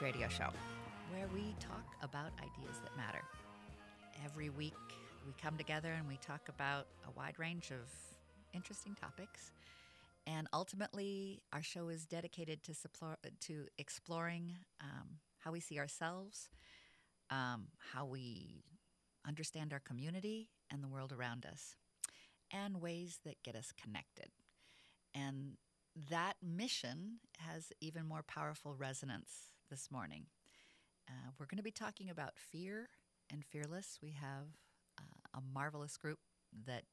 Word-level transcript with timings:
Radio 0.00 0.28
show, 0.28 0.50
where 1.10 1.26
we 1.34 1.52
talk 1.58 1.84
about 2.00 2.30
ideas 2.38 2.78
that 2.84 2.96
matter. 2.96 3.22
Every 4.24 4.48
week, 4.48 4.72
we 5.26 5.32
come 5.42 5.58
together 5.58 5.92
and 5.92 6.06
we 6.06 6.16
talk 6.18 6.48
about 6.48 6.86
a 7.08 7.10
wide 7.18 7.38
range 7.40 7.72
of 7.72 7.90
interesting 8.54 8.94
topics. 8.94 9.50
And 10.28 10.46
ultimately, 10.52 11.42
our 11.52 11.62
show 11.62 11.88
is 11.88 12.06
dedicated 12.06 12.62
to, 12.62 12.72
supplor- 12.72 13.16
to 13.40 13.66
exploring 13.76 14.54
um, 14.80 15.18
how 15.40 15.50
we 15.50 15.58
see 15.58 15.80
ourselves, 15.80 16.48
um, 17.30 17.66
how 17.92 18.06
we 18.06 18.62
understand 19.26 19.72
our 19.72 19.80
community 19.80 20.50
and 20.70 20.84
the 20.84 20.88
world 20.88 21.12
around 21.12 21.44
us, 21.44 21.74
and 22.52 22.80
ways 22.80 23.18
that 23.24 23.42
get 23.42 23.56
us 23.56 23.72
connected. 23.72 24.28
And 25.14 25.56
that 26.10 26.34
mission 26.40 27.18
has 27.38 27.72
even 27.80 28.06
more 28.06 28.22
powerful 28.22 28.74
resonance 28.74 29.53
this 29.70 29.90
morning. 29.90 30.26
Uh, 31.08 31.30
we're 31.38 31.46
going 31.46 31.58
to 31.58 31.62
be 31.62 31.70
talking 31.70 32.10
about 32.10 32.32
fear 32.36 32.88
and 33.30 33.44
fearless. 33.44 33.98
We 34.02 34.10
have 34.12 34.48
uh, 34.98 35.38
a 35.38 35.40
marvelous 35.52 35.96
group 35.96 36.18
that 36.66 36.84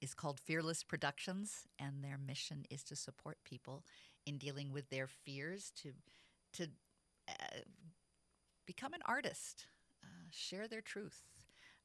is 0.00 0.14
called 0.14 0.40
Fearless 0.40 0.82
Productions, 0.82 1.66
and 1.78 2.02
their 2.02 2.18
mission 2.18 2.64
is 2.70 2.82
to 2.84 2.96
support 2.96 3.38
people 3.44 3.84
in 4.26 4.38
dealing 4.38 4.72
with 4.72 4.90
their 4.90 5.06
fears 5.06 5.72
to 5.82 5.92
to 6.54 6.68
uh, 7.28 7.60
become 8.66 8.92
an 8.92 9.00
artist, 9.06 9.66
uh, 10.04 10.28
share 10.30 10.68
their 10.68 10.82
truth, 10.82 11.22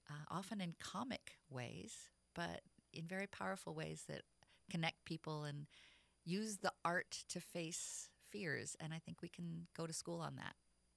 uh, 0.10 0.26
often 0.30 0.60
in 0.60 0.76
comic 0.80 1.38
ways, 1.50 2.10
but 2.36 2.62
in 2.94 3.06
very 3.08 3.28
powerful 3.28 3.74
ways 3.74 4.04
that 4.10 4.24
connect 4.70 5.06
people 5.06 5.44
and 5.44 5.68
use 6.26 6.58
the 6.58 6.74
art 6.84 7.24
to 7.30 7.40
face 7.40 8.10
fears. 8.30 8.76
And 8.80 8.94
I 8.94 9.00
think 9.00 9.22
we 9.22 9.30
can 9.30 9.68
go 9.76 9.88
to 9.88 9.94
school 9.94 10.20
on 10.20 10.36
that. 10.36 10.56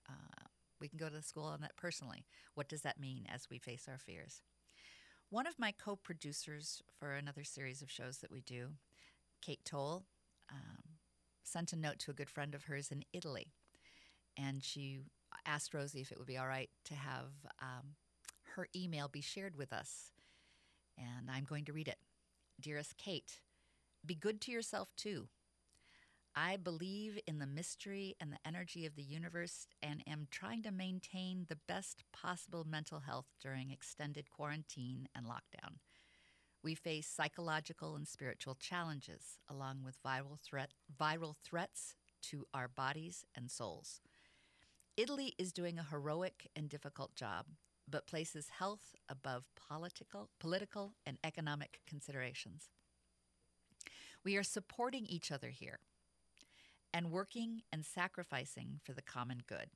Uh, 0.08 0.46
we 0.80 0.88
can 0.88 0.98
go 0.98 1.08
to 1.08 1.14
the 1.14 1.22
school 1.22 1.44
on 1.44 1.60
that 1.60 1.76
personally. 1.76 2.24
What 2.54 2.68
does 2.68 2.82
that 2.82 3.00
mean 3.00 3.26
as 3.32 3.48
we 3.50 3.58
face 3.58 3.86
our 3.88 3.98
fears? 3.98 4.42
One 5.28 5.46
of 5.46 5.58
my 5.58 5.72
co 5.72 5.96
producers 5.96 6.82
for 6.98 7.12
another 7.12 7.44
series 7.44 7.82
of 7.82 7.90
shows 7.90 8.18
that 8.18 8.32
we 8.32 8.40
do, 8.40 8.70
Kate 9.40 9.64
Toll, 9.64 10.04
um, 10.50 10.96
sent 11.44 11.72
a 11.72 11.76
note 11.76 11.98
to 12.00 12.10
a 12.10 12.14
good 12.14 12.30
friend 12.30 12.54
of 12.54 12.64
hers 12.64 12.90
in 12.90 13.04
Italy. 13.12 13.52
And 14.36 14.64
she 14.64 15.00
asked 15.46 15.74
Rosie 15.74 16.00
if 16.00 16.10
it 16.10 16.18
would 16.18 16.26
be 16.26 16.38
all 16.38 16.48
right 16.48 16.70
to 16.86 16.94
have 16.94 17.30
um, 17.60 17.94
her 18.56 18.66
email 18.74 19.08
be 19.08 19.20
shared 19.20 19.56
with 19.56 19.72
us. 19.72 20.10
And 20.98 21.30
I'm 21.30 21.44
going 21.44 21.64
to 21.66 21.72
read 21.72 21.88
it. 21.88 21.98
Dearest 22.60 22.96
Kate, 22.96 23.40
be 24.04 24.14
good 24.14 24.40
to 24.42 24.52
yourself 24.52 24.92
too. 24.96 25.28
I 26.36 26.56
believe 26.56 27.18
in 27.26 27.38
the 27.40 27.46
mystery 27.46 28.14
and 28.20 28.32
the 28.32 28.38
energy 28.46 28.86
of 28.86 28.94
the 28.94 29.02
universe 29.02 29.66
and 29.82 30.02
am 30.06 30.28
trying 30.30 30.62
to 30.62 30.70
maintain 30.70 31.46
the 31.48 31.58
best 31.66 32.04
possible 32.12 32.64
mental 32.64 33.00
health 33.00 33.26
during 33.42 33.70
extended 33.70 34.30
quarantine 34.30 35.08
and 35.14 35.26
lockdown. 35.26 35.78
We 36.62 36.74
face 36.74 37.08
psychological 37.08 37.96
and 37.96 38.06
spiritual 38.06 38.54
challenges 38.54 39.38
along 39.48 39.82
with 39.84 40.02
viral 40.04 40.38
threat 40.40 40.72
viral 41.00 41.34
threats 41.42 41.96
to 42.22 42.46
our 42.54 42.68
bodies 42.68 43.24
and 43.34 43.50
souls. 43.50 44.00
Italy 44.96 45.34
is 45.38 45.52
doing 45.52 45.78
a 45.78 45.86
heroic 45.90 46.48
and 46.54 46.68
difficult 46.68 47.14
job, 47.14 47.46
but 47.88 48.06
places 48.06 48.50
health 48.58 48.94
above 49.08 49.44
political, 49.56 50.28
political 50.38 50.94
and 51.04 51.18
economic 51.24 51.80
considerations. 51.88 52.68
We 54.22 54.36
are 54.36 54.42
supporting 54.42 55.06
each 55.06 55.32
other 55.32 55.48
here 55.48 55.80
and 56.92 57.10
working 57.10 57.62
and 57.72 57.84
sacrificing 57.84 58.80
for 58.84 58.92
the 58.92 59.02
common 59.02 59.42
good. 59.46 59.70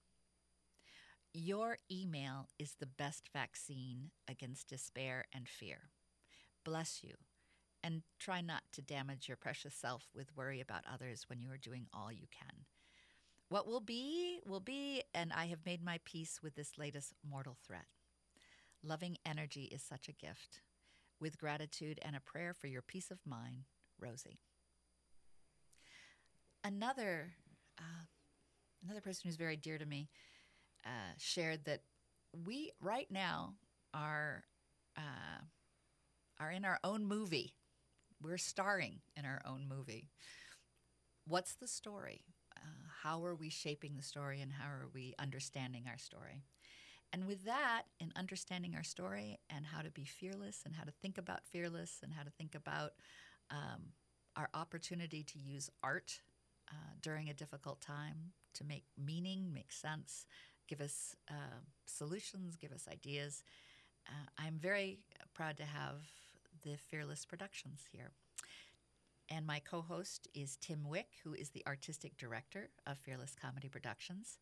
Your 1.32 1.78
email 1.90 2.48
is 2.58 2.76
the 2.78 2.86
best 2.86 3.30
vaccine 3.32 4.10
against 4.28 4.68
despair 4.68 5.24
and 5.34 5.48
fear. 5.48 5.90
Bless 6.64 7.02
you, 7.02 7.14
and 7.82 8.02
try 8.18 8.40
not 8.40 8.62
to 8.72 8.82
damage 8.82 9.28
your 9.28 9.36
precious 9.36 9.74
self 9.74 10.08
with 10.14 10.36
worry 10.36 10.60
about 10.60 10.84
others 10.92 11.24
when 11.28 11.40
you 11.40 11.50
are 11.50 11.58
doing 11.58 11.86
all 11.92 12.12
you 12.12 12.26
can. 12.30 12.64
What 13.48 13.66
will 13.66 13.80
be, 13.80 14.40
will 14.46 14.60
be, 14.60 15.02
and 15.14 15.32
I 15.32 15.46
have 15.46 15.66
made 15.66 15.84
my 15.84 16.00
peace 16.04 16.40
with 16.42 16.54
this 16.54 16.78
latest 16.78 17.12
mortal 17.28 17.56
threat. 17.66 17.86
Loving 18.82 19.18
energy 19.24 19.64
is 19.64 19.82
such 19.82 20.08
a 20.08 20.12
gift. 20.12 20.60
With 21.20 21.38
gratitude 21.38 21.98
and 22.02 22.16
a 22.16 22.20
prayer 22.20 22.54
for 22.54 22.66
your 22.66 22.82
peace 22.82 23.10
of 23.10 23.18
mind, 23.26 23.64
Rosie. 24.00 24.40
Another, 26.64 27.34
uh, 27.78 28.06
another 28.84 29.00
person 29.02 29.22
who's 29.24 29.36
very 29.36 29.56
dear 29.56 29.78
to 29.78 29.86
me 29.86 30.08
uh, 30.84 31.12
shared 31.18 31.64
that 31.66 31.82
we 32.46 32.72
right 32.80 33.10
now 33.10 33.54
are 33.94 34.44
uh, 34.96 35.42
are 36.40 36.50
in 36.50 36.64
our 36.64 36.78
own 36.84 37.04
movie. 37.04 37.54
We're 38.22 38.38
starring 38.38 39.00
in 39.16 39.24
our 39.24 39.40
own 39.46 39.66
movie. 39.68 40.10
What's 41.26 41.54
the 41.54 41.68
story? 41.68 42.24
Uh, 42.56 42.88
how 43.02 43.24
are 43.24 43.34
we 43.34 43.50
shaping 43.50 43.96
the 43.96 44.02
story, 44.02 44.40
and 44.40 44.52
how 44.52 44.68
are 44.68 44.88
we 44.92 45.14
understanding 45.18 45.84
our 45.88 45.98
story? 45.98 46.44
And 47.12 47.26
with 47.26 47.44
that, 47.44 47.84
in 48.00 48.12
understanding 48.16 48.74
our 48.76 48.84
story 48.84 49.38
and 49.50 49.66
how 49.66 49.82
to 49.82 49.90
be 49.90 50.04
fearless, 50.04 50.62
and 50.66 50.74
how 50.76 50.84
to 50.84 50.92
think 51.02 51.18
about 51.18 51.46
fearless, 51.46 52.00
and 52.02 52.12
how 52.12 52.22
to 52.22 52.30
think 52.30 52.54
about 52.54 52.92
um, 53.50 53.92
our 54.36 54.48
opportunity 54.54 55.22
to 55.24 55.38
use 55.38 55.70
art 55.82 56.20
uh, 56.70 56.94
during 57.02 57.28
a 57.28 57.34
difficult 57.34 57.80
time 57.80 58.32
to 58.54 58.64
make 58.64 58.84
meaning, 58.96 59.52
make 59.52 59.72
sense, 59.72 60.26
give 60.68 60.80
us 60.80 61.14
uh, 61.30 61.60
solutions, 61.86 62.56
give 62.56 62.72
us 62.72 62.86
ideas. 62.90 63.42
Uh, 64.08 64.28
I'm 64.38 64.58
very 64.58 65.00
proud 65.34 65.56
to 65.58 65.64
have 65.64 65.96
the 66.62 66.76
Fearless 66.76 67.24
Productions 67.24 67.82
here. 67.90 68.10
And 69.30 69.46
my 69.46 69.58
co 69.58 69.80
host 69.80 70.28
is 70.34 70.56
Tim 70.60 70.86
Wick, 70.86 71.08
who 71.22 71.34
is 71.34 71.50
the 71.50 71.62
artistic 71.66 72.16
director 72.18 72.68
of 72.86 72.98
Fearless 72.98 73.34
Comedy 73.40 73.68
Productions. 73.68 74.38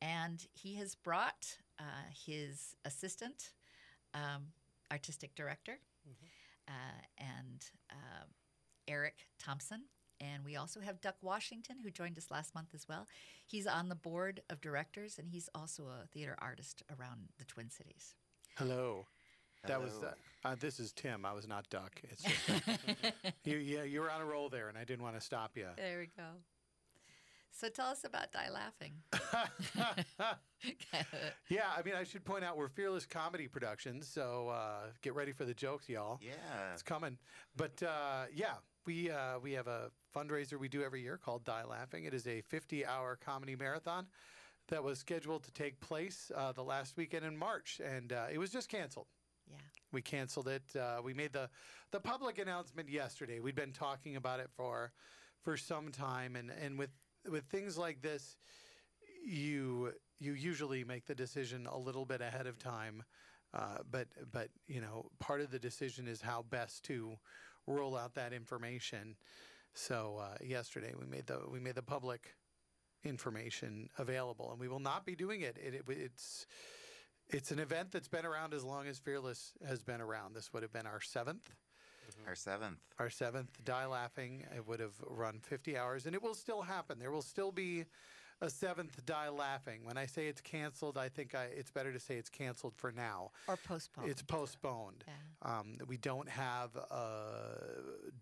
And 0.00 0.44
he 0.52 0.74
has 0.76 0.94
brought 0.94 1.58
uh, 1.78 1.82
his 2.26 2.76
assistant, 2.84 3.50
um, 4.14 4.46
artistic 4.90 5.34
director, 5.34 5.78
mm-hmm. 6.08 6.72
uh, 6.72 7.26
and 7.40 7.64
uh, 7.90 8.24
Eric 8.88 9.26
Thompson. 9.38 9.82
And 10.20 10.44
we 10.44 10.56
also 10.56 10.80
have 10.80 11.00
Duck 11.00 11.16
Washington, 11.22 11.76
who 11.82 11.90
joined 11.90 12.18
us 12.18 12.30
last 12.30 12.54
month 12.54 12.68
as 12.74 12.88
well. 12.88 13.06
He's 13.46 13.66
on 13.66 13.88
the 13.88 13.94
board 13.94 14.42
of 14.50 14.60
directors, 14.60 15.18
and 15.18 15.28
he's 15.28 15.48
also 15.54 15.84
a 15.84 16.06
theater 16.06 16.36
artist 16.38 16.82
around 16.98 17.28
the 17.38 17.44
Twin 17.44 17.70
Cities. 17.70 18.14
Hello. 18.56 19.06
That 19.66 19.82
was 19.82 19.98
uh, 19.98 20.12
uh, 20.44 20.54
this 20.60 20.78
is 20.78 20.92
Tim. 20.92 21.24
I 21.24 21.32
was 21.32 21.48
not 21.48 21.68
Duck. 21.70 22.00
It's 22.04 22.22
just, 22.22 22.36
you, 23.44 23.56
yeah, 23.56 23.82
you 23.82 24.00
were 24.00 24.10
on 24.10 24.20
a 24.20 24.24
roll 24.24 24.48
there, 24.48 24.68
and 24.68 24.78
I 24.78 24.84
didn't 24.84 25.02
want 25.02 25.16
to 25.16 25.20
stop 25.20 25.56
you. 25.56 25.66
There 25.76 25.98
we 25.98 26.06
go. 26.16 26.22
So 27.50 27.68
tell 27.68 27.86
us 27.86 28.04
about 28.04 28.32
Die 28.32 28.50
Laughing. 28.50 28.92
yeah, 31.48 31.62
I 31.76 31.82
mean, 31.82 31.94
I 31.94 32.04
should 32.04 32.24
point 32.24 32.44
out 32.44 32.56
we're 32.56 32.68
Fearless 32.68 33.06
Comedy 33.06 33.48
Productions, 33.48 34.06
so 34.06 34.50
uh, 34.50 34.90
get 35.00 35.14
ready 35.14 35.32
for 35.32 35.46
the 35.46 35.54
jokes, 35.54 35.88
y'all. 35.88 36.20
Yeah, 36.22 36.34
it's 36.74 36.82
coming. 36.82 37.16
But 37.56 37.82
uh, 37.82 38.24
yeah, 38.34 38.56
we 38.84 39.10
uh, 39.10 39.38
we 39.42 39.52
have 39.52 39.68
a 39.68 39.90
fundraiser 40.16 40.58
we 40.58 40.68
do 40.68 40.82
every 40.82 41.02
year 41.02 41.18
called 41.22 41.44
Die 41.44 41.64
Laughing. 41.64 42.04
It 42.04 42.14
is 42.14 42.26
a 42.26 42.42
50-hour 42.52 43.18
comedy 43.24 43.54
marathon 43.54 44.06
that 44.68 44.82
was 44.82 44.98
scheduled 44.98 45.44
to 45.44 45.52
take 45.52 45.78
place 45.80 46.32
uh, 46.34 46.52
the 46.52 46.62
last 46.62 46.96
weekend 46.96 47.24
in 47.24 47.36
March, 47.36 47.80
and 47.84 48.12
uh, 48.12 48.24
it 48.32 48.38
was 48.38 48.50
just 48.50 48.68
canceled. 48.68 49.06
Yeah. 49.48 49.56
We 49.92 50.02
canceled 50.02 50.48
it. 50.48 50.64
Uh, 50.74 51.00
we 51.04 51.14
made 51.14 51.32
the 51.32 51.48
the 51.92 52.00
public 52.00 52.38
announcement 52.38 52.88
yesterday. 52.88 53.38
We'd 53.38 53.54
been 53.54 53.72
talking 53.72 54.16
about 54.16 54.40
it 54.40 54.48
for 54.56 54.92
for 55.42 55.56
some 55.56 55.92
time, 55.92 56.34
and 56.34 56.50
and 56.50 56.78
with 56.78 56.90
with 57.30 57.44
things 57.44 57.78
like 57.78 58.02
this, 58.02 58.36
you 59.24 59.92
you 60.18 60.32
usually 60.32 60.82
make 60.82 61.06
the 61.06 61.14
decision 61.14 61.68
a 61.70 61.78
little 61.78 62.04
bit 62.04 62.20
ahead 62.20 62.46
of 62.46 62.58
time. 62.58 63.04
Uh, 63.54 63.78
but 63.88 64.08
but 64.32 64.48
you 64.66 64.80
know, 64.80 65.06
part 65.20 65.40
of 65.40 65.52
the 65.52 65.60
decision 65.60 66.08
is 66.08 66.20
how 66.20 66.44
best 66.50 66.82
to 66.84 67.16
roll 67.68 67.96
out 67.96 68.14
that 68.14 68.32
information. 68.32 69.16
So 69.76 70.22
uh, 70.22 70.42
yesterday 70.42 70.94
we 70.98 71.04
made 71.06 71.26
the 71.26 71.40
we 71.50 71.60
made 71.60 71.74
the 71.74 71.82
public 71.82 72.34
information 73.04 73.90
available, 73.98 74.50
and 74.50 74.58
we 74.58 74.68
will 74.68 74.80
not 74.80 75.04
be 75.04 75.14
doing 75.14 75.42
it. 75.42 75.58
it, 75.62 75.74
it 75.74 75.82
it's 75.86 76.46
it's 77.28 77.50
an 77.50 77.58
event 77.58 77.92
that's 77.92 78.08
been 78.08 78.24
around 78.24 78.54
as 78.54 78.64
long 78.64 78.86
as 78.86 78.98
Fearless 78.98 79.52
has 79.68 79.82
been 79.82 80.00
around. 80.00 80.34
This 80.34 80.50
would 80.54 80.62
have 80.62 80.72
been 80.72 80.86
our 80.86 81.00
7th 81.00 81.26
mm-hmm. 81.26 82.26
Our 82.26 82.34
seventh. 82.34 82.78
Our 82.98 83.10
seventh 83.10 83.50
Die 83.64 83.86
Laughing. 83.86 84.44
It 84.56 84.66
would 84.66 84.80
have 84.80 84.94
run 85.06 85.40
50 85.42 85.76
hours, 85.76 86.06
and 86.06 86.14
it 86.14 86.22
will 86.22 86.34
still 86.34 86.62
happen. 86.62 86.98
There 86.98 87.10
will 87.10 87.20
still 87.20 87.52
be 87.52 87.84
a 88.40 88.50
seventh 88.50 89.04
Die 89.06 89.28
Laughing. 89.28 89.84
When 89.84 89.96
I 89.96 90.06
say 90.06 90.28
it's 90.28 90.40
canceled, 90.40 90.98
I 90.98 91.08
think 91.08 91.34
I, 91.34 91.44
it's 91.44 91.70
better 91.70 91.92
to 91.92 92.00
say 92.00 92.16
it's 92.16 92.28
canceled 92.28 92.74
for 92.76 92.92
now. 92.92 93.30
Or 93.48 93.56
postponed. 93.56 94.10
It's 94.10 94.22
postponed. 94.22 95.04
Yeah. 95.06 95.58
Um, 95.58 95.76
we 95.86 95.96
don't 95.96 96.28
have 96.28 96.76
a 96.76 97.58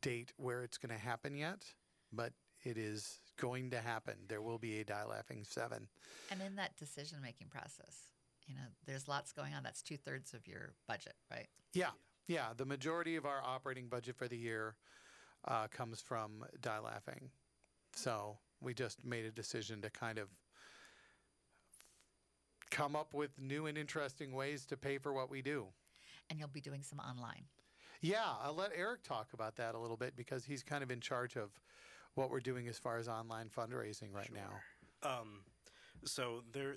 date 0.01 0.33
where 0.37 0.63
it's 0.63 0.79
going 0.79 0.97
to 0.97 1.03
happen 1.03 1.37
yet, 1.37 1.65
but 2.13 2.33
it 2.65 2.79
is 2.79 3.21
going 3.39 3.71
to 3.71 3.81
happen. 3.81 4.15
There 4.29 4.43
will 4.43 4.59
be 4.59 4.81
a 4.81 4.85
Die 4.85 5.05
Laughing 5.05 5.45
7. 5.49 5.89
And 6.31 6.41
in 6.41 6.57
that 6.57 6.77
decision 6.77 7.19
making 7.23 7.49
process, 7.49 8.11
you 8.47 8.55
know, 8.55 8.63
there's 8.87 9.09
lots 9.09 9.33
going 9.33 9.55
on. 9.55 9.63
That's 9.63 9.83
two 9.83 9.97
thirds 9.97 10.35
of 10.35 10.47
your 10.47 10.75
budget, 10.87 11.15
right? 11.31 11.49
Yeah, 11.73 11.91
yeah. 12.27 12.49
The 12.57 12.65
majority 12.65 13.17
of 13.17 13.27
our 13.27 13.43
operating 13.45 13.89
budget 13.89 14.17
for 14.17 14.29
the 14.29 14.37
year 14.37 14.77
uh, 15.47 15.67
comes 15.69 16.01
from 16.01 16.45
Die 16.61 16.79
Laughing. 16.79 17.31
So 17.95 18.39
we 18.61 18.75
just 18.75 19.05
made 19.05 19.25
a 19.25 19.31
decision 19.31 19.83
to 19.83 19.91
kind 19.91 20.19
of 20.19 20.29
come 22.71 22.97
up 22.97 23.15
with 23.15 23.31
new 23.41 23.67
and 23.67 23.79
interesting 23.79 24.33
ways 24.33 24.67
to 24.67 24.77
pay 24.77 24.99
for 24.99 25.13
what 25.13 25.31
we 25.31 25.43
do. 25.43 25.67
And 26.29 26.39
you'll 26.39 26.49
be 26.49 26.61
doing 26.61 26.83
some 26.83 26.99
online. 26.99 27.45
Yeah, 28.01 28.33
I'll 28.43 28.55
let 28.55 28.73
Eric 28.75 29.03
talk 29.03 29.29
about 29.33 29.57
that 29.57 29.75
a 29.75 29.79
little 29.79 29.97
bit 29.97 30.17
because 30.17 30.45
he's 30.45 30.63
kind 30.63 30.83
of 30.83 30.91
in 30.91 31.01
charge 31.01 31.37
of 31.37 31.51
what 32.15 32.31
we're 32.31 32.41
doing 32.41 32.69
as 32.69 32.79
far 32.79 32.99
as 32.99 33.09
online 33.09 33.49
fundraising 33.49 34.13
right 34.13 34.31
now. 34.33 35.09
Um, 35.09 35.41
so 36.05 36.43
there, 36.53 36.77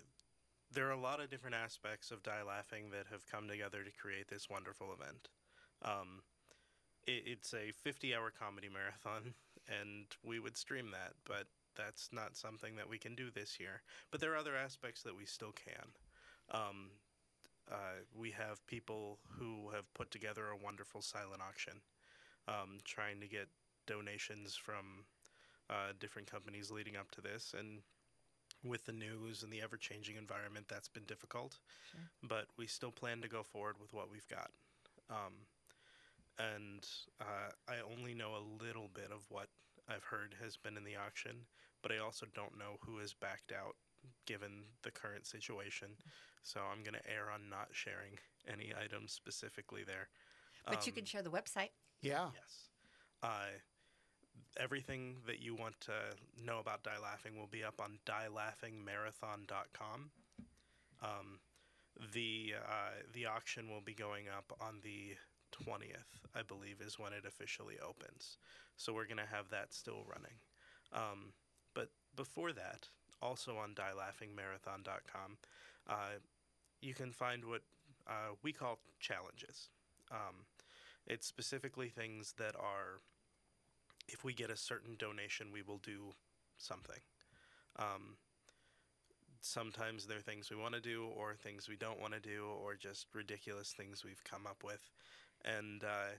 there 0.71 0.87
are 0.87 0.91
a 0.91 0.99
lot 0.99 1.19
of 1.19 1.29
different 1.29 1.55
aspects 1.55 2.11
of 2.11 2.23
Die 2.23 2.43
Laughing 2.47 2.91
that 2.91 3.07
have 3.11 3.25
come 3.25 3.47
together 3.47 3.83
to 3.83 3.91
create 3.91 4.27
this 4.27 4.49
wonderful 4.49 4.87
event. 4.93 5.29
Um, 5.83 6.21
it, 7.05 7.23
it's 7.25 7.53
a 7.53 7.71
50-hour 7.87 8.33
comedy 8.39 8.69
marathon, 8.71 9.33
and 9.81 10.05
we 10.23 10.39
would 10.39 10.57
stream 10.57 10.91
that, 10.91 11.13
but 11.25 11.47
that's 11.77 12.09
not 12.11 12.35
something 12.35 12.75
that 12.75 12.89
we 12.89 12.97
can 12.97 13.15
do 13.15 13.29
this 13.29 13.59
year. 13.59 13.81
But 14.11 14.19
there 14.19 14.33
are 14.33 14.37
other 14.37 14.55
aspects 14.55 15.03
that 15.03 15.15
we 15.15 15.25
still 15.25 15.53
can. 15.53 15.87
Um, 16.51 16.91
uh, 17.71 18.01
we 18.15 18.31
have 18.31 18.65
people 18.67 19.19
who 19.29 19.69
have 19.73 19.93
put 19.93 20.11
together 20.11 20.47
a 20.47 20.63
wonderful 20.63 21.01
silent 21.01 21.41
auction, 21.47 21.73
um, 22.47 22.79
trying 22.83 23.19
to 23.19 23.27
get 23.27 23.47
donations 23.85 24.55
from 24.55 25.05
uh, 25.69 25.93
different 25.99 26.31
companies 26.31 26.71
leading 26.71 26.95
up 26.95 27.11
to 27.11 27.21
this, 27.21 27.53
and 27.57 27.79
with 28.63 28.85
the 28.85 28.93
news 28.93 29.43
and 29.43 29.51
the 29.51 29.61
ever-changing 29.61 30.15
environment, 30.15 30.65
that's 30.67 30.87
been 30.87 31.03
difficult. 31.03 31.59
Sure. 31.91 31.99
But 32.23 32.47
we 32.57 32.67
still 32.67 32.91
plan 32.91 33.21
to 33.21 33.27
go 33.27 33.43
forward 33.43 33.75
with 33.79 33.93
what 33.93 34.11
we've 34.11 34.27
got. 34.27 34.49
Um, 35.09 35.33
and 36.39 36.87
uh, 37.21 37.51
I 37.67 37.75
only 37.95 38.13
know 38.13 38.31
a 38.35 38.63
little 38.63 38.89
bit 38.93 39.11
of 39.11 39.25
what 39.29 39.49
I've 39.89 40.03
heard 40.03 40.35
has 40.41 40.57
been 40.57 40.77
in 40.77 40.83
the 40.83 40.95
auction, 40.95 41.45
but 41.81 41.91
I 41.91 41.97
also 41.99 42.25
don't 42.33 42.57
know 42.57 42.77
who 42.81 42.97
has 42.99 43.13
backed 43.13 43.51
out 43.51 43.75
given 44.25 44.63
the 44.83 44.91
current 44.91 45.25
situation. 45.25 45.89
So 46.43 46.61
I'm 46.61 46.83
going 46.83 46.93
to 46.93 47.05
err 47.11 47.29
on 47.31 47.49
not 47.49 47.69
sharing 47.73 48.19
any 48.47 48.73
items 48.81 49.11
specifically 49.11 49.83
there. 49.83 50.07
But 50.65 50.85
you 50.85 50.91
Um, 50.91 50.95
can 50.95 51.05
share 51.05 51.21
the 51.21 51.31
website. 51.31 51.71
Yeah. 52.01 52.29
Yes. 52.33 52.69
Uh, 53.21 53.47
everything 54.57 55.17
that 55.25 55.39
you 55.39 55.55
want 55.55 55.79
to 55.81 55.93
know 56.43 56.59
about 56.59 56.83
Die 56.83 56.97
Laughing 57.01 57.37
will 57.37 57.47
be 57.47 57.63
up 57.63 57.81
on 57.81 57.99
dielaughingmarathon.com. 58.05 60.11
Um, 61.01 61.39
the 62.13 62.53
uh, 62.63 62.91
the 63.13 63.25
auction 63.25 63.69
will 63.69 63.81
be 63.81 63.93
going 63.93 64.29
up 64.29 64.51
on 64.61 64.79
the 64.83 65.15
20th, 65.51 66.19
I 66.35 66.43
believe, 66.43 66.81
is 66.81 66.99
when 66.99 67.13
it 67.13 67.25
officially 67.25 67.79
opens. 67.79 68.37
So 68.75 68.93
we're 68.93 69.05
going 69.05 69.17
to 69.17 69.25
have 69.25 69.49
that 69.49 69.73
still 69.73 70.03
running. 70.07 70.37
Um, 70.93 71.33
but 71.33 71.46
before 72.17 72.51
that, 72.51 72.89
also 73.21 73.55
on 73.57 73.73
dielaughingmarathon.com, 73.75 75.37
uh, 75.89 76.19
you 76.81 76.93
can 76.93 77.11
find 77.13 77.45
what 77.45 77.61
uh, 78.07 78.33
we 78.43 78.51
call 78.51 78.79
challenges. 78.99 79.69
Um, 80.11 80.45
it's 81.05 81.25
specifically 81.25 81.87
things 81.87 82.33
that 82.37 82.55
are, 82.55 82.99
if 84.09 84.25
we 84.25 84.33
get 84.33 84.49
a 84.49 84.57
certain 84.57 84.95
donation, 84.99 85.47
we 85.53 85.61
will 85.61 85.77
do 85.77 86.11
something. 86.57 86.99
Um, 87.79 88.17
sometimes 89.41 90.05
they're 90.05 90.19
things 90.19 90.49
we 90.49 90.57
want 90.57 90.73
to 90.73 90.81
do, 90.81 91.07
or 91.15 91.35
things 91.35 91.69
we 91.69 91.77
don't 91.77 92.01
want 92.01 92.13
to 92.13 92.19
do, 92.19 92.45
or 92.63 92.75
just 92.75 93.07
ridiculous 93.13 93.71
things 93.71 94.03
we've 94.03 94.23
come 94.23 94.45
up 94.45 94.63
with. 94.63 94.89
And 95.45 95.83
uh, 95.83 96.15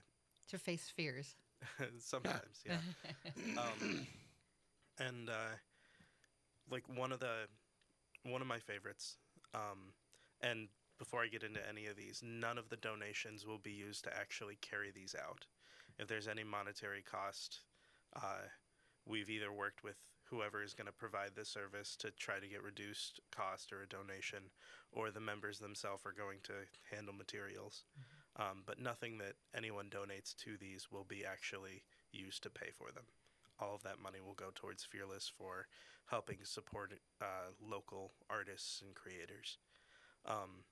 To 0.49 0.57
face 0.57 0.91
fears. 0.95 1.35
sometimes, 1.99 2.63
yeah. 2.65 2.77
um, 3.57 4.07
and 4.97 5.29
uh, 5.29 5.55
like 6.71 6.83
one 6.87 7.11
of 7.11 7.19
the 7.19 7.47
one 8.23 8.41
of 8.41 8.47
my 8.47 8.59
favorites. 8.59 9.17
Um, 9.53 9.93
and 10.41 10.67
before 10.97 11.23
I 11.23 11.27
get 11.27 11.43
into 11.43 11.67
any 11.67 11.87
of 11.87 11.95
these, 11.95 12.21
none 12.23 12.57
of 12.57 12.69
the 12.69 12.77
donations 12.77 13.45
will 13.45 13.57
be 13.57 13.71
used 13.71 14.03
to 14.03 14.17
actually 14.17 14.57
carry 14.61 14.91
these 14.91 15.15
out. 15.15 15.45
If 15.97 16.07
there's 16.07 16.27
any 16.27 16.43
monetary 16.43 17.01
cost, 17.01 17.61
uh, 18.15 18.47
we've 19.05 19.29
either 19.29 19.51
worked 19.51 19.83
with 19.83 19.95
whoever 20.29 20.61
is 20.61 20.73
going 20.73 20.87
to 20.87 20.93
provide 20.93 21.31
the 21.35 21.45
service 21.45 21.95
to 21.97 22.11
try 22.11 22.39
to 22.39 22.47
get 22.47 22.61
reduced 22.61 23.19
cost 23.31 23.73
or 23.73 23.81
a 23.81 23.87
donation, 23.87 24.51
or 24.91 25.09
the 25.09 25.19
members 25.19 25.59
themselves 25.59 26.05
are 26.05 26.13
going 26.13 26.39
to 26.43 26.53
handle 26.93 27.13
materials. 27.13 27.85
Um, 28.35 28.63
but 28.65 28.79
nothing 28.79 29.17
that 29.17 29.33
anyone 29.55 29.89
donates 29.89 30.35
to 30.37 30.55
these 30.57 30.91
will 30.91 31.03
be 31.03 31.25
actually 31.25 31.83
used 32.11 32.43
to 32.43 32.49
pay 32.49 32.69
for 32.77 32.91
them. 32.91 33.05
All 33.59 33.75
of 33.75 33.83
that 33.83 34.01
money 34.01 34.19
will 34.25 34.35
go 34.35 34.51
towards 34.55 34.83
Fearless 34.83 35.31
for 35.37 35.67
helping 36.05 36.37
support 36.43 36.93
uh, 37.21 37.51
local 37.61 38.11
artists 38.29 38.81
and 38.81 38.95
creators. 38.95 39.57
Um, 40.25 40.63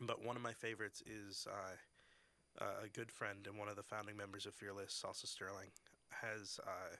but 0.00 0.24
one 0.24 0.36
of 0.36 0.42
my 0.42 0.52
favorites 0.52 1.02
is 1.06 1.46
uh, 1.50 2.64
a 2.82 2.88
good 2.88 3.10
friend 3.10 3.46
and 3.46 3.58
one 3.58 3.68
of 3.68 3.76
the 3.76 3.82
founding 3.82 4.16
members 4.16 4.46
of 4.46 4.54
Fearless, 4.54 5.02
Salsa 5.04 5.26
Sterling, 5.26 5.70
has 6.10 6.58
uh, 6.66 6.96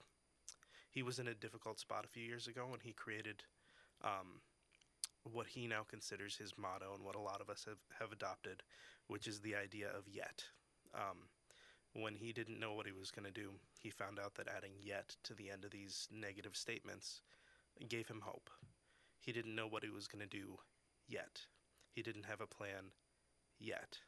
he 0.90 1.02
was 1.02 1.18
in 1.18 1.28
a 1.28 1.34
difficult 1.34 1.80
spot 1.80 2.04
a 2.04 2.08
few 2.08 2.22
years 2.22 2.46
ago 2.46 2.68
and 2.72 2.82
he 2.82 2.92
created 2.92 3.42
um, 4.02 4.40
what 5.24 5.46
he 5.46 5.66
now 5.66 5.82
considers 5.88 6.36
his 6.36 6.52
motto 6.56 6.94
and 6.94 7.04
what 7.04 7.16
a 7.16 7.20
lot 7.20 7.40
of 7.40 7.48
us 7.48 7.64
have, 7.66 7.78
have 7.98 8.12
adopted, 8.12 8.62
which 9.08 9.26
is 9.26 9.40
the 9.40 9.54
idea 9.54 9.88
of 9.88 10.04
yet. 10.06 10.44
Um, 10.94 11.28
when 11.94 12.14
he 12.14 12.32
didn't 12.32 12.60
know 12.60 12.72
what 12.72 12.86
he 12.86 12.92
was 12.92 13.10
going 13.10 13.24
to 13.24 13.40
do, 13.40 13.50
he 13.80 13.90
found 13.90 14.18
out 14.18 14.34
that 14.34 14.48
adding 14.54 14.72
yet 14.82 15.16
to 15.24 15.34
the 15.34 15.50
end 15.50 15.64
of 15.64 15.70
these 15.70 16.08
negative 16.12 16.56
statements 16.56 17.22
gave 17.88 18.08
him 18.08 18.20
hope. 18.22 18.50
He 19.20 19.32
didn't 19.32 19.54
know 19.54 19.66
what 19.66 19.84
he 19.84 19.90
was 19.90 20.06
going 20.06 20.26
to 20.28 20.38
do 20.38 20.58
yet. 21.08 21.40
He 21.92 22.02
didn't 22.02 22.26
have 22.26 22.40
a 22.40 22.46
plan 22.46 22.90
yet. 23.58 23.98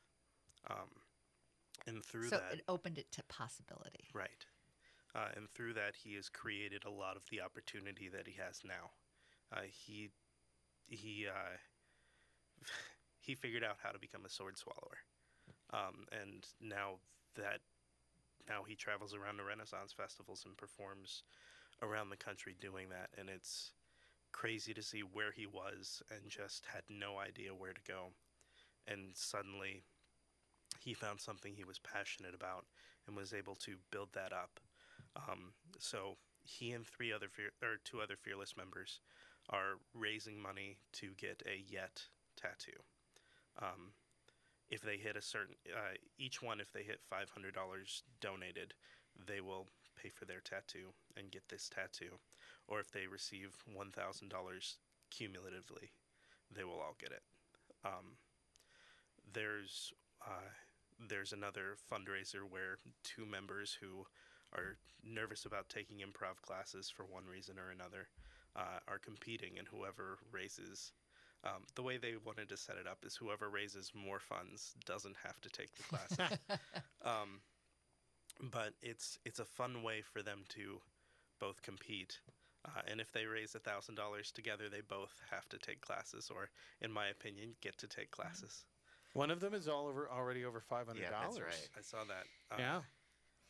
Um, 0.69 0.91
and 1.87 2.05
through 2.05 2.29
so 2.29 2.37
that, 2.37 2.59
it 2.59 2.65
opened 2.69 2.99
it 2.99 3.11
to 3.13 3.23
possibility. 3.29 4.09
Right. 4.13 4.45
Uh, 5.15 5.29
and 5.37 5.49
through 5.51 5.75
that, 5.75 5.95
he 5.95 6.15
has 6.15 6.29
created 6.29 6.85
a 6.85 6.91
lot 6.91 7.17
of 7.17 7.23
the 7.31 7.41
opportunity 7.41 8.09
that 8.09 8.27
he 8.27 8.35
has 8.45 8.61
now. 8.65 8.91
Uh, 9.53 9.63
he 9.71 10.11
he 10.89 11.27
uh, 11.29 12.67
he 13.21 13.35
figured 13.35 13.65
out 13.65 13.77
how 13.83 13.91
to 13.91 13.99
become 13.99 14.25
a 14.25 14.29
sword 14.29 14.59
swallower, 14.59 14.99
um, 15.73 16.07
and 16.11 16.47
now 16.61 16.95
that 17.37 17.61
now 18.49 18.63
he 18.67 18.75
travels 18.75 19.15
around 19.15 19.37
the 19.37 19.45
Renaissance 19.45 19.93
festivals 19.93 20.45
and 20.47 20.57
performs 20.57 21.23
around 21.83 22.11
the 22.11 22.17
country 22.17 22.55
doing 22.61 22.89
that, 22.89 23.11
and 23.19 23.29
it's 23.29 23.73
crazy 24.33 24.75
to 24.75 24.83
see 24.83 25.01
where 25.01 25.33
he 25.33 25.47
was 25.47 26.03
and 26.11 26.29
just 26.29 26.65
had 26.67 26.83
no 26.89 27.19
idea 27.19 27.55
where 27.55 27.73
to 27.73 27.81
go, 27.87 28.13
and 28.87 29.11
suddenly 29.15 29.83
he 30.81 30.95
found 30.95 31.21
something 31.21 31.55
he 31.55 31.65
was 31.65 31.79
passionate 31.79 32.35
about 32.35 32.65
and 33.07 33.17
was 33.17 33.33
able 33.33 33.55
to 33.57 33.77
build 33.91 34.09
that 34.15 34.33
up. 34.33 34.61
Um, 35.17 35.53
so 35.79 36.17
he 36.45 36.73
and 36.73 36.87
three 36.87 37.13
other 37.13 37.29
fear, 37.29 37.51
or 37.63 37.77
two 37.85 38.01
other 38.01 38.17
fearless 38.17 38.57
members 38.57 39.01
are 39.51 39.79
raising 39.95 40.41
money 40.41 40.77
to 40.93 41.09
get 41.17 41.43
a 41.47 41.63
yet 41.69 42.03
tattoo. 42.37 42.79
Um, 43.61 43.93
if 44.71 44.83
they 44.83 44.97
hit 44.97 45.17
a 45.17 45.23
certain, 45.23 45.55
uh, 45.73 45.95
each 46.19 46.43
one, 46.43 46.61
if 46.61 46.73
they 46.73 46.83
hit 46.83 47.01
five 47.09 47.31
hundred 47.31 47.55
dollars 47.55 48.03
donated, 48.21 48.75
they 49.27 49.41
will 49.41 49.67
pay 50.01 50.09
for 50.09 50.25
their 50.25 50.41
tattoo 50.41 50.93
and 51.17 51.31
get 51.31 51.49
this 51.49 51.69
tattoo. 51.69 52.19
Or 52.69 52.81
if 52.81 52.91
they 52.91 53.07
receive 53.07 53.57
one 53.73 53.91
thousand 53.91 54.29
dollars 54.29 54.79
cumulatively, 55.11 55.93
they 56.55 56.65
will 56.65 56.81
all 56.81 56.97
get 56.99 57.13
it. 57.13 57.23
Um, 57.85 58.17
there's 59.33 59.93
uh, 60.25 60.51
there's 61.09 61.33
another 61.33 61.77
fundraiser 61.91 62.43
where 62.49 62.79
two 63.05 63.27
members 63.27 63.77
who 63.81 64.07
are 64.55 64.79
nervous 65.05 65.45
about 65.45 65.69
taking 65.69 65.99
improv 65.99 66.41
classes 66.43 66.91
for 66.91 67.05
one 67.05 67.25
reason 67.31 67.57
or 67.59 67.71
another 67.71 68.09
uh, 68.57 68.79
are 68.89 68.99
competing, 68.99 69.59
and 69.59 69.69
whoever 69.69 70.19
raises 70.33 70.93
um, 71.45 71.63
the 71.75 71.83
way 71.83 71.97
they 71.97 72.15
wanted 72.25 72.49
to 72.49 72.57
set 72.57 72.77
it 72.77 72.87
up 72.87 73.05
is 73.05 73.15
whoever 73.17 73.49
raises 73.49 73.93
more 73.95 74.19
funds 74.21 74.75
doesn't 74.85 75.17
have 75.25 75.41
to 75.43 75.49
take 75.51 75.75
the 75.75 75.83
classes. 75.85 76.39
um, 77.05 77.41
but 78.51 78.75
it's 78.83 79.19
it's 79.25 79.39
a 79.39 79.45
fun 79.45 79.83
way 79.83 80.03
for 80.03 80.23
them 80.23 80.45
to 80.51 80.81
both 81.39 81.63
compete. 81.63 82.21
Uh, 82.65 82.81
and 82.91 83.01
if 83.01 83.13
they 83.13 83.27
raise 83.27 83.55
a 83.55 83.61
thousand 83.61 83.95
dollars 83.95 84.33
together, 84.33 84.69
they 84.69 84.81
both 84.81 85.21
have 85.31 85.49
to 85.49 85.59
take 85.59 85.81
classes, 85.81 86.31
or, 86.35 86.49
in 86.81 86.91
my 86.91 87.07
opinion, 87.09 87.55
get 87.61 87.79
to 87.79 87.87
take 87.87 88.11
classes. 88.11 88.65
One 89.13 89.31
of 89.31 89.39
them 89.39 89.55
is 89.55 89.69
all 89.69 89.87
over 89.87 90.11
already 90.11 90.45
over 90.45 90.61
five 90.61 90.87
hundred 90.89 91.03
Yeah, 91.03 91.11
dollars. 91.11 91.37
that's 91.37 91.47
right. 91.47 91.69
I 91.79 91.83
saw 91.83 92.05
that. 92.05 92.27
Uh, 92.51 92.59
Yeah. 92.59 92.81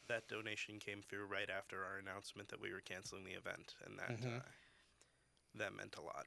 that 0.09 0.29
donation 0.29 0.79
came 0.79 1.03
through 1.03 1.25
right 1.25 1.49
after 1.51 1.83
our 1.83 1.97
announcement 1.99 2.49
that 2.51 2.61
we 2.61 2.73
were 2.73 2.83
canceling 2.83 3.25
the 3.25 3.33
event, 3.33 3.75
and 3.87 3.99
that 3.99 4.21
Mhm. 4.21 4.37
uh, 4.39 4.43
that 5.55 5.73
meant 5.75 5.97
a 5.97 6.03
lot. 6.03 6.27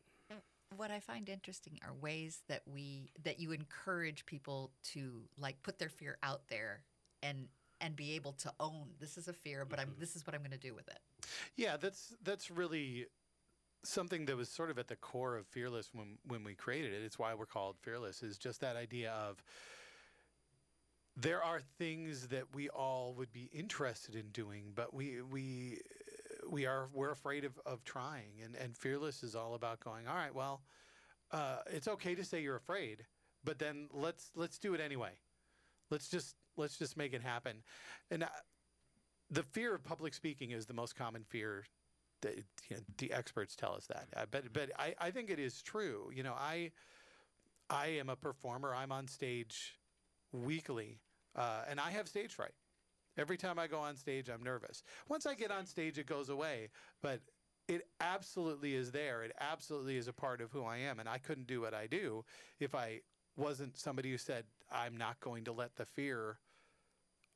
What 0.76 0.92
I 0.92 1.00
find 1.00 1.28
interesting 1.30 1.80
are 1.84 1.94
ways 1.96 2.44
that 2.48 2.62
we 2.68 3.12
that 3.24 3.40
you 3.40 3.52
encourage 3.52 4.26
people 4.26 4.72
to 4.94 5.28
like 5.36 5.62
put 5.64 5.80
their 5.80 5.90
fear 5.90 6.18
out 6.22 6.48
there 6.48 6.86
and 7.24 7.48
and 7.82 7.96
be 7.96 8.14
able 8.14 8.34
to 8.34 8.54
own 8.60 8.94
this 9.00 9.18
is 9.18 9.28
a 9.28 9.34
fear, 9.34 9.66
but 9.66 9.80
I'm 9.80 9.90
Mhm. 9.90 10.00
this 10.00 10.16
is 10.16 10.28
what 10.28 10.36
I'm 10.36 10.42
going 10.42 10.52
to 10.52 10.58
do 10.58 10.76
with 10.76 10.88
it. 10.88 11.00
Yeah, 11.56 11.78
that's 11.78 12.16
that's 12.22 12.50
really 12.52 13.08
something 13.84 14.26
that 14.26 14.36
was 14.38 14.50
sort 14.50 14.70
of 14.70 14.78
at 14.80 14.88
the 14.88 14.96
core 14.96 15.38
of 15.38 15.48
Fearless 15.48 15.94
when 15.94 16.18
when 16.24 16.44
we 16.44 16.56
created 16.56 16.94
it. 16.94 17.04
It's 17.04 17.20
why 17.20 17.34
we're 17.34 17.46
called 17.46 17.78
Fearless. 17.80 18.24
Is 18.24 18.38
just 18.38 18.62
that 18.62 18.76
idea 18.76 19.12
of 19.14 19.44
there 21.16 21.44
are 21.44 21.60
things 21.78 22.28
that 22.30 22.54
we 22.56 22.70
all 22.70 23.14
would 23.16 23.32
be 23.34 23.46
interested 23.52 24.16
in 24.16 24.30
doing, 24.32 24.72
but 24.74 24.94
we 24.94 25.22
we 25.22 25.82
we 26.50 26.66
are 26.66 26.90
we're 26.94 27.12
afraid 27.12 27.46
of, 27.46 27.60
of 27.66 27.84
trying 27.84 28.32
and, 28.44 28.56
and 28.56 28.76
fearless 28.76 29.24
is 29.24 29.36
all 29.36 29.54
about 29.54 29.80
going 29.80 30.08
all 30.08 30.16
right 30.16 30.34
well 30.34 30.62
uh, 31.32 31.58
it's 31.68 31.88
okay 31.88 32.16
to 32.16 32.24
say 32.24 32.42
you're 32.42 32.56
afraid 32.56 33.06
but 33.44 33.60
then 33.60 33.88
let's 33.94 34.32
let's 34.36 34.58
do 34.58 34.74
it 34.74 34.82
anyway. 34.82 35.12
Let's 35.90 36.10
just 36.10 36.36
let's 36.58 36.78
just 36.78 36.98
make 36.98 37.14
it 37.14 37.22
happen. 37.22 37.58
And 38.12 38.24
uh, 38.24 38.28
the 39.32 39.44
fear 39.44 39.74
of 39.74 39.84
public 39.84 40.14
speaking 40.14 40.52
is 40.52 40.66
the 40.66 40.74
most 40.74 40.96
common 40.96 41.24
fear 41.24 41.66
that 42.22 42.36
you 42.70 42.76
know, 42.76 42.82
the 42.98 43.14
experts 43.14 43.56
tell 43.56 43.74
us 43.74 43.86
that. 43.88 44.08
Uh, 44.16 44.26
but 44.30 44.52
but 44.54 44.72
I, 44.78 44.94
I 45.00 45.12
think 45.12 45.30
it 45.30 45.40
is 45.40 45.62
true. 45.62 46.12
You 46.14 46.24
know 46.24 46.34
I 46.38 46.72
I 47.70 47.88
am 47.88 48.10
a 48.10 48.16
performer. 48.16 48.74
I'm 48.76 48.92
on 48.92 49.08
stage 49.08 49.80
weekly 50.32 51.00
uh, 51.36 51.62
and 51.68 51.80
I 51.80 51.92
have 51.92 52.08
stage 52.08 52.34
fright 52.34 52.54
Every 53.20 53.38
time 53.38 53.60
I 53.60 53.68
go 53.68 53.80
on 53.80 53.96
stage, 53.96 54.30
I'm 54.30 54.44
nervous. 54.44 54.84
Once 55.10 55.26
I 55.26 55.36
get 55.36 55.52
on 55.52 55.66
stage, 55.66 55.98
it 55.98 56.06
goes 56.06 56.30
away, 56.30 56.70
but 57.02 57.20
it 57.68 57.88
absolutely 58.00 58.76
is 58.76 58.92
there. 58.92 59.24
It 59.24 59.34
absolutely 59.40 59.98
is 59.98 60.08
a 60.08 60.14
part 60.14 60.42
of 60.42 60.52
who 60.52 60.64
I 60.64 60.78
am. 60.78 61.00
And 61.00 61.10
I 61.10 61.18
couldn't 61.18 61.48
do 61.48 61.62
what 61.62 61.74
I 61.74 61.86
do 61.86 62.24
if 62.60 62.74
I 62.74 63.02
wasn't 63.36 63.78
somebody 63.78 64.10
who 64.10 64.18
said, 64.18 64.46
I'm 64.72 64.96
not 64.98 65.20
going 65.20 65.44
to 65.46 65.52
let 65.52 65.76
the 65.76 65.86
fear 65.86 66.40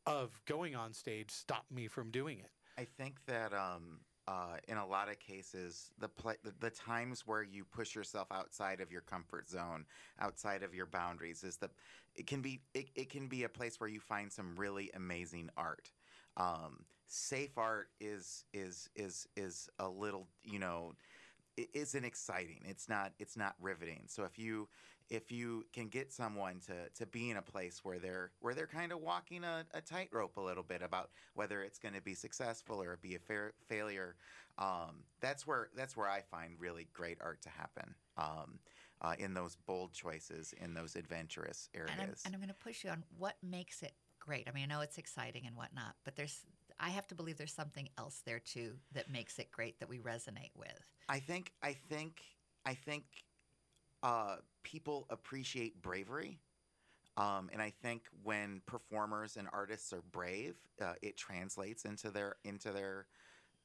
of 0.06 0.40
going 0.46 0.76
on 0.76 0.94
stage 0.94 1.32
stop 1.32 1.66
me 1.70 1.88
from 1.88 2.12
doing 2.12 2.40
it. 2.40 2.52
I 2.78 2.86
think 2.86 3.18
that 3.28 3.54
um, 3.54 4.00
uh, 4.28 4.58
in 4.68 4.78
a 4.78 4.86
lot 4.86 5.10
of 5.10 5.20
cases, 5.20 5.92
the, 6.00 6.08
pla 6.08 6.34
the 6.44 6.54
the 6.60 6.70
times 6.70 7.24
where 7.26 7.44
you 7.44 7.66
push 7.66 7.96
yourself 7.96 8.28
outside 8.32 8.80
of 8.80 8.92
your 8.92 9.02
comfort 9.02 9.50
zone, 9.50 9.86
outside 10.20 10.64
of 10.64 10.74
your 10.74 10.86
boundaries, 10.86 11.44
is 11.44 11.58
the 11.58 11.70
it 12.16 12.28
can 12.28 12.42
be 12.42 12.62
it, 12.74 12.90
it 12.96 13.10
can 13.10 13.28
be 13.28 13.44
a 13.44 13.50
place 13.50 13.80
where 13.80 13.90
you 13.90 14.00
find 14.00 14.32
some 14.32 14.56
really 14.56 14.92
amazing 14.96 15.50
art. 15.58 15.92
Um, 16.38 16.86
safe 17.08 17.58
art 17.58 17.90
is 18.00 18.46
is 18.54 18.90
is 18.96 19.28
is 19.36 19.70
a 19.80 19.90
little 19.90 20.28
you 20.44 20.60
know 20.60 20.94
isn't 21.74 22.04
exciting. 22.04 22.62
It's 22.66 22.90
not 22.90 23.14
it's 23.20 23.38
not 23.38 23.56
riveting. 23.62 24.04
So 24.08 24.24
if 24.24 24.38
you 24.40 24.68
if 25.10 25.32
you 25.32 25.66
can 25.74 25.88
get 25.88 26.12
someone 26.12 26.60
to 26.68 26.90
to 26.96 27.06
be 27.06 27.30
in 27.30 27.38
a 27.38 27.42
place 27.42 27.82
where 27.84 28.00
they're 28.00 28.32
where 28.40 28.54
they're 28.54 28.68
kind 28.68 28.92
of 28.92 29.00
walking 29.02 29.44
a, 29.44 29.66
a 29.74 29.82
tightrope 29.82 30.38
a 30.38 30.42
little 30.42 30.64
bit 30.64 30.82
about 30.82 31.12
whether 31.34 31.62
it's 31.62 31.80
going 31.80 31.94
to 31.96 32.02
be 32.02 32.14
successful 32.16 32.82
or 32.82 32.98
be 33.02 33.16
a 33.16 33.20
fair 33.20 33.54
failure, 33.68 34.16
um, 34.58 35.04
that's 35.22 35.46
where 35.46 35.70
that's 35.76 35.96
where 35.96 36.10
I 36.10 36.22
find 36.22 36.56
really 36.60 36.88
great 36.94 37.18
art 37.22 37.42
to 37.44 37.50
happen. 37.50 37.96
Um, 38.18 38.60
uh, 39.02 39.16
in 39.20 39.34
those 39.34 39.58
bold 39.66 39.92
choices, 39.92 40.54
in 40.62 40.74
those 40.74 40.96
adventurous 40.96 41.68
areas. 41.76 41.92
And 41.92 42.02
I'm, 42.02 42.16
and 42.26 42.36
I'm 42.36 42.40
going 42.40 42.48
to 42.48 42.54
push 42.54 42.86
you 42.86 42.90
on 42.90 43.04
what 43.18 43.36
makes 43.44 43.84
it 43.84 43.92
great. 44.18 44.48
I 44.48 44.52
mean, 44.52 44.64
I 44.64 44.76
know 44.76 44.82
it's 44.82 44.98
exciting 44.98 45.46
and 45.46 45.58
whatnot, 45.58 45.96
but 46.06 46.16
there's 46.16 46.40
I 46.80 46.90
have 46.90 47.08
to 47.08 47.16
believe 47.16 47.38
there's 47.38 47.54
something 47.54 47.90
else 47.98 48.22
there 48.26 48.40
too 48.40 48.74
that 48.94 49.10
makes 49.10 49.40
it 49.40 49.52
great 49.52 49.80
that 49.80 49.90
we 49.90 50.00
resonate 50.00 50.52
with. 50.56 50.86
I 51.10 51.20
think 51.20 51.52
I 51.62 51.74
think 51.74 52.22
I 52.66 52.74
think 52.74 53.04
uh, 54.02 54.38
people 54.64 55.06
appreciate 55.10 55.82
bravery, 55.82 56.40
um, 57.18 57.50
and 57.54 57.62
I 57.62 57.72
think 57.82 58.04
when 58.24 58.62
performers 58.66 59.38
and 59.38 59.48
artists 59.54 59.94
are 59.94 60.04
brave, 60.12 60.56
uh, 60.82 60.94
it 61.02 61.18
translates 61.18 61.86
into 61.86 62.10
their 62.10 62.36
into 62.44 62.72
their 62.72 63.08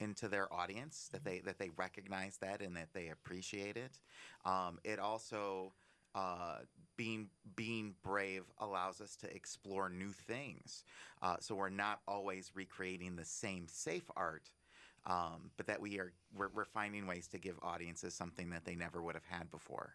into 0.00 0.28
their 0.28 0.52
audience 0.52 1.08
that 1.12 1.24
they 1.24 1.40
that 1.40 1.58
they 1.58 1.70
recognize 1.76 2.36
that 2.38 2.60
and 2.60 2.76
that 2.76 2.88
they 2.92 3.08
appreciate 3.08 3.76
it. 3.76 3.98
Um, 4.44 4.78
it 4.84 4.98
also 4.98 5.72
uh, 6.14 6.58
being 6.98 7.30
being 7.56 7.94
brave 8.02 8.42
allows 8.58 9.00
us 9.00 9.16
to 9.16 9.34
explore 9.34 9.88
new 9.88 10.10
things. 10.10 10.84
Uh, 11.22 11.36
so 11.40 11.54
we're 11.54 11.70
not 11.70 12.00
always 12.06 12.52
recreating 12.54 13.16
the 13.16 13.24
same 13.24 13.66
safe 13.68 14.10
art, 14.16 14.50
um, 15.06 15.50
but 15.56 15.66
that 15.66 15.80
we 15.80 15.98
are 15.98 16.12
we're, 16.36 16.48
we're 16.54 16.66
finding 16.66 17.06
ways 17.06 17.26
to 17.28 17.38
give 17.38 17.54
audiences 17.62 18.12
something 18.12 18.50
that 18.50 18.66
they 18.66 18.74
never 18.74 19.00
would 19.00 19.14
have 19.14 19.24
had 19.24 19.50
before. 19.50 19.94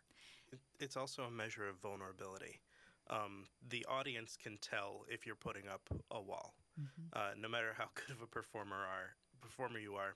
It's 0.79 0.97
also 0.97 1.23
a 1.23 1.31
measure 1.31 1.67
of 1.67 1.75
vulnerability. 1.77 2.61
Um, 3.09 3.45
the 3.69 3.85
audience 3.85 4.37
can 4.41 4.57
tell 4.61 5.05
if 5.09 5.25
you're 5.25 5.35
putting 5.35 5.67
up 5.67 5.81
a 6.09 6.21
wall, 6.21 6.55
uh, 7.13 7.31
no 7.37 7.49
matter 7.49 7.73
how 7.77 7.89
good 7.95 8.15
of 8.15 8.21
a 8.23 8.27
performer 8.27 8.77
are 8.77 9.15
performer 9.41 9.77
you 9.77 9.95
are. 9.95 10.15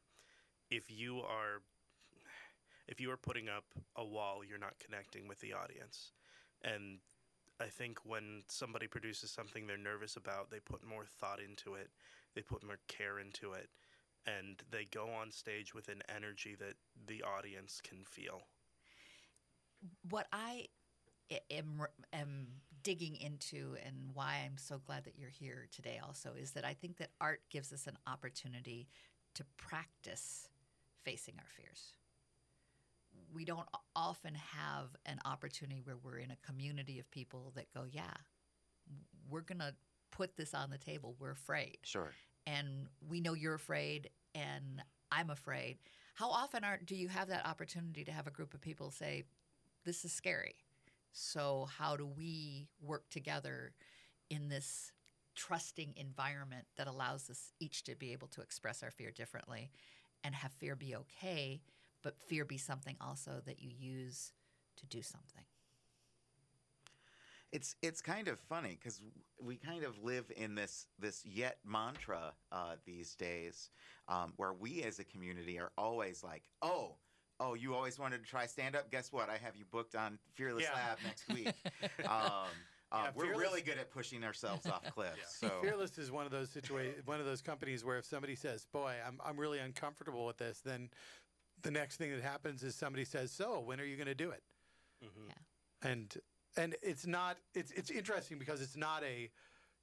If 0.71 0.89
you 0.89 1.19
are 1.19 1.61
if 2.87 3.01
you 3.01 3.11
are 3.11 3.17
putting 3.17 3.49
up 3.49 3.65
a 3.97 4.05
wall, 4.05 4.41
you're 4.47 4.57
not 4.57 4.79
connecting 4.79 5.27
with 5.27 5.39
the 5.41 5.53
audience. 5.53 6.13
And 6.63 6.99
I 7.59 7.65
think 7.65 7.99
when 8.03 8.43
somebody 8.47 8.87
produces 8.87 9.31
something 9.31 9.65
they're 9.65 9.77
nervous 9.77 10.15
about, 10.15 10.51
they 10.51 10.59
put 10.59 10.85
more 10.85 11.05
thought 11.05 11.39
into 11.39 11.75
it, 11.75 11.89
they 12.35 12.41
put 12.41 12.63
more 12.63 12.79
care 12.87 13.19
into 13.19 13.53
it, 13.53 13.69
and 14.25 14.61
they 14.69 14.85
go 14.91 15.09
on 15.09 15.31
stage 15.31 15.73
with 15.73 15.87
an 15.89 16.01
energy 16.13 16.55
that 16.59 16.75
the 17.07 17.23
audience 17.23 17.81
can 17.81 17.99
feel. 18.03 18.41
What 20.09 20.27
I 20.33 20.65
am, 21.51 21.81
am 22.13 22.47
digging 22.83 23.15
into 23.15 23.75
and 23.85 23.95
why 24.13 24.41
I'm 24.45 24.57
so 24.57 24.79
glad 24.85 25.05
that 25.05 25.17
you're 25.17 25.29
here 25.29 25.67
today 25.71 25.99
also 26.05 26.31
is 26.39 26.51
that 26.51 26.65
I 26.65 26.73
think 26.73 26.97
that 26.97 27.09
art 27.19 27.41
gives 27.49 27.73
us 27.73 27.87
an 27.87 27.97
opportunity 28.07 28.87
to 29.35 29.43
practice 29.57 30.49
facing 31.03 31.35
our 31.37 31.49
fears. 31.55 31.93
We 33.33 33.45
don't 33.45 33.67
often 33.95 34.35
have 34.35 34.95
an 35.05 35.19
opportunity 35.25 35.81
where 35.83 35.97
we're 35.97 36.17
in 36.19 36.31
a 36.31 36.37
community 36.45 36.99
of 36.99 37.09
people 37.11 37.51
that 37.55 37.71
go, 37.73 37.83
yeah, 37.89 38.13
we're 39.29 39.41
going 39.41 39.59
to 39.59 39.73
put 40.11 40.37
this 40.37 40.53
on 40.53 40.69
the 40.69 40.77
table. 40.77 41.15
We're 41.19 41.31
afraid. 41.31 41.77
Sure. 41.83 42.13
and 42.45 42.87
we 43.09 43.21
know 43.21 43.33
you're 43.33 43.55
afraid 43.55 44.09
and 44.35 44.81
I'm 45.11 45.29
afraid. 45.29 45.77
How 46.15 46.29
often 46.29 46.63
are 46.63 46.79
do 46.85 46.95
you 46.95 47.07
have 47.09 47.27
that 47.29 47.45
opportunity 47.45 48.03
to 48.05 48.11
have 48.11 48.27
a 48.27 48.31
group 48.31 48.53
of 48.53 48.61
people 48.61 48.91
say, 48.91 49.23
This 49.85 50.05
is 50.05 50.11
scary. 50.13 50.55
So 51.11 51.67
how 51.77 51.95
do 51.97 52.05
we 52.05 52.67
work 52.81 53.09
together 53.09 53.73
in 54.29 54.49
this 54.49 54.91
trusting 55.35 55.93
environment 55.97 56.65
that 56.77 56.87
allows 56.87 57.29
us 57.29 57.53
each 57.59 57.83
to 57.85 57.95
be 57.95 58.11
able 58.13 58.27
to 58.29 58.41
express 58.41 58.83
our 58.83 58.91
fear 58.91 59.11
differently 59.11 59.71
and 60.23 60.35
have 60.35 60.51
fear 60.53 60.75
be 60.75 60.95
okay, 60.95 61.61
but 62.03 62.19
fear 62.19 62.45
be 62.45 62.57
something 62.57 62.95
also 63.01 63.41
that 63.45 63.61
you 63.61 63.71
use 63.77 64.33
to 64.77 64.85
do 64.85 65.01
something? 65.01 65.43
It's 67.53 67.75
it's 67.81 68.01
kind 68.01 68.27
of 68.27 68.39
funny 68.41 68.77
because 68.79 69.01
we 69.41 69.55
kind 69.55 69.85
of 69.85 70.03
live 70.03 70.25
in 70.35 70.53
this 70.55 70.87
this 70.99 71.25
yet 71.25 71.59
mantra 71.65 72.33
uh, 72.51 72.75
these 72.85 73.15
days, 73.15 73.69
um, 74.09 74.33
where 74.35 74.51
we 74.53 74.83
as 74.83 74.99
a 74.99 75.05
community 75.05 75.57
are 75.57 75.71
always 75.77 76.23
like, 76.25 76.43
oh, 76.61 76.95
oh, 77.39 77.53
you 77.53 77.73
always 77.73 77.97
wanted 77.97 78.21
to 78.21 78.29
try 78.29 78.45
stand 78.47 78.75
up. 78.75 78.91
Guess 78.91 79.13
what? 79.13 79.29
I 79.29 79.37
have 79.37 79.55
you 79.55 79.63
booked 79.71 79.95
on 79.95 80.19
Fearless 80.33 80.63
Yeah. 80.65 80.73
Lab 80.73 80.97
next 81.05 81.27
week. 81.33 81.53
um, 82.05 82.09
uh, 82.91 83.03
Yeah, 83.05 83.11
we're 83.15 83.23
Fearless- 83.27 83.39
really 83.41 83.61
good 83.61 83.77
at 83.77 83.91
pushing 83.91 84.25
ourselves 84.25 84.67
off 84.67 84.83
cliffs. 84.93 85.37
So 85.39 85.49
Fearless 85.61 85.97
is 85.97 86.11
one 86.11 86.25
of 86.25 86.33
those 86.33 86.49
situa- 86.49 87.05
one 87.05 87.21
of 87.21 87.25
those 87.25 87.41
companies 87.41 87.85
where 87.85 87.97
if 87.97 88.03
somebody 88.05 88.35
says, 88.35 88.65
"Boy, 88.73 88.95
I'm 89.07 89.21
I'm 89.23 89.37
really 89.37 89.59
uncomfortable 89.59 90.25
with 90.25 90.37
this," 90.37 90.59
then 90.59 90.89
the 91.61 91.71
next 91.71 91.97
thing 91.97 92.11
that 92.11 92.21
happens 92.21 92.63
is 92.63 92.75
somebody 92.75 93.05
says, 93.05 93.31
"So, 93.31 93.59
when 93.59 93.79
are 93.79 93.85
you 93.85 93.95
going 93.95 94.07
to 94.07 94.15
do 94.15 94.31
it?" 94.31 94.43
hmm 95.01 95.27
Yeah. 95.27 95.89
And 95.89 96.17
and 96.55 96.75
it's 96.81 97.05
not 97.05 97.37
it's 97.53 97.71
it's 97.71 97.91
interesting 97.91 98.39
because 98.39 98.61
it's 98.61 98.77
not 98.77 99.03
a 99.03 99.29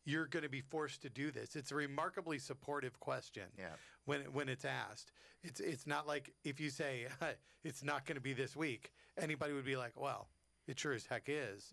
you're 0.04 0.26
going 0.26 0.42
to 0.42 0.50
be 0.50 0.60
forced 0.60 1.02
to 1.02 1.08
do 1.08 1.30
this. 1.30 1.56
It's 1.56 1.72
a 1.72 1.74
remarkably 1.74 2.38
supportive 2.38 3.00
question 3.00 3.44
yeah, 3.58 3.76
when 4.04 4.20
when 4.32 4.48
it's 4.48 4.64
asked. 4.64 5.12
It's 5.42 5.60
it's 5.60 5.86
not 5.86 6.06
like 6.06 6.32
if 6.44 6.60
you 6.60 6.70
say 6.70 7.06
it's 7.64 7.82
not 7.82 8.06
going 8.06 8.16
to 8.16 8.22
be 8.22 8.32
this 8.34 8.56
week, 8.56 8.92
anybody 9.18 9.52
would 9.52 9.64
be 9.64 9.76
like, 9.76 9.98
"Well, 10.00 10.28
it 10.66 10.78
sure 10.78 10.92
as 10.92 11.06
heck 11.06 11.24
is." 11.28 11.72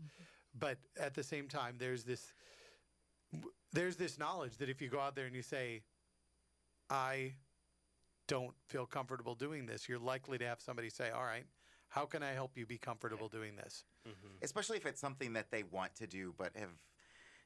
But 0.57 0.77
at 0.99 1.13
the 1.13 1.23
same 1.23 1.47
time, 1.47 1.75
there's 1.77 2.03
this 2.03 2.33
there's 3.73 3.95
this 3.95 4.19
knowledge 4.19 4.57
that 4.57 4.69
if 4.69 4.81
you 4.81 4.89
go 4.89 4.99
out 4.99 5.15
there 5.15 5.25
and 5.25 5.35
you 5.35 5.41
say, 5.41 5.83
"I 6.89 7.33
don't 8.31 8.55
feel 8.71 8.85
comfortable 8.85 9.35
doing 9.35 9.65
this," 9.67 9.87
you're 9.89 9.99
likely 10.13 10.37
to 10.39 10.45
have 10.45 10.61
somebody 10.61 10.89
say, 10.89 11.09
"All 11.11 11.23
right, 11.25 11.45
how 11.89 12.05
can 12.05 12.23
I 12.23 12.33
help 12.33 12.57
you 12.57 12.65
be 12.65 12.77
comfortable 12.77 13.29
doing 13.29 13.55
this?" 13.57 13.85
hmm 14.05 14.37
especially 14.43 14.77
if 14.77 14.85
it's 14.87 14.99
something 14.99 15.33
that 15.33 15.51
they 15.51 15.63
want 15.63 15.95
to 15.95 16.07
do 16.07 16.33
but 16.37 16.55
have 16.55 16.75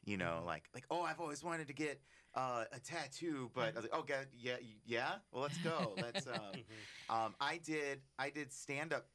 You 0.05 0.17
know, 0.17 0.43
like 0.45 0.69
like 0.73 0.85
oh, 0.91 1.03
I've 1.03 1.19
always 1.19 1.43
wanted 1.43 1.67
to 1.67 1.73
get 1.73 1.97
uh, 2.35 2.65
a 2.71 2.79
tattoo, 2.79 3.49
but 3.53 3.73
I 3.73 3.79
was 3.79 3.85
like, 3.85 3.95
oh, 3.99 4.03
God, 4.03 4.27
yeah, 4.33 4.57
yeah. 4.85 5.13
Well, 5.31 5.43
let's 5.43 5.57
go. 5.57 5.95
Let's. 5.99 6.27
Um, 6.27 6.65
um, 7.09 7.35
I 7.41 7.57
did 7.57 8.01
I 8.19 8.29
did 8.29 8.51
stand 8.53 8.93
up 8.93 9.07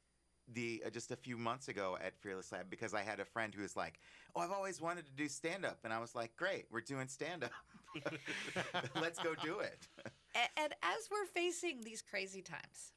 the 0.47 0.83
uh, 0.85 0.89
just 0.89 1.11
a 1.11 1.15
few 1.15 1.37
months 1.37 1.67
ago 1.69 1.97
at 2.01 2.13
Fearless 2.21 2.51
Lab 2.51 2.69
because 2.69 2.93
I 2.93 3.03
had 3.03 3.19
a 3.19 3.25
friend 3.25 3.53
who 3.55 3.61
was 3.61 3.75
like, 3.75 3.99
"Oh, 4.35 4.41
I've 4.41 4.51
always 4.51 4.81
wanted 4.81 5.05
to 5.05 5.13
do 5.13 5.27
stand 5.29 5.65
up," 5.65 5.79
and 5.85 5.93
I 5.93 5.99
was 5.99 6.15
like, 6.15 6.35
"Great, 6.35 6.65
we're 6.71 6.81
doing 6.81 7.07
stand 7.07 7.43
up. 7.43 7.53
Let's 8.95 9.19
go 9.19 9.35
do 9.35 9.59
it." 9.59 9.87
A- 10.35 10.59
And 10.59 10.73
as 10.81 11.09
we're 11.11 11.25
facing 11.25 11.81
these 11.81 12.01
crazy 12.01 12.41
times, 12.41 12.93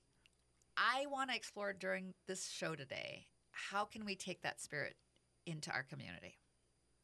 I 0.76 1.06
want 1.06 1.30
to 1.30 1.36
explore 1.36 1.72
during 1.72 2.14
this 2.26 2.48
show 2.48 2.74
today 2.74 3.26
how 3.50 3.84
can 3.84 4.04
we 4.04 4.16
take 4.16 4.42
that 4.42 4.60
spirit 4.60 4.96
into 5.46 5.70
our 5.70 5.84
community? 5.84 6.38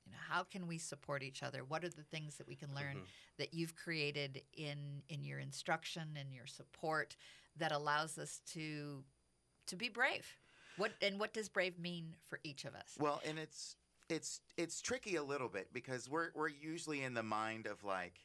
You 0.05 0.13
know, 0.13 0.19
how 0.29 0.43
can 0.43 0.67
we 0.67 0.79
support 0.79 1.23
each 1.23 1.43
other? 1.43 1.63
What 1.65 1.85
are 1.85 1.89
the 1.89 2.03
things 2.03 2.37
that 2.37 2.49
we 2.49 2.57
can 2.57 2.75
learn 2.75 2.97
mm-hmm. 2.97 3.05
that 3.39 3.55
you've 3.55 3.77
created 3.77 4.43
in 4.55 5.03
in 5.09 5.23
your 5.23 5.39
instruction 5.39 6.17
and 6.19 6.33
your 6.33 6.47
support 6.47 7.17
that 7.57 7.71
allows 7.73 8.19
us 8.19 8.41
to 8.53 9.05
to 9.67 9.77
be 9.77 9.89
brave? 9.89 10.27
What 10.77 10.93
and 11.03 11.21
what 11.21 11.33
does 11.33 11.49
brave 11.49 11.79
mean 11.79 12.17
for 12.29 12.41
each 12.43 12.65
of 12.65 12.75
us? 12.75 12.97
Well, 12.99 13.21
and 13.25 13.39
it's 13.39 13.77
it's 14.09 14.41
it's 14.57 14.81
tricky 14.81 15.17
a 15.17 15.23
little 15.23 15.49
bit 15.49 15.69
because 15.73 16.09
we're 16.09 16.31
we're 16.35 16.49
usually 16.49 17.03
in 17.03 17.15
the 17.15 17.23
mind 17.23 17.67
of 17.67 17.85
like 17.85 18.21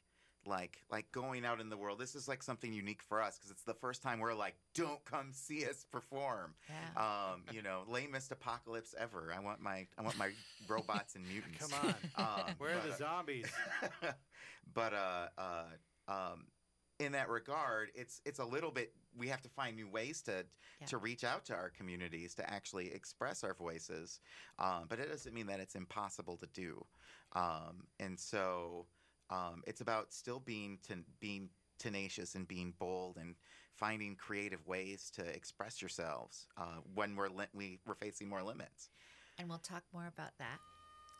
like 0.47 0.83
like 0.89 1.11
going 1.11 1.45
out 1.45 1.59
in 1.59 1.69
the 1.69 1.77
world. 1.77 1.99
This 1.99 2.15
is 2.15 2.27
like 2.27 2.43
something 2.43 2.71
unique 2.71 3.01
for 3.01 3.21
us 3.21 3.37
because 3.37 3.51
it's 3.51 3.63
the 3.63 3.73
first 3.73 4.01
time 4.03 4.19
we're 4.19 4.33
like, 4.33 4.55
don't 4.73 5.03
come 5.05 5.31
see 5.31 5.65
us 5.65 5.85
perform. 5.91 6.53
Yeah. 6.69 7.31
Um, 7.33 7.43
you 7.51 7.61
know, 7.61 7.83
lamest 7.87 8.31
apocalypse 8.31 8.93
ever. 8.97 9.33
I 9.35 9.39
want 9.39 9.61
my 9.61 9.87
I 9.97 10.01
want 10.01 10.17
my 10.17 10.31
robots 10.67 11.15
and 11.15 11.25
mutants. 11.31 11.67
Come 11.67 11.95
on. 12.17 12.45
Um, 12.47 12.55
Where 12.57 12.71
are 12.71 12.75
but, 12.75 12.87
the 12.87 12.93
uh, 12.93 12.97
zombies? 12.97 13.51
but 14.73 14.93
uh, 14.93 15.27
uh, 15.37 15.63
um, 16.07 16.45
in 16.99 17.11
that 17.13 17.29
regard, 17.29 17.91
it's 17.95 18.21
it's 18.25 18.39
a 18.39 18.45
little 18.45 18.71
bit. 18.71 18.93
We 19.17 19.27
have 19.29 19.41
to 19.41 19.49
find 19.49 19.75
new 19.75 19.87
ways 19.87 20.21
to 20.23 20.45
Yeah. 20.81 20.87
to 20.87 20.97
reach 20.97 21.23
out 21.23 21.45
to 21.45 21.53
our 21.53 21.69
communities 21.69 22.35
to 22.35 22.49
actually 22.49 22.91
express 22.93 23.43
our 23.43 23.53
voices. 23.53 24.19
Um, 24.59 24.85
but 24.89 24.99
it 24.99 25.09
doesn't 25.09 25.33
mean 25.33 25.47
that 25.47 25.59
it's 25.61 25.75
impossible 25.75 26.37
to 26.37 26.47
do. 26.47 26.85
Um, 27.33 27.87
and 27.99 28.19
so 28.19 28.85
um, 29.29 29.63
it's 29.67 29.81
about 29.81 30.13
still 30.13 30.39
being 30.39 30.77
ten- 30.85 31.05
being 31.19 31.49
tenacious 31.77 32.35
and 32.35 32.47
being 32.47 32.73
bold 32.79 33.17
and 33.17 33.35
finding 33.73 34.15
creative 34.15 34.65
ways 34.65 35.11
to 35.15 35.25
express 35.25 35.81
yourselves 35.81 36.47
uh, 36.57 36.79
when 36.93 37.15
we're 37.15 37.29
li- 37.29 37.45
we, 37.53 37.79
we're 37.85 37.95
facing 37.95 38.29
more 38.29 38.41
limits. 38.41 38.89
And 39.37 39.49
we'll 39.49 39.57
talk 39.57 39.83
more 39.93 40.07
about 40.07 40.31
that 40.39 40.59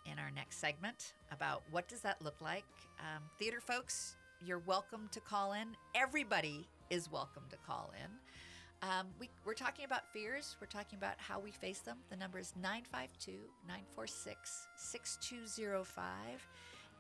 in 0.10 0.20
our 0.20 0.32
next 0.32 0.58
segment 0.58 1.14
about 1.32 1.64
what 1.72 1.88
does 1.88 2.02
that 2.02 2.22
look 2.22 2.40
like. 2.42 2.64
Um, 3.00 3.24
theater 3.38 3.60
folks, 3.60 4.16
you're 4.42 4.62
welcome 4.66 5.10
to 5.12 5.20
call 5.20 5.54
in. 5.54 5.76
Everybody 5.96 6.68
is 6.90 7.12
welcome 7.12 7.44
to 7.50 7.58
call 7.68 7.92
in. 8.02 8.90
Um, 8.90 9.08
we, 9.20 9.30
we're 9.46 9.54
talking 9.54 9.86
about 9.86 10.08
fears. 10.14 10.56
We're 10.62 10.68
talking 10.68 10.98
about 10.98 11.16
how 11.18 11.40
we 11.40 11.52
face 11.52 11.80
them. 11.80 11.98
The 12.10 12.18
number 12.18 12.38
is 12.38 12.54
952 12.62 13.32
946 13.68 14.68
6205. 14.76 16.04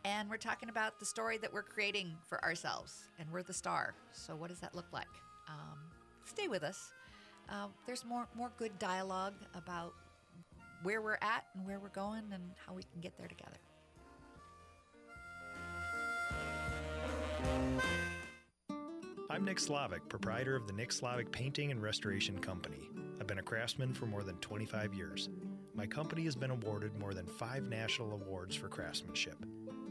And 0.05 0.29
we're 0.29 0.37
talking 0.37 0.69
about 0.69 0.99
the 0.99 1.05
story 1.05 1.39
that 1.39 1.51
we're 1.51 1.63
creating 1.63 2.15
for 2.29 2.43
ourselves. 2.45 3.09
And 3.17 3.27
we're 3.31 3.41
the 3.41 3.55
star. 3.55 3.95
So, 4.11 4.35
what 4.35 4.49
does 4.49 4.59
that 4.59 4.75
look 4.75 4.85
like? 4.93 5.07
Um, 5.49 5.79
stay 6.25 6.47
with 6.47 6.61
us. 6.61 6.93
Uh, 7.49 7.67
there's 7.87 8.05
more, 8.05 8.27
more 8.35 8.51
good 8.57 8.77
dialogue 8.77 9.33
about 9.55 9.95
where 10.83 11.01
we're 11.01 11.17
at 11.23 11.45
and 11.55 11.65
where 11.65 11.79
we're 11.79 11.89
going 11.89 12.23
and 12.31 12.43
how 12.67 12.75
we 12.75 12.83
can 12.83 13.01
get 13.01 13.17
there 13.17 13.27
together. 13.27 13.57
I'm 19.31 19.43
Nick 19.43 19.57
Slavik, 19.57 20.07
proprietor 20.07 20.55
of 20.55 20.67
the 20.67 20.73
Nick 20.73 20.91
Slavik 20.91 21.31
Painting 21.31 21.71
and 21.71 21.81
Restoration 21.81 22.37
Company. 22.37 22.89
I've 23.19 23.25
been 23.25 23.39
a 23.39 23.43
craftsman 23.43 23.91
for 23.91 24.05
more 24.05 24.21
than 24.21 24.35
25 24.35 24.93
years. 24.93 25.29
My 25.73 25.87
company 25.87 26.25
has 26.25 26.35
been 26.35 26.51
awarded 26.51 26.97
more 26.99 27.15
than 27.15 27.25
five 27.25 27.67
national 27.67 28.13
awards 28.13 28.55
for 28.55 28.67
craftsmanship. 28.67 29.43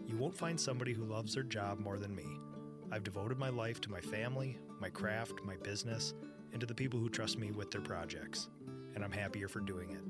You 0.07 0.17
won't 0.17 0.37
find 0.37 0.61
somebody 0.61 0.93
who 0.93 1.05
loves 1.05 1.35
their 1.35 1.43
job 1.43 1.81
more 1.81 1.99
than 1.99 2.15
me. 2.15 2.27
I've 2.93 3.05
devoted 3.05 3.39
my 3.39 3.49
life 3.49 3.81
to 3.83 3.91
my 3.91 4.01
family, 4.01 4.59
my 4.81 4.91
craft, 4.91 5.41
my 5.45 5.57
business, 5.57 6.15
and 6.53 6.61
to 6.61 6.67
the 6.67 6.75
people 6.75 7.01
who 7.01 7.09
trust 7.09 7.39
me 7.39 7.51
with 7.51 7.71
their 7.71 7.81
projects, 7.81 8.51
and 8.95 9.03
I'm 9.03 9.13
happier 9.13 9.49
for 9.49 9.61
doing 9.61 9.91
it. 9.91 10.03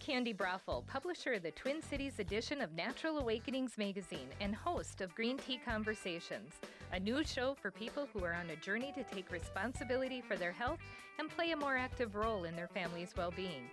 Candi 0.06 0.38
Broeffle, 0.38 0.86
publisher 0.86 1.34
of 1.34 1.42
the 1.42 1.50
Twin 1.50 1.82
Cities 1.82 2.20
edition 2.20 2.62
of 2.62 2.76
Natural 2.76 3.18
Awakenings 3.18 3.76
magazine 3.76 4.28
and 4.40 4.54
host 4.54 5.02
of 5.02 5.16
Green 5.16 5.36
Tea 5.36 5.60
Conversations, 5.66 6.54
a 6.94 7.00
new 7.00 7.24
show 7.24 7.56
for 7.60 7.72
people 7.72 8.08
who 8.14 8.24
are 8.24 8.36
on 8.36 8.52
a 8.52 8.56
journey 8.58 8.94
to 8.96 9.04
take 9.04 9.32
responsibility 9.32 10.22
for 10.22 10.36
their 10.36 10.52
health 10.52 10.78
and 11.18 11.28
play 11.28 11.52
a 11.52 11.58
more 11.58 11.76
active 11.76 12.14
role 12.14 12.44
in 12.44 12.56
their 12.56 12.68
family's 12.68 13.16
well 13.18 13.34
being. 13.36 13.64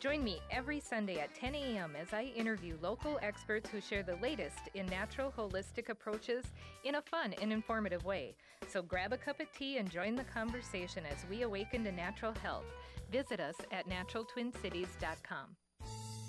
Join 0.00 0.24
me 0.24 0.40
every 0.50 0.80
Sunday 0.80 1.20
at 1.20 1.32
10 1.36 1.54
a.m. 1.54 1.92
as 1.96 2.12
I 2.12 2.32
interview 2.34 2.76
local 2.82 3.20
experts 3.22 3.70
who 3.70 3.80
share 3.80 4.02
the 4.02 4.16
latest 4.16 4.58
in 4.74 4.86
natural 4.86 5.32
holistic 5.38 5.88
approaches 5.88 6.46
in 6.82 6.96
a 6.96 7.02
fun 7.02 7.32
and 7.40 7.52
informative 7.52 8.04
way. 8.04 8.34
So 8.66 8.82
grab 8.82 9.12
a 9.12 9.18
cup 9.18 9.38
of 9.38 9.52
tea 9.52 9.78
and 9.78 9.88
join 9.88 10.16
the 10.16 10.24
conversation 10.24 11.04
as 11.08 11.24
we 11.30 11.42
awaken 11.42 11.84
to 11.84 11.92
natural 11.92 12.34
health. 12.42 12.66
Visit 13.12 13.38
us 13.38 13.54
at 13.70 13.88
naturaltwincities.com. 13.88 15.56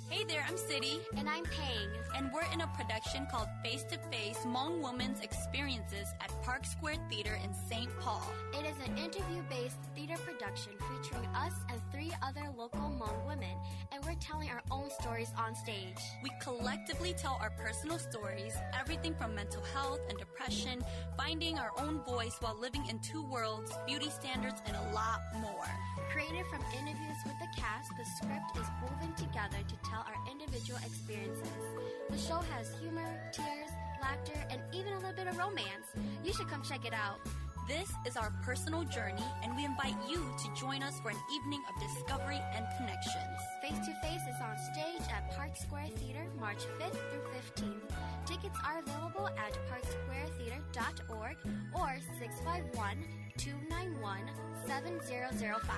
Hey 0.10 0.24
there, 0.24 0.46
I'm 0.48 0.56
City. 0.56 1.02
And 1.18 1.28
I'm 1.28 1.44
Pang. 1.44 1.90
And 2.16 2.32
we're 2.34 2.50
in 2.54 2.62
a 2.62 2.68
production 2.68 3.28
called 3.30 3.50
Face 3.62 3.84
to 3.92 3.98
Face 4.10 4.38
Hmong 4.38 4.82
Women's 4.82 5.20
Experiences 5.20 6.08
at 6.22 6.32
Park 6.44 6.66
Square 6.66 6.96
Theater 7.10 7.38
in 7.44 7.54
St. 7.54 7.90
Paul. 8.00 8.24
It 8.54 8.66
is 8.66 8.78
an 8.88 8.98
interview 8.98 9.44
based 9.50 9.80
theater 9.96 10.16
production 10.24 10.72
featuring 10.80 11.28
us 11.36 11.52
and 11.70 11.82
three 11.92 12.14
other 12.24 12.50
local 12.58 12.80
Hmong 12.80 13.28
women, 13.28 13.58
and 13.92 14.04
we're 14.06 14.16
telling 14.16 14.50
our 14.50 14.62
own 14.72 14.90
stories 15.02 15.34
on 15.38 15.54
stage. 15.54 16.00
We 16.24 16.32
collectively 16.42 17.14
tell 17.14 17.38
our 17.42 17.50
personal 17.50 18.00
stories, 18.00 18.56
everything 18.80 19.14
from 19.14 19.36
mental 19.36 19.62
health 19.74 20.00
and 20.08 20.18
depression, 20.18 20.86
finding 21.18 21.60
our 21.60 21.72
own 21.78 22.00
voice 22.06 22.38
while 22.40 22.58
living 22.58 22.86
in 22.90 23.00
two 23.00 23.24
worlds, 23.24 23.74
beauty 23.86 24.10
standards, 24.10 24.62
and 24.68 24.78
a 24.78 24.94
lot 24.94 25.20
more. 25.42 25.68
Created 26.12 26.46
from 26.48 26.64
interviews 26.74 27.18
with 27.26 27.38
the 27.40 27.48
cast, 27.60 27.92
the 27.98 28.06
script 28.06 28.56
is 28.56 28.68
woven 28.82 29.14
together 29.16 29.60
to 29.68 29.76
tell 29.90 30.06
our 30.08 30.32
individual 30.32 30.80
experiences. 30.86 31.64
The 32.10 32.18
show 32.18 32.40
has 32.56 32.72
humor, 32.80 33.08
tears, 33.32 33.72
laughter, 34.02 34.40
and 34.50 34.62
even 34.74 34.94
a 34.94 35.00
little 35.00 35.14
bit 35.14 35.28
of 35.28 35.38
romance. 35.38 35.92
You 36.24 36.34
should 36.34 36.48
come 36.48 36.64
check 36.64 36.86
it 36.86 36.94
out. 36.94 37.20
This 37.68 37.92
is 38.06 38.16
our 38.16 38.32
personal 38.44 38.86
journey, 38.86 39.28
and 39.44 39.54
we 39.54 39.66
invite 39.66 39.98
you 40.08 40.24
to 40.24 40.56
join 40.56 40.82
us 40.82 40.98
for 41.02 41.10
an 41.10 41.20
evening 41.36 41.62
of 41.68 41.76
discovery 41.84 42.40
and 42.56 42.66
connections. 42.78 43.38
Face 43.62 43.86
to 43.86 43.94
Face 44.02 44.24
is 44.24 44.40
on 44.40 44.56
stage 44.72 45.04
at 45.12 45.36
Park 45.36 45.58
Square 45.58 45.90
Theater 45.98 46.26
March 46.40 46.64
5th 46.80 46.96
through 47.12 47.68
15th. 47.68 47.92
Tickets 48.26 48.58
are 48.66 48.80
available 48.80 49.28
at 49.28 49.52
parksquaretheater.org 49.68 51.36
or 51.76 51.98
651 52.20 53.04
291 53.38 54.20
7005. 54.66 55.76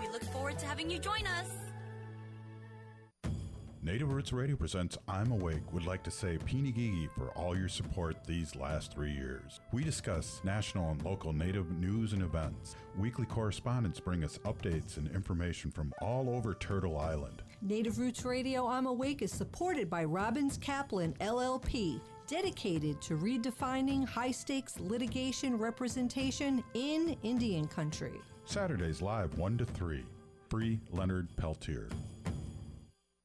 We 0.00 0.08
look 0.08 0.24
forward 0.24 0.58
to 0.58 0.66
having 0.66 0.90
you 0.90 0.98
join 0.98 1.26
us. 1.26 1.50
Native 3.80 4.12
Roots 4.12 4.32
Radio 4.32 4.56
presents 4.56 4.98
I'm 5.06 5.30
Awake 5.30 5.72
would 5.72 5.86
like 5.86 6.02
to 6.02 6.10
say 6.10 6.36
Peeny 6.36 6.74
Gigi 6.74 7.08
for 7.16 7.28
all 7.28 7.56
your 7.56 7.68
support 7.68 8.16
these 8.26 8.56
last 8.56 8.92
three 8.92 9.12
years. 9.12 9.60
We 9.72 9.84
discuss 9.84 10.40
national 10.42 10.90
and 10.90 11.02
local 11.04 11.32
Native 11.32 11.70
news 11.70 12.12
and 12.12 12.22
events. 12.22 12.74
Weekly 12.98 13.24
correspondents 13.24 14.00
bring 14.00 14.24
us 14.24 14.36
updates 14.38 14.96
and 14.96 15.08
information 15.14 15.70
from 15.70 15.94
all 16.02 16.28
over 16.28 16.54
Turtle 16.54 16.98
Island. 16.98 17.42
Native 17.62 17.98
Roots 17.98 18.24
Radio 18.24 18.66
I'm 18.66 18.86
Awake 18.86 19.22
is 19.22 19.32
supported 19.32 19.88
by 19.88 20.04
Robbins 20.04 20.58
Kaplan 20.58 21.14
LLP, 21.20 22.00
dedicated 22.28 23.00
to 23.00 23.16
redefining 23.16 24.06
high 24.06 24.30
stakes 24.30 24.78
litigation 24.78 25.58
representation 25.58 26.62
in 26.74 27.16
Indian 27.22 27.66
country. 27.66 28.12
Saturdays 28.44 29.02
live 29.02 29.36
1 29.38 29.58
to 29.58 29.64
3. 29.64 30.04
Free 30.48 30.78
Leonard 30.92 31.28
Peltier. 31.36 31.88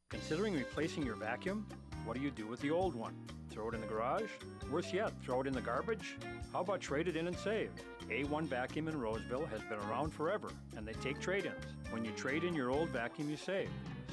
Considering 0.09 0.53
replacing 0.53 1.05
your 1.05 1.15
vacuum? 1.15 1.65
What 2.05 2.17
do 2.17 2.23
you 2.23 2.31
do 2.31 2.47
with 2.47 2.59
the 2.61 2.71
old 2.71 2.95
one? 2.95 3.13
Throw 3.49 3.69
it 3.69 3.75
in 3.75 3.81
the 3.81 3.87
garage? 3.87 4.29
Worse 4.71 4.91
yet, 4.91 5.11
throw 5.23 5.41
it 5.41 5.47
in 5.47 5.53
the 5.53 5.61
garbage? 5.61 6.17
How 6.51 6.61
about 6.61 6.81
trade 6.81 7.07
it 7.07 7.15
in 7.15 7.27
and 7.27 7.37
save? 7.37 7.69
A1 8.09 8.45
Vacuum 8.45 8.87
in 8.87 8.99
Roseville 8.99 9.45
has 9.45 9.61
been 9.61 9.79
around 9.89 10.11
forever, 10.11 10.49
and 10.75 10.87
they 10.87 10.93
take 10.93 11.19
trade 11.19 11.45
ins. 11.45 11.91
When 11.91 12.03
you 12.03 12.11
trade 12.11 12.43
in 12.43 12.53
your 12.53 12.71
old 12.71 12.89
vacuum, 12.89 13.29
you 13.29 13.37
save. 13.37 13.69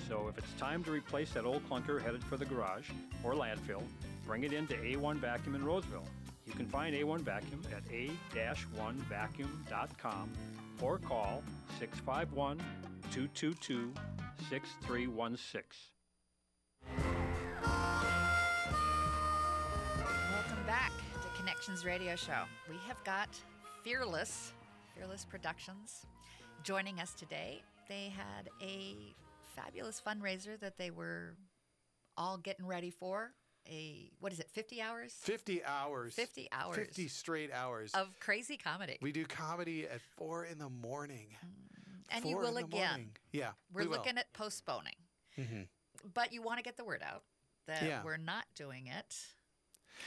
So 0.08 0.28
if 0.28 0.38
it's 0.38 0.52
time 0.54 0.84
to 0.84 0.90
replace 0.90 1.30
that 1.32 1.44
old 1.44 1.68
clunker 1.68 2.02
headed 2.02 2.22
for 2.22 2.36
the 2.36 2.44
garage 2.44 2.90
or 3.24 3.34
landfill, 3.34 3.82
bring 4.30 4.44
it 4.44 4.52
into 4.52 4.74
A1 4.74 5.16
Vacuum 5.16 5.56
in 5.56 5.64
Roseville. 5.64 6.06
You 6.46 6.52
can 6.52 6.68
find 6.68 6.94
A1 6.94 7.22
Vacuum 7.22 7.60
at 7.72 7.82
a-1vacuum.com 7.92 10.30
or 10.80 10.98
call 10.98 11.42
651 11.80 12.58
222 13.10 13.92
6316. 14.48 15.62
Welcome 20.06 20.64
back 20.64 20.92
to 21.22 21.28
Connections 21.36 21.84
Radio 21.84 22.14
Show. 22.14 22.44
We 22.68 22.76
have 22.86 23.02
got 23.02 23.30
Fearless, 23.82 24.52
Fearless 24.94 25.24
Productions, 25.24 26.06
joining 26.62 27.00
us 27.00 27.14
today. 27.14 27.62
They 27.88 28.12
had 28.16 28.48
a 28.62 28.94
fabulous 29.56 30.00
fundraiser 30.00 30.56
that 30.60 30.78
they 30.78 30.92
were 30.92 31.34
all 32.16 32.38
getting 32.38 32.64
ready 32.64 32.90
for. 32.90 33.32
A 33.70 34.10
what 34.18 34.32
is 34.32 34.40
it? 34.40 34.50
Fifty 34.50 34.82
hours? 34.82 35.12
50 35.12 35.64
hours. 35.64 36.14
50 36.14 36.48
hours 36.52 36.76
50 36.76 37.08
straight 37.08 37.50
hours. 37.52 37.92
of 37.94 38.08
crazy 38.20 38.56
comedy. 38.56 38.98
we 39.00 39.12
do 39.12 39.24
comedy 39.24 39.84
at 39.86 40.00
four 40.16 40.44
in 40.44 40.58
the 40.58 40.68
morning. 40.68 41.28
and 42.10 42.24
you 42.24 42.36
will 42.36 42.56
again. 42.56 42.88
morning. 42.88 43.10
Yeah. 43.32 43.50
We're 43.72 43.82
we 43.82 43.86
will. 43.88 43.96
looking 43.98 44.18
at 44.18 44.32
postponing, 44.32 44.96
mm-hmm. 45.38 45.62
but 46.14 46.32
you 46.32 46.42
want 46.42 46.58
to 46.58 46.64
get 46.64 46.76
the 46.76 46.84
word 46.84 47.02
out 47.08 47.22
that 47.66 47.82
Yeah. 47.82 48.02
we're 48.04 48.16
not 48.16 48.44
doing 48.56 48.88
it 48.88 49.16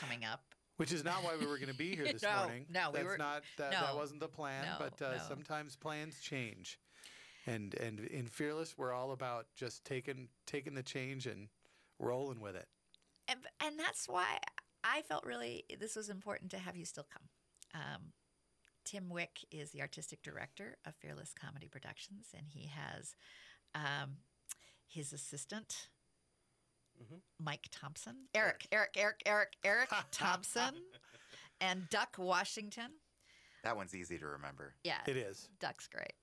coming 0.01 0.25
up. 0.25 0.41
Which 0.77 0.91
is 0.91 1.03
not 1.05 1.23
why 1.23 1.35
we 1.39 1.45
were 1.45 1.57
going 1.57 1.69
to 1.69 1.77
be 1.77 1.95
here 1.95 2.03
this 2.05 2.23
No, 2.23 2.35
morning. 2.39 2.65
no, 2.69 2.89
we 2.91 2.97
that's 2.97 3.05
were- 3.05 3.17
not 3.17 3.43
that, 3.57 3.71
that 3.71 3.95
wasn't 3.95 4.19
the 4.19 4.27
plan. 4.27 4.65
no, 4.65 4.75
but 4.79 5.01
uh, 5.05 5.11
no. 5.13 5.21
sometimes 5.27 5.75
plans 5.77 6.19
change, 6.19 6.79
and 7.47 7.73
and 7.75 7.99
in 7.99 8.25
Fearless, 8.27 8.77
we're 8.77 8.91
all 8.91 9.11
about 9.13 9.45
just 9.55 9.85
taking 9.85 10.27
taking 10.45 10.73
the 10.73 10.83
change 10.83 11.27
and 11.27 11.47
rolling 11.99 12.41
with 12.41 12.55
it. 12.57 12.67
And, 13.27 13.39
and 13.63 13.79
that's 13.79 14.07
why 14.07 14.37
I 14.83 15.01
felt 15.01 15.25
really 15.25 15.63
this 15.79 15.95
was 15.95 16.09
important 16.09 16.51
to 16.51 16.57
have 16.57 16.75
you 16.75 16.85
still 16.85 17.07
come. 17.11 17.23
Um, 17.73 18.01
Tim 18.85 19.09
Wick 19.09 19.39
is 19.51 19.71
the 19.71 19.81
artistic 19.81 20.21
director 20.21 20.77
of 20.85 20.93
Fearless 20.95 21.33
Comedy 21.33 21.67
Productions, 21.67 22.27
and 22.37 22.47
he 22.47 22.67
has 22.67 23.15
um, 23.73 24.17
his 24.87 25.13
assistant, 25.13 25.87
Mike 27.39 27.67
Thompson, 27.71 28.27
Eric, 28.35 28.67
Eric, 28.71 28.91
Eric, 28.97 29.21
Eric, 29.25 29.53
Eric 29.63 29.89
Thompson, 30.11 30.75
and 31.61 31.89
Duck 31.89 32.15
Washington. 32.17 32.91
That 33.63 33.77
one's 33.77 33.95
easy 33.95 34.17
to 34.17 34.25
remember. 34.27 34.75
Yeah, 34.83 34.99
It 35.07 35.15
is. 35.15 35.47
Duck's 35.61 35.87
great. 35.87 36.13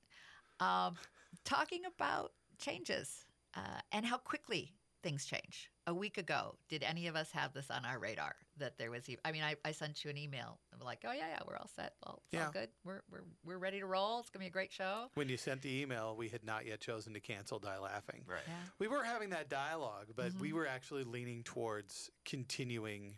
Um, 0.60 0.96
talking 1.44 1.80
about 1.86 2.32
changes 2.58 3.24
uh, 3.56 3.80
and 3.92 4.04
how 4.04 4.18
quickly 4.18 4.74
things 5.02 5.24
change. 5.24 5.70
A 5.86 5.94
week 5.94 6.18
ago, 6.18 6.56
did 6.68 6.82
any 6.82 7.06
of 7.08 7.16
us 7.16 7.30
have 7.32 7.52
this 7.52 7.70
on 7.70 7.84
our 7.84 7.98
radar 7.98 8.36
that 8.58 8.78
there 8.78 8.90
was? 8.90 9.08
I 9.24 9.32
mean, 9.32 9.42
I, 9.42 9.56
I 9.64 9.72
sent 9.72 10.04
you 10.04 10.10
an 10.10 10.16
email. 10.18 10.58
I'm 10.72 10.84
like, 10.84 11.00
oh 11.06 11.12
yeah, 11.12 11.28
yeah, 11.30 11.40
we're 11.48 11.56
all 11.56 11.68
set. 11.74 11.94
Well, 12.04 12.22
it's 12.26 12.34
Yeah. 12.34 12.46
all 12.46 12.52
good. 12.52 12.68
We're, 12.84 13.02
we're 13.10 13.24
we're 13.44 13.58
ready 13.58 13.80
to 13.80 13.86
roll. 13.86 14.20
It's 14.20 14.30
gonna 14.30 14.44
be 14.44 14.48
a 14.48 14.50
great 14.50 14.72
show. 14.72 15.06
When 15.14 15.28
you 15.28 15.36
sent 15.36 15.62
the 15.62 15.80
email, 15.80 16.14
we 16.16 16.28
had 16.28 16.44
not 16.44 16.66
yet 16.66 16.80
chosen 16.80 17.12
to 17.14 17.20
cancel 17.20 17.58
Die 17.58 17.78
Laughing. 17.78 18.22
Right. 18.26 18.40
Yeah. 18.46 18.54
We 18.78 18.88
were 18.88 19.02
having 19.02 19.30
that 19.30 19.48
dialogue, 19.48 20.08
but 20.14 20.32
we 20.34 20.50
Mhm. 20.50 20.54
were 20.54 20.66
actually 20.66 21.04
leaning 21.04 21.42
towards 21.42 22.10
continuing 22.24 23.16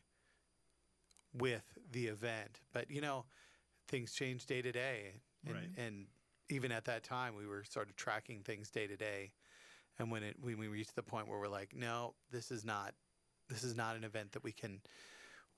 with 1.34 1.64
the 1.90 2.06
event. 2.06 2.60
But 2.72 2.90
you 2.90 3.00
know, 3.00 3.24
things 3.88 4.12
change 4.12 4.46
day 4.46 4.62
to 4.62 4.72
day, 4.72 5.20
and, 5.46 5.54
Right. 5.56 5.70
and 5.76 6.06
even 6.48 6.72
at 6.72 6.84
that 6.84 7.02
time, 7.02 7.34
we 7.34 7.46
were 7.46 7.64
sort 7.64 7.88
of 7.88 7.96
tracking 7.96 8.42
things 8.42 8.70
day 8.70 8.86
to 8.86 8.96
day. 8.96 9.32
And 9.98 10.10
when 10.10 10.22
it 10.22 10.36
when 10.40 10.58
we 10.58 10.68
reach 10.68 10.92
the 10.94 11.02
point 11.02 11.28
where 11.28 11.38
we're 11.38 11.48
like, 11.48 11.74
no, 11.74 12.14
this 12.30 12.50
is 12.50 12.64
not 12.64 12.94
this 13.48 13.62
is 13.64 13.76
not 13.76 13.96
an 13.96 14.04
event 14.04 14.32
that 14.32 14.42
we 14.42 14.52
can 14.52 14.80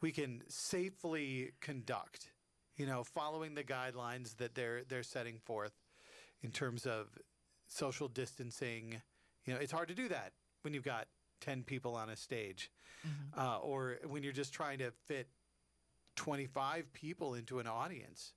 we 0.00 0.12
can 0.12 0.42
safely 0.48 1.52
conduct. 1.60 2.30
You 2.76 2.86
know, 2.86 3.04
following 3.04 3.54
the 3.54 3.62
guidelines 3.62 4.36
that 4.38 4.54
they're 4.54 4.82
they're 4.88 5.02
setting 5.02 5.38
forth 5.38 5.72
in 6.42 6.50
terms 6.50 6.86
of 6.86 7.06
social 7.68 8.08
distancing. 8.08 9.00
You 9.46 9.54
know, 9.54 9.60
it's 9.60 9.72
hard 9.72 9.88
to 9.88 9.94
do 9.94 10.08
that 10.08 10.32
when 10.62 10.74
you've 10.74 10.84
got 10.84 11.06
ten 11.40 11.62
people 11.62 11.94
on 11.94 12.10
a 12.10 12.16
stage, 12.16 12.70
uh, 13.38 13.58
or 13.58 13.98
when 14.06 14.22
you're 14.22 14.32
just 14.32 14.52
trying 14.52 14.78
to 14.78 14.90
fit 15.06 15.28
twenty 16.16 16.46
five 16.46 16.92
people 16.92 17.34
into 17.34 17.60
an 17.60 17.68
audience. 17.68 18.32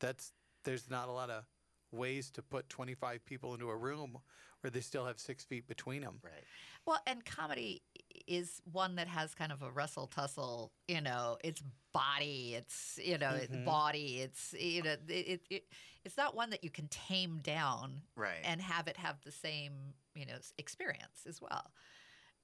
That's 0.00 0.32
there's 0.64 0.88
not 0.88 1.08
a 1.08 1.12
lot 1.12 1.30
of 1.30 1.44
ways 1.90 2.30
to 2.30 2.42
put 2.42 2.68
25 2.68 3.24
people 3.24 3.54
into 3.54 3.70
a 3.70 3.76
room 3.76 4.18
where 4.60 4.70
they 4.70 4.80
still 4.80 5.06
have 5.06 5.18
six 5.18 5.44
feet 5.44 5.66
between 5.68 6.02
them. 6.02 6.20
Right. 6.22 6.44
Well, 6.86 7.00
and 7.06 7.24
comedy 7.24 7.82
is 8.26 8.60
one 8.72 8.96
that 8.96 9.08
has 9.08 9.34
kind 9.34 9.52
of 9.52 9.62
a 9.62 9.70
rustle 9.70 10.06
tussle. 10.06 10.72
You 10.86 11.00
know, 11.00 11.38
it's 11.44 11.62
body, 11.92 12.54
it's 12.56 12.98
you 13.02 13.18
know, 13.18 13.34
it's 13.34 13.54
Mhm. 13.54 13.64
body, 13.64 14.20
it's 14.20 14.54
you 14.58 14.82
know, 14.82 14.92
it, 14.92 15.10
it, 15.10 15.40
it 15.50 15.64
it's 16.04 16.16
not 16.16 16.34
one 16.34 16.50
that 16.50 16.64
you 16.64 16.70
can 16.70 16.88
tame 16.88 17.38
down 17.42 18.02
Right. 18.16 18.40
and 18.44 18.60
have 18.60 18.88
it 18.88 18.96
have 18.96 19.20
the 19.22 19.32
same 19.32 19.72
you 20.14 20.26
know 20.26 20.38
experience 20.58 21.26
as 21.26 21.40
well. 21.40 21.72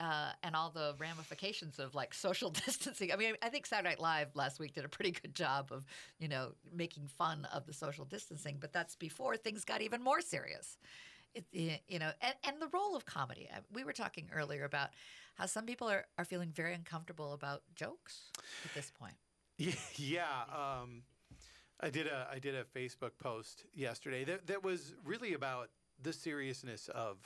Uh, 0.00 0.32
and 0.42 0.56
all 0.56 0.70
the 0.70 0.94
ramifications 0.98 1.78
of 1.78 1.94
like 1.94 2.12
social 2.28 2.50
distancing. 2.50 3.12
I 3.12 3.16
mean, 3.16 3.36
I 3.42 3.48
think 3.48 3.64
Saturday 3.64 3.90
Night 3.90 4.00
Live 4.00 4.34
last 4.34 4.58
week 4.58 4.74
did 4.74 4.84
a 4.84 4.88
pretty 4.88 5.12
good 5.12 5.34
job 5.34 5.68
of, 5.70 5.86
you 6.18 6.26
know, 6.28 6.52
making 6.72 7.06
fun 7.06 7.46
of 7.54 7.64
the 7.64 7.72
social 7.72 8.04
distancing, 8.04 8.56
but 8.60 8.72
that's 8.72 8.96
before 8.96 9.36
things 9.36 9.64
got 9.64 9.82
even 9.82 10.02
more 10.02 10.20
serious. 10.20 10.78
It, 11.34 11.82
you 11.88 11.98
know, 11.98 12.12
and, 12.20 12.34
and 12.44 12.62
the 12.62 12.68
role 12.72 12.94
of 12.94 13.04
comedy. 13.06 13.48
We 13.72 13.82
were 13.82 13.92
talking 13.92 14.28
earlier 14.32 14.64
about 14.64 14.90
how 15.34 15.46
some 15.46 15.66
people 15.66 15.88
are, 15.88 16.06
are 16.16 16.24
feeling 16.24 16.50
very 16.54 16.74
uncomfortable 16.74 17.32
about 17.32 17.62
jokes 17.74 18.30
at 18.64 18.72
this 18.74 18.92
point. 18.96 19.14
Yeah, 19.58 19.72
yeah. 19.96 20.42
Um, 20.52 21.02
I 21.80 21.90
did 21.90 22.06
a 22.06 22.28
I 22.32 22.38
did 22.38 22.54
a 22.54 22.64
Facebook 22.64 23.12
post 23.18 23.64
yesterday 23.74 24.24
that 24.24 24.46
that 24.46 24.62
was 24.62 24.94
really 25.04 25.34
about 25.34 25.70
the 26.02 26.12
seriousness 26.12 26.88
of 26.88 27.18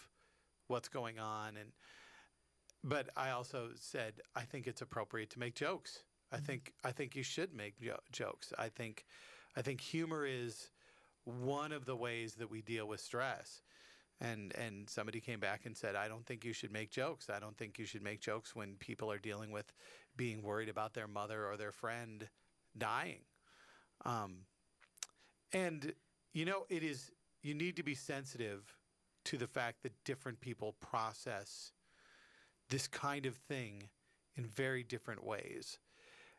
what's 0.68 0.88
going 0.88 1.18
on, 1.18 1.56
and 1.56 1.70
but 2.82 3.10
I 3.16 3.30
also 3.30 3.70
said 3.74 4.14
I 4.34 4.42
think 4.42 4.66
it's 4.66 4.82
appropriate 4.82 5.30
to 5.30 5.38
make 5.38 5.54
jokes. 5.54 6.02
I 6.32 6.38
think 6.38 6.72
I 6.84 6.92
think 6.92 7.14
you 7.14 7.22
should 7.22 7.54
make 7.54 7.80
jo- 7.80 8.00
jokes. 8.10 8.52
I 8.58 8.68
think 8.68 9.04
I 9.56 9.62
think 9.62 9.80
humor 9.80 10.26
is 10.26 10.70
one 11.24 11.72
of 11.72 11.84
the 11.84 11.96
ways 11.96 12.34
that 12.34 12.50
we 12.50 12.62
deal 12.62 12.86
with 12.88 13.00
stress. 13.00 13.62
And 14.20 14.54
and 14.56 14.90
somebody 14.90 15.20
came 15.20 15.38
back 15.38 15.64
and 15.64 15.76
said, 15.76 15.94
I 15.94 16.08
don't 16.08 16.26
think 16.26 16.44
you 16.44 16.52
should 16.52 16.72
make 16.72 16.90
jokes. 16.90 17.30
I 17.30 17.38
don't 17.38 17.56
think 17.56 17.78
you 17.78 17.86
should 17.86 18.02
make 18.02 18.20
jokes 18.20 18.54
when 18.54 18.74
people 18.76 19.12
are 19.12 19.18
dealing 19.18 19.52
with 19.52 19.72
being 20.16 20.42
worried 20.42 20.68
about 20.68 20.94
their 20.94 21.06
mother 21.06 21.46
or 21.46 21.56
their 21.56 21.72
friend 21.72 22.28
dying. 22.76 23.20
Um, 24.04 24.38
and 25.52 25.92
you 26.32 26.44
know, 26.44 26.66
it 26.68 26.82
is 26.82 27.12
you 27.42 27.54
need 27.54 27.76
to 27.76 27.82
be 27.82 27.94
sensitive 27.94 28.74
to 29.24 29.36
the 29.36 29.46
fact 29.46 29.82
that 29.82 29.92
different 30.04 30.40
people 30.40 30.74
process 30.80 31.72
this 32.70 32.88
kind 32.88 33.26
of 33.26 33.36
thing 33.36 33.88
in 34.36 34.46
very 34.46 34.82
different 34.82 35.24
ways. 35.24 35.78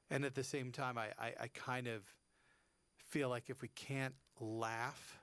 And 0.10 0.26
at 0.26 0.36
the 0.36 0.44
same 0.44 0.72
time, 0.72 0.98
I, 0.98 1.08
I, 1.20 1.34
I 1.42 1.48
kind 1.54 1.88
of 1.88 2.04
feel 2.98 3.30
like 3.30 3.50
if 3.50 3.62
we 3.62 3.70
can't 3.70 4.16
laugh 4.40 5.20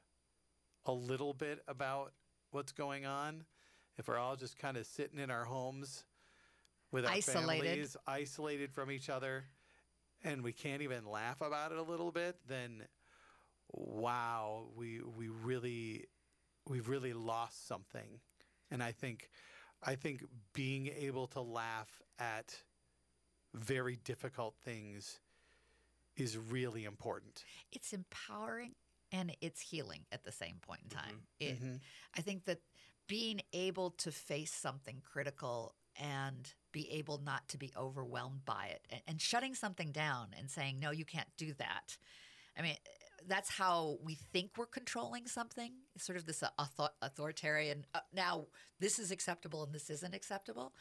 a 0.85 0.93
little 0.93 1.35
bit 1.35 1.63
about 1.67 2.13
what's 2.57 2.73
going 2.73 3.05
on, 3.05 3.45
if 3.99 4.09
we're 4.09 4.17
all 4.17 4.35
just 4.35 4.57
kind 4.57 4.79
of 4.79 4.87
sitting 4.87 5.19
in 5.19 5.31
our 5.31 5.45
homes 5.45 6.05
with 6.91 7.05
our 7.05 7.13
Isolated. 7.13 7.65
families, 7.67 7.97
isolated 8.07 8.73
from 8.73 8.91
each 8.91 9.11
other, 9.11 9.45
and 10.25 10.43
we 10.43 10.55
can't 10.55 10.81
even 10.81 11.05
laugh 11.05 11.43
about 11.43 11.71
it 11.71 11.77
a 11.77 11.83
little 11.83 12.11
bit, 12.11 12.37
then 12.49 12.83
wow, 13.75 14.69
we 14.75 15.03
we 15.19 15.29
really 15.29 16.07
we've 16.67 16.89
really 16.89 17.13
lost 17.13 17.69
something. 17.69 18.21
And 18.71 18.83
I 18.83 18.93
think 18.93 19.29
I 19.83 19.95
think 19.95 20.25
being 20.55 20.89
able 20.99 21.27
to 21.29 21.43
laugh 21.43 22.01
at 22.19 22.57
very 23.53 23.99
difficult 24.03 24.55
things 24.65 25.21
is 26.17 26.39
really 26.39 26.87
important. 26.87 27.45
It's 27.71 27.93
empowering 27.93 28.73
and 29.13 29.37
it's 29.41 29.61
healing 29.61 30.05
at 30.13 30.25
the 30.25 30.33
same 30.33 30.57
point 30.61 30.81
in 30.85 30.91
time. 30.91 31.27
It, 31.39 31.61
Mhm. 31.63 31.81
I 32.15 32.21
think 32.23 32.45
that 32.45 32.61
being 33.07 33.41
able 33.53 33.91
to 33.93 34.11
face 34.11 34.53
something 34.53 35.01
critical 35.03 35.75
and 35.95 36.53
be 36.73 36.91
able 36.91 37.19
not 37.19 37.49
to 37.49 37.57
be 37.59 37.73
overwhelmed 37.77 38.45
by 38.45 38.67
it 38.67 38.87
and, 38.91 39.03
and 39.07 39.23
shutting 39.23 39.55
something 39.55 39.93
down 39.93 40.35
and 40.37 40.51
saying, 40.51 40.79
no, 40.79 40.91
you 40.91 41.05
can't 41.05 41.35
do 41.37 41.55
that. 41.55 41.97
I 42.57 42.63
mean, 42.63 42.77
that's 43.27 43.49
how 43.51 43.99
we 44.03 44.15
think 44.15 44.57
we're 44.59 44.67
controlling 44.67 45.27
something. 45.27 45.73
Sort 45.97 46.19
of 46.19 46.27
this 46.27 46.43
author- 46.59 46.93
authoritarian, 47.01 47.87
uh, 47.95 48.01
now 48.13 48.49
this 48.79 48.99
is 48.99 49.11
acceptable 49.11 49.63
and 49.63 49.73
this 49.75 49.89
isn't 49.89 50.15
acceptable. 50.15 50.75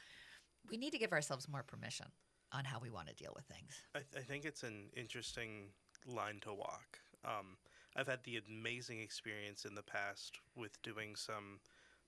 We 0.68 0.78
need 0.78 0.92
to 0.92 0.98
give 0.98 1.14
ourselves 1.14 1.48
more 1.48 1.64
permission 1.64 2.08
on 2.52 2.66
how 2.66 2.80
we 2.80 2.90
want 2.90 3.08
to 3.08 3.14
deal 3.14 3.34
with 3.36 3.46
things. 3.46 3.82
I, 3.94 4.00
th- 4.00 4.24
I 4.24 4.26
think 4.26 4.46
it's 4.46 4.64
an 4.64 4.90
interesting 4.96 5.74
line 6.06 6.40
to 6.42 6.54
walk. 6.54 7.00
Um, 7.24 7.58
I've 7.96 8.08
had 8.08 8.24
the 8.24 8.38
amazing 8.38 9.00
experience 9.00 9.66
in 9.66 9.76
the 9.76 9.84
past 9.84 10.42
with 10.56 10.82
doing 10.82 11.16
some 11.16 11.62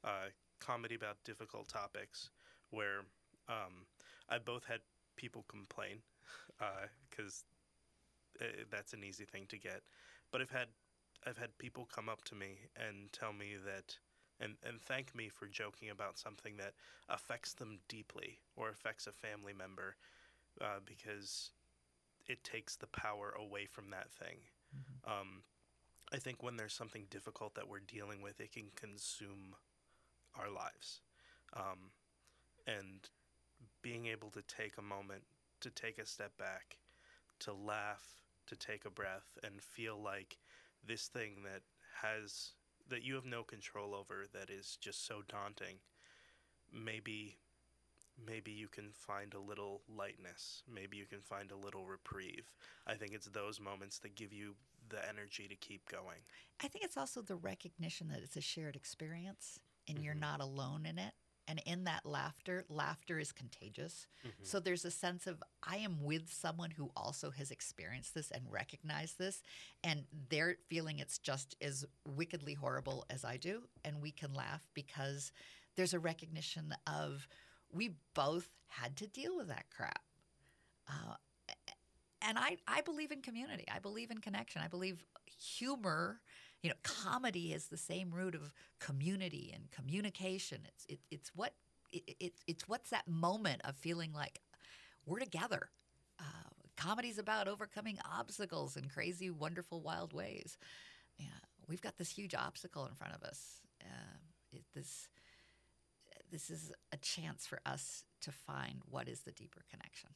uh, 0.04 0.32
comedy 0.60 0.96
about 0.96 1.24
difficult 1.24 1.70
topics 1.70 2.32
where 2.70 3.06
um, 3.48 3.88
I 4.30 4.40
both 4.40 4.66
had 4.66 4.84
people 5.16 5.44
complain 5.44 6.04
because 7.10 7.46
uh, 8.40 8.66
that's 8.70 8.94
an 8.94 9.04
easy 9.04 9.26
thing 9.26 9.48
to 9.48 9.58
get, 9.58 9.84
but 10.32 10.42
I've 10.42 10.52
had 10.52 10.76
I've 11.26 11.38
had 11.38 11.58
people 11.58 11.86
come 11.86 12.10
up 12.10 12.24
to 12.26 12.36
me 12.36 12.70
and 12.76 13.12
tell 13.12 13.34
me 13.34 13.58
that 13.58 14.00
and, 14.40 14.58
and 14.64 14.80
thank 14.82 15.16
me 15.16 15.30
for 15.30 15.48
joking 15.48 15.90
about 15.90 16.18
something 16.20 16.58
that 16.58 16.76
affects 17.10 17.56
them 17.56 17.80
deeply 17.88 18.42
or 18.56 18.70
affects 18.70 19.08
a 19.08 19.12
family 19.12 19.54
member 19.54 19.98
uh, 20.62 20.80
because 20.80 21.54
it 22.28 22.44
takes 22.44 22.78
the 22.78 22.88
power 22.88 23.32
away 23.32 23.66
from 23.66 23.90
that 23.92 24.12
thing. 24.12 24.50
Um, 25.04 25.46
I 26.14 26.18
think 26.18 26.42
when 26.42 26.56
there's 26.56 26.74
something 26.74 27.06
difficult 27.10 27.56
that 27.56 27.68
we're 27.68 27.80
dealing 27.80 28.22
with, 28.22 28.40
it 28.40 28.54
can 28.54 28.72
consume 28.76 29.56
our 30.40 30.50
lives. 30.50 31.02
Um, 31.54 31.92
and 32.66 33.10
being 33.82 34.08
able 34.08 34.30
to 34.32 34.42
take 34.44 34.78
a 34.78 34.82
moment, 34.82 35.24
to 35.62 35.70
take 35.70 35.98
a 35.98 36.06
step 36.06 36.38
back, 36.38 36.78
to 37.40 37.54
laugh, 37.54 38.04
to 38.48 38.56
take 38.56 38.86
a 38.86 38.90
breath, 38.90 39.38
and 39.44 39.62
feel 39.62 40.02
like 40.02 40.38
this 40.86 41.08
thing 41.08 41.44
that 41.44 41.62
has 42.02 42.52
that 42.90 43.04
you 43.04 43.16
have 43.16 43.26
no 43.26 43.44
control 43.44 43.94
over 43.94 44.26
that 44.34 44.50
is 44.50 44.78
just 44.80 45.06
so 45.06 45.22
daunting 45.28 45.76
maybe 46.74 47.38
maybe 48.26 48.52
you 48.52 48.68
can 48.68 48.90
find 48.92 49.34
a 49.34 49.40
little 49.40 49.82
lightness 49.96 50.64
maybe 50.74 50.98
you 50.98 51.06
can 51.06 51.20
find 51.20 51.52
a 51.52 51.56
little 51.56 51.86
reprieve 51.86 52.52
i 52.86 52.94
think 52.94 53.14
it's 53.14 53.28
those 53.28 53.60
moments 53.60 54.00
that 54.00 54.16
give 54.16 54.34
you 54.34 54.56
the 54.90 55.08
energy 55.10 55.48
to 55.48 55.56
keep 55.56 55.90
going 55.90 56.20
I 56.64 56.68
think 56.68 56.86
it's 56.86 56.98
also 56.98 57.22
the 57.22 57.36
recognition 57.36 58.08
that 58.10 58.20
it's 58.24 58.36
a 58.36 58.42
shared 58.42 58.76
experience 58.76 59.60
and 59.88 60.04
you're 60.04 60.16
not 60.16 60.42
alone 60.42 60.86
in 60.86 60.98
it. 60.98 61.14
And 61.50 61.62
in 61.66 61.86
that 61.86 62.06
laughter, 62.06 62.66
laughter 62.68 63.20
is 63.20 63.32
contagious. 63.32 64.06
So 64.44 64.60
there's 64.60 64.84
a 64.84 64.92
sense 64.92 65.28
of 65.28 65.42
I 65.64 65.78
am 65.78 66.04
with 66.04 66.30
someone 66.30 66.72
who 66.72 66.92
also 66.94 67.32
has 67.32 67.52
experienced 67.52 68.14
this 68.14 68.32
and 68.32 68.44
recognized 68.52 69.18
this, 69.18 69.42
and 69.82 70.04
they're 70.30 70.58
feeling 70.68 71.00
it's 71.00 71.20
just 71.20 71.56
as 71.62 71.86
wickedly 72.06 72.54
horrible 72.54 73.06
as 73.10 73.24
I 73.24 73.38
do. 73.38 73.62
And 73.86 74.02
we 74.02 74.12
can 74.12 74.34
laugh 74.34 74.68
because 74.74 75.32
there's 75.78 75.94
a 75.94 76.00
recognition 76.00 76.76
of 76.86 77.30
we 77.72 77.96
both 78.14 78.50
had 78.68 78.98
to 78.98 79.08
deal 79.08 79.38
with 79.38 79.48
that 79.48 79.68
crap. 79.74 80.02
Uh, 80.90 81.14
and 82.22 82.38
I, 82.38 82.58
I 82.68 82.82
believe 82.82 83.12
in 83.12 83.22
community. 83.22 83.66
I 83.74 83.80
believe 83.80 84.12
in 84.12 84.20
connection. 84.20 84.62
I 84.64 84.68
believe 84.68 85.06
humor, 85.26 86.22
you 86.62 86.70
know, 86.70 86.76
comedy 86.84 87.54
is 87.54 87.68
the 87.68 87.78
same 87.78 88.12
root 88.12 88.36
of 88.36 88.54
community 88.80 89.52
and 89.54 89.70
communication. 89.72 90.60
It's 90.66 90.86
it, 90.90 91.00
it's 91.12 91.32
what 91.36 91.54
it, 91.92 92.16
it, 92.20 92.34
it's 92.48 92.68
what's 92.68 92.90
that 92.90 93.08
moment 93.08 93.62
of 93.64 93.76
feeling 93.76 94.12
like 94.14 94.42
we're 95.06 95.20
together. 95.20 95.70
Uh, 96.20 96.50
comedy's 96.76 97.20
about 97.20 97.48
overcoming 97.48 97.98
obstacles 98.18 98.76
in 98.76 98.90
crazy, 98.90 99.30
wonderful, 99.30 99.82
wild 99.82 100.14
ways. 100.14 100.58
Yeah, 101.18 101.26
we've 101.68 101.82
got 101.82 101.98
this 101.98 102.10
huge 102.10 102.36
obstacle 102.36 102.86
in 102.86 102.96
front 102.96 103.14
of 103.16 103.24
us. 103.24 103.62
Uh, 103.82 104.18
it, 104.52 104.64
this 104.74 105.08
this 106.32 106.50
is 106.50 106.72
a 106.92 106.98
chance 106.98 107.46
for 107.46 107.60
us 107.66 108.04
to 108.22 108.32
find 108.32 108.82
what 108.90 109.08
is 109.08 109.22
the 109.22 109.32
deeper 109.32 109.64
connection. 109.70 110.10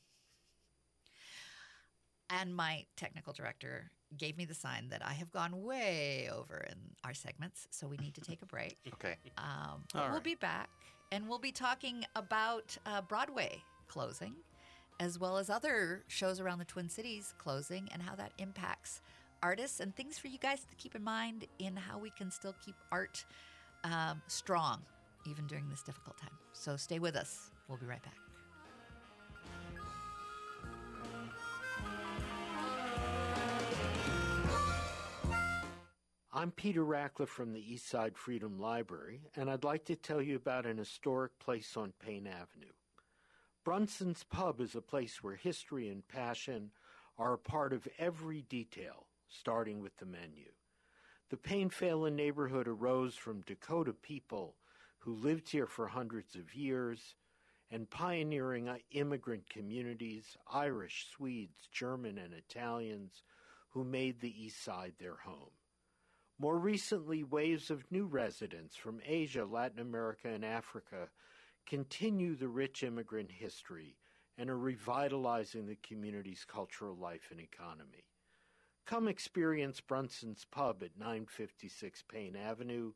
And 2.31 2.55
my 2.55 2.85
technical 2.95 3.33
director 3.33 3.91
gave 4.17 4.37
me 4.37 4.45
the 4.45 4.53
sign 4.53 4.87
that 4.89 5.05
I 5.05 5.13
have 5.13 5.31
gone 5.31 5.63
way 5.63 6.29
over 6.33 6.65
in 6.69 6.77
our 7.03 7.13
segments, 7.13 7.67
so 7.71 7.87
we 7.87 7.97
need 7.97 8.13
to 8.15 8.21
take 8.21 8.41
a 8.41 8.45
break. 8.45 8.77
Okay. 8.93 9.15
Um, 9.37 9.83
All 9.95 10.03
we'll 10.03 10.11
right. 10.13 10.23
be 10.23 10.35
back, 10.35 10.69
and 11.11 11.27
we'll 11.27 11.39
be 11.39 11.51
talking 11.51 12.05
about 12.15 12.77
uh, 12.85 13.01
Broadway 13.01 13.61
closing, 13.87 14.35
as 14.99 15.19
well 15.19 15.37
as 15.37 15.49
other 15.49 16.03
shows 16.07 16.39
around 16.39 16.59
the 16.59 16.65
Twin 16.65 16.87
Cities 16.89 17.33
closing, 17.37 17.89
and 17.91 18.01
how 18.01 18.15
that 18.15 18.31
impacts 18.37 19.01
artists 19.43 19.79
and 19.79 19.95
things 19.95 20.17
for 20.17 20.27
you 20.27 20.37
guys 20.37 20.61
to 20.69 20.75
keep 20.75 20.95
in 20.95 21.03
mind 21.03 21.45
in 21.59 21.75
how 21.75 21.97
we 21.97 22.11
can 22.11 22.29
still 22.31 22.55
keep 22.63 22.75
art 22.91 23.25
um, 23.83 24.21
strong, 24.27 24.81
even 25.25 25.47
during 25.47 25.67
this 25.69 25.81
difficult 25.81 26.17
time. 26.17 26.37
So 26.53 26.77
stay 26.77 26.99
with 26.99 27.15
us. 27.15 27.49
We'll 27.67 27.77
be 27.79 27.87
right 27.87 28.03
back. 28.03 28.17
I'm 36.41 36.49
Peter 36.49 36.83
Rachleff 36.83 37.27
from 37.27 37.53
the 37.53 37.59
Eastside 37.61 38.17
Freedom 38.17 38.59
Library, 38.59 39.21
and 39.35 39.47
I'd 39.47 39.63
like 39.63 39.85
to 39.85 39.95
tell 39.95 40.23
you 40.23 40.35
about 40.35 40.65
an 40.65 40.79
historic 40.79 41.37
place 41.37 41.77
on 41.77 41.93
Payne 42.03 42.25
Avenue. 42.25 42.73
Brunson's 43.63 44.23
Pub 44.23 44.59
is 44.59 44.73
a 44.73 44.81
place 44.81 45.21
where 45.21 45.35
history 45.35 45.87
and 45.87 46.07
passion 46.07 46.71
are 47.19 47.33
a 47.33 47.37
part 47.37 47.73
of 47.73 47.87
every 47.99 48.41
detail, 48.41 49.05
starting 49.27 49.81
with 49.81 49.95
the 49.97 50.07
menu. 50.07 50.47
The 51.29 51.37
Payne 51.37 51.69
Phalen 51.69 52.13
neighborhood 52.13 52.67
arose 52.67 53.13
from 53.13 53.41
Dakota 53.41 53.93
people 53.93 54.55
who 54.97 55.13
lived 55.13 55.47
here 55.47 55.67
for 55.67 55.89
hundreds 55.89 56.33
of 56.33 56.55
years 56.55 57.13
and 57.69 57.87
pioneering 57.87 58.67
uh, 58.67 58.77
immigrant 58.89 59.47
communities, 59.47 60.35
Irish, 60.51 61.05
Swedes, 61.15 61.67
German, 61.71 62.17
and 62.17 62.33
Italians, 62.33 63.21
who 63.69 63.83
made 63.83 64.19
the 64.19 64.43
East 64.43 64.63
Side 64.63 64.93
their 64.97 65.17
home. 65.17 65.51
More 66.41 66.57
recently, 66.57 67.23
waves 67.23 67.69
of 67.69 67.91
new 67.91 68.07
residents 68.07 68.75
from 68.75 68.99
Asia, 69.05 69.45
Latin 69.45 69.77
America, 69.77 70.27
and 70.27 70.43
Africa 70.43 71.09
continue 71.67 72.35
the 72.35 72.47
rich 72.47 72.81
immigrant 72.81 73.31
history 73.31 73.95
and 74.39 74.49
are 74.49 74.57
revitalizing 74.57 75.67
the 75.67 75.77
community's 75.83 76.43
cultural 76.43 76.95
life 76.95 77.27
and 77.29 77.39
economy. 77.39 78.07
Come 78.87 79.07
experience 79.07 79.81
Brunson's 79.81 80.47
Pub 80.49 80.81
at 80.81 80.97
956 80.97 82.05
Payne 82.11 82.35
Avenue 82.35 82.93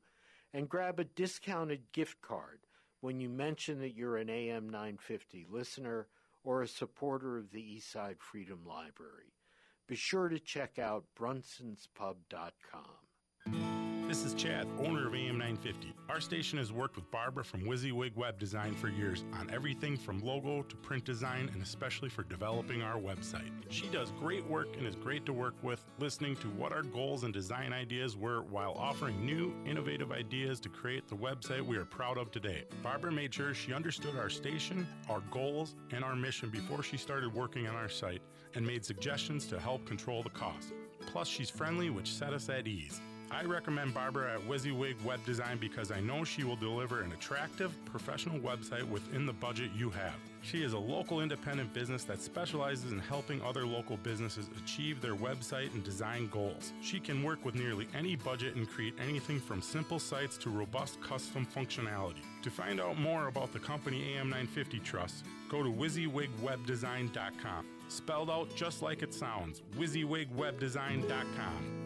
and 0.52 0.68
grab 0.68 1.00
a 1.00 1.04
discounted 1.04 1.92
gift 1.92 2.20
card 2.24 2.62
when 3.02 3.20
you 3.20 3.30
mention 3.30 3.80
that 3.82 3.94
you're 3.94 4.18
an 4.18 4.32
AM 4.32 4.72
950 4.72 5.46
listener 5.52 6.08
or 6.44 6.64
a 6.64 6.68
supporter 6.68 7.38
of 7.38 7.52
the 7.52 7.62
Eastside 7.62 8.18
Freedom 8.22 8.62
Library. 8.66 9.36
Be 9.86 9.96
sure 9.96 10.30
to 10.30 10.40
check 10.40 10.80
out 10.80 11.06
brunsonspub.com. 11.16 13.05
This 14.08 14.24
is 14.24 14.36
Chad, 14.36 14.68
owner 14.78 15.08
of 15.08 15.16
AM 15.16 15.40
950. 15.40 15.96
Our 16.10 16.22
station 16.22 16.60
has 16.60 16.72
worked 16.72 16.96
with 16.96 17.10
Barbara 17.10 17.44
from 17.44 17.62
WYSIWYG 17.64 18.16
Web 18.16 18.38
Design 18.38 18.76
for 18.76 18.88
years 18.88 19.26
on 19.34 19.50
everything 19.52 19.98
from 19.98 20.20
logo 20.20 20.62
to 20.62 20.76
print 20.76 21.04
design 21.04 21.50
and 21.52 21.62
especially 21.64 22.10
for 22.10 22.22
developing 22.22 22.84
our 22.84 22.98
website. 22.98 23.50
She 23.70 23.88
does 23.88 24.12
great 24.20 24.48
work 24.48 24.68
and 24.78 24.86
is 24.86 24.96
great 24.96 25.26
to 25.26 25.34
work 25.34 25.56
with, 25.64 25.84
listening 25.98 26.36
to 26.38 26.48
what 26.50 26.72
our 26.72 26.84
goals 26.84 27.24
and 27.24 27.34
design 27.34 27.74
ideas 27.74 28.16
were 28.16 28.44
while 28.44 28.74
offering 28.74 29.26
new, 29.26 29.56
innovative 29.66 30.12
ideas 30.12 30.60
to 30.60 30.70
create 30.70 31.08
the 31.08 31.16
website 31.16 31.66
we 31.66 31.76
are 31.76 31.86
proud 31.86 32.20
of 32.20 32.30
today. 32.30 32.66
Barbara 32.84 33.12
made 33.12 33.34
sure 33.34 33.56
she 33.56 33.74
understood 33.74 34.16
our 34.16 34.30
station, 34.30 34.88
our 35.10 35.22
goals, 35.32 35.74
and 35.92 36.04
our 36.04 36.16
mission 36.16 36.52
before 36.52 36.84
she 36.84 36.96
started 36.96 37.34
working 37.34 37.66
on 37.66 37.76
our 37.76 37.90
site 37.90 38.22
and 38.54 38.66
made 38.66 38.86
suggestions 38.86 39.48
to 39.48 39.60
help 39.60 39.84
control 39.88 40.22
the 40.22 40.30
cost. 40.30 40.74
Plus, 41.08 41.28
she's 41.28 41.50
friendly, 41.50 41.90
which 41.90 42.14
set 42.14 42.34
us 42.34 42.50
at 42.50 42.68
ease. 42.68 43.02
I 43.36 43.44
recommend 43.44 43.94
Barbara 43.94 44.36
at 44.36 44.48
WYSIWYG 44.48 45.04
Web 45.04 45.26
Design 45.26 45.58
because 45.60 45.92
I 45.92 46.00
know 46.00 46.24
she 46.24 46.46
will 46.46 46.56
deliver 46.56 47.02
an 47.02 47.12
attractive, 47.12 47.74
professional 47.84 48.40
website 48.40 48.88
within 48.88 49.26
the 49.26 49.34
budget 49.34 49.72
you 49.76 49.90
have. 49.90 50.16
She 50.42 50.64
is 50.64 50.72
a 50.72 50.80
local 50.80 51.20
independent 51.20 51.74
business 51.74 52.06
that 52.06 52.22
specializes 52.22 52.94
in 52.94 53.00
helping 53.00 53.42
other 53.42 53.66
local 53.66 53.98
businesses 53.98 54.48
achieve 54.64 55.02
their 55.02 55.16
website 55.16 55.74
and 55.74 55.84
design 55.84 56.30
goals. 56.32 56.72
She 56.82 56.98
can 56.98 57.24
work 57.24 57.44
with 57.44 57.56
nearly 57.56 57.90
any 57.94 58.16
budget 58.16 58.56
and 58.56 58.70
create 58.70 58.94
anything 59.02 59.42
from 59.42 59.62
simple 59.62 60.00
sites 60.00 60.38
to 60.38 60.50
robust 60.50 61.02
custom 61.02 61.46
functionality. 61.46 62.24
To 62.44 62.50
find 62.50 62.80
out 62.80 62.98
more 62.98 63.28
about 63.28 63.52
the 63.52 63.60
company 63.60 64.16
AM950 64.16 64.82
Trust, 64.82 65.26
go 65.50 65.62
to 65.62 65.70
WYSIWYGWebDesign.com. 65.70 67.66
Spelled 67.90 68.30
out 68.30 68.56
just 68.56 68.82
like 68.82 69.04
it 69.04 69.14
sounds, 69.14 69.62
WYSIWYGWebDesign.com. 69.78 71.85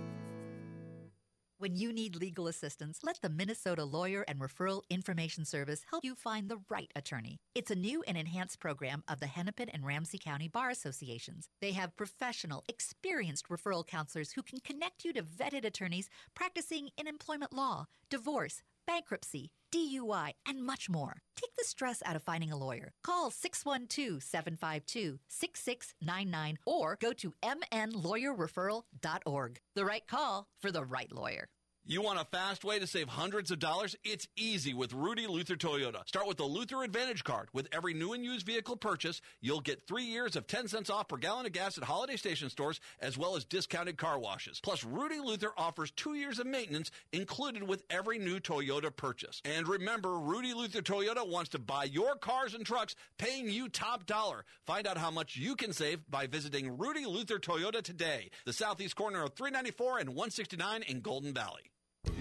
When 1.60 1.76
you 1.76 1.92
need 1.92 2.16
legal 2.16 2.48
assistance, 2.48 3.00
let 3.04 3.20
the 3.22 3.28
Minnesota 3.28 3.84
Lawyer 3.84 4.24
and 4.30 4.40
Referral 4.40 4.84
Information 4.90 5.44
Service 5.44 5.82
help 5.90 6.06
you 6.06 6.16
find 6.16 6.48
the 6.48 6.62
right 6.70 6.90
attorney. 6.96 7.42
It's 7.54 7.70
a 7.70 7.76
new 7.76 8.02
and 8.08 8.16
enhanced 8.16 8.62
program 8.62 9.04
of 9.10 9.20
the 9.20 9.28
Hennepin 9.28 9.68
and 9.68 9.86
Ramsey 9.86 10.18
County 10.18 10.48
Bar 10.48 10.70
Associations. 10.70 11.50
They 11.60 11.74
have 11.74 11.98
professional, 11.98 12.64
experienced 12.70 13.50
referral 13.50 13.86
counselors 13.86 14.32
who 14.32 14.42
can 14.42 14.62
connect 14.62 15.04
you 15.04 15.12
to 15.12 15.22
vetted 15.22 15.66
attorneys 15.66 16.10
practicing 16.34 16.92
in 16.98 17.08
employment 17.08 17.52
law, 17.52 17.88
divorce, 18.10 18.62
bankruptcy, 18.88 19.52
DUI, 19.74 20.32
and 20.48 20.66
much 20.66 20.90
more. 20.90 21.22
Take 21.36 21.56
the 21.58 21.64
stress 21.64 22.02
out 22.06 22.16
of 22.16 22.24
finding 22.24 22.52
a 22.52 22.58
lawyer. 22.58 22.92
Call 23.04 23.30
612 23.32 24.24
752 24.24 25.20
6699 25.28 26.58
or 26.66 26.98
go 27.02 27.14
to 27.14 27.34
mnlawyerreferral.org. 27.44 29.60
The 29.76 29.86
right 29.86 30.08
call 30.08 30.48
for 30.60 30.72
the 30.72 30.84
right 30.84 31.12
lawyer. 31.12 31.50
You 31.92 32.04
want 32.04 32.22
a 32.22 32.26
fast 32.26 32.64
way 32.64 32.78
to 32.78 32.86
save 32.86 33.10
hundreds 33.10 33.50
of 33.50 33.58
dollars? 33.58 33.96
It's 34.04 34.28
easy 34.36 34.76
with 34.76 34.94
Rudy 34.94 35.26
Luther 35.26 35.56
Toyota. 35.56 36.08
Start 36.08 36.28
with 36.28 36.38
the 36.38 36.44
Luther 36.44 36.84
Advantage 36.84 37.24
card. 37.24 37.50
With 37.52 37.68
every 37.72 37.96
new 37.96 38.14
and 38.14 38.24
used 38.24 38.46
vehicle 38.46 38.78
purchase, 38.78 39.24
you'll 39.42 39.60
get 39.60 39.88
three 39.88 40.04
years 40.04 40.36
of 40.36 40.46
10 40.46 40.68
cents 40.68 40.92
off 40.92 41.08
per 41.08 41.18
gallon 41.18 41.48
of 41.48 41.52
gas 41.52 41.80
at 41.80 41.84
holiday 41.84 42.16
station 42.16 42.52
stores, 42.52 42.80
as 43.00 43.18
well 43.18 43.36
as 43.36 43.44
discounted 43.44 43.98
car 43.98 44.20
washes. 44.20 44.60
Plus, 44.62 44.84
Rudy 44.84 45.20
Luther 45.20 45.52
offers 45.58 45.90
two 45.90 46.14
years 46.14 46.38
of 46.38 46.46
maintenance 46.46 46.92
included 47.12 47.64
with 47.64 47.82
every 47.90 48.20
new 48.20 48.40
Toyota 48.40 48.96
purchase. 48.96 49.42
And 49.44 49.68
remember, 49.68 50.20
Rudy 50.20 50.54
Luther 50.54 50.84
Toyota 50.84 51.28
wants 51.28 51.50
to 51.50 51.60
buy 51.60 51.86
your 51.86 52.14
cars 52.18 52.54
and 52.54 52.64
trucks, 52.64 52.96
paying 53.18 53.50
you 53.50 53.68
top 53.68 54.06
dollar. 54.06 54.46
Find 54.68 54.86
out 54.86 55.00
how 55.00 55.10
much 55.10 55.38
you 55.38 55.56
can 55.56 55.74
save 55.74 56.08
by 56.08 56.28
visiting 56.28 56.78
Rudy 56.78 57.08
Luther 57.08 57.40
Toyota 57.40 57.82
today, 57.82 58.30
the 58.46 58.54
southeast 58.54 58.96
corner 58.96 59.24
of 59.24 59.34
394 59.34 59.98
and 59.98 60.10
169 60.10 60.84
in 60.84 61.02
Golden 61.02 61.34
Valley. 61.34 61.64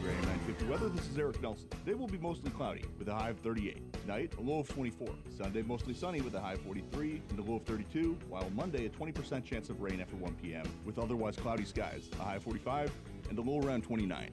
Your 0.09 0.11
AM 0.13 0.23
950 0.23 0.67
weather, 0.67 0.89
this 0.89 1.09
is 1.09 1.19
Eric 1.19 1.43
Nelson. 1.43 1.69
Today 1.69 1.95
will 1.95 2.07
be 2.07 2.19
mostly 2.19 2.51
cloudy 2.51 2.85
with 2.99 3.09
a 3.09 3.15
high 3.15 3.31
of 3.31 3.39
38. 3.41 3.93
Tonight, 3.93 4.33
a 4.39 4.41
low 4.41 4.61
of 4.61 4.69
24. 4.69 5.09
Sunday, 5.37 5.63
mostly 5.63 5.93
sunny 5.93 6.21
with 6.21 6.35
a 6.35 6.41
high 6.41 6.55
of 6.55 6.61
43 6.63 7.23
and 7.31 7.39
a 7.39 7.43
low 7.43 7.57
of 7.57 7.65
32, 7.65 8.17
while 8.29 8.49
Monday, 8.55 8.87
a 8.87 8.91
20% 8.91 9.45
chance 9.45 9.71
of 9.71 9.81
rain 9.81 10.01
after 10.01 10.17
1 10.17 10.35
p.m. 10.43 10.65
with 10.85 10.99
otherwise 10.99 11.37
cloudy 11.37 11.65
skies, 11.65 12.09
a 12.21 12.23
high 12.23 12.37
of 12.37 12.43
45 12.45 12.93
and 13.29 13.39
a 13.39 13.43
low 13.43 13.61
around 13.61 13.83
29. 13.83 14.31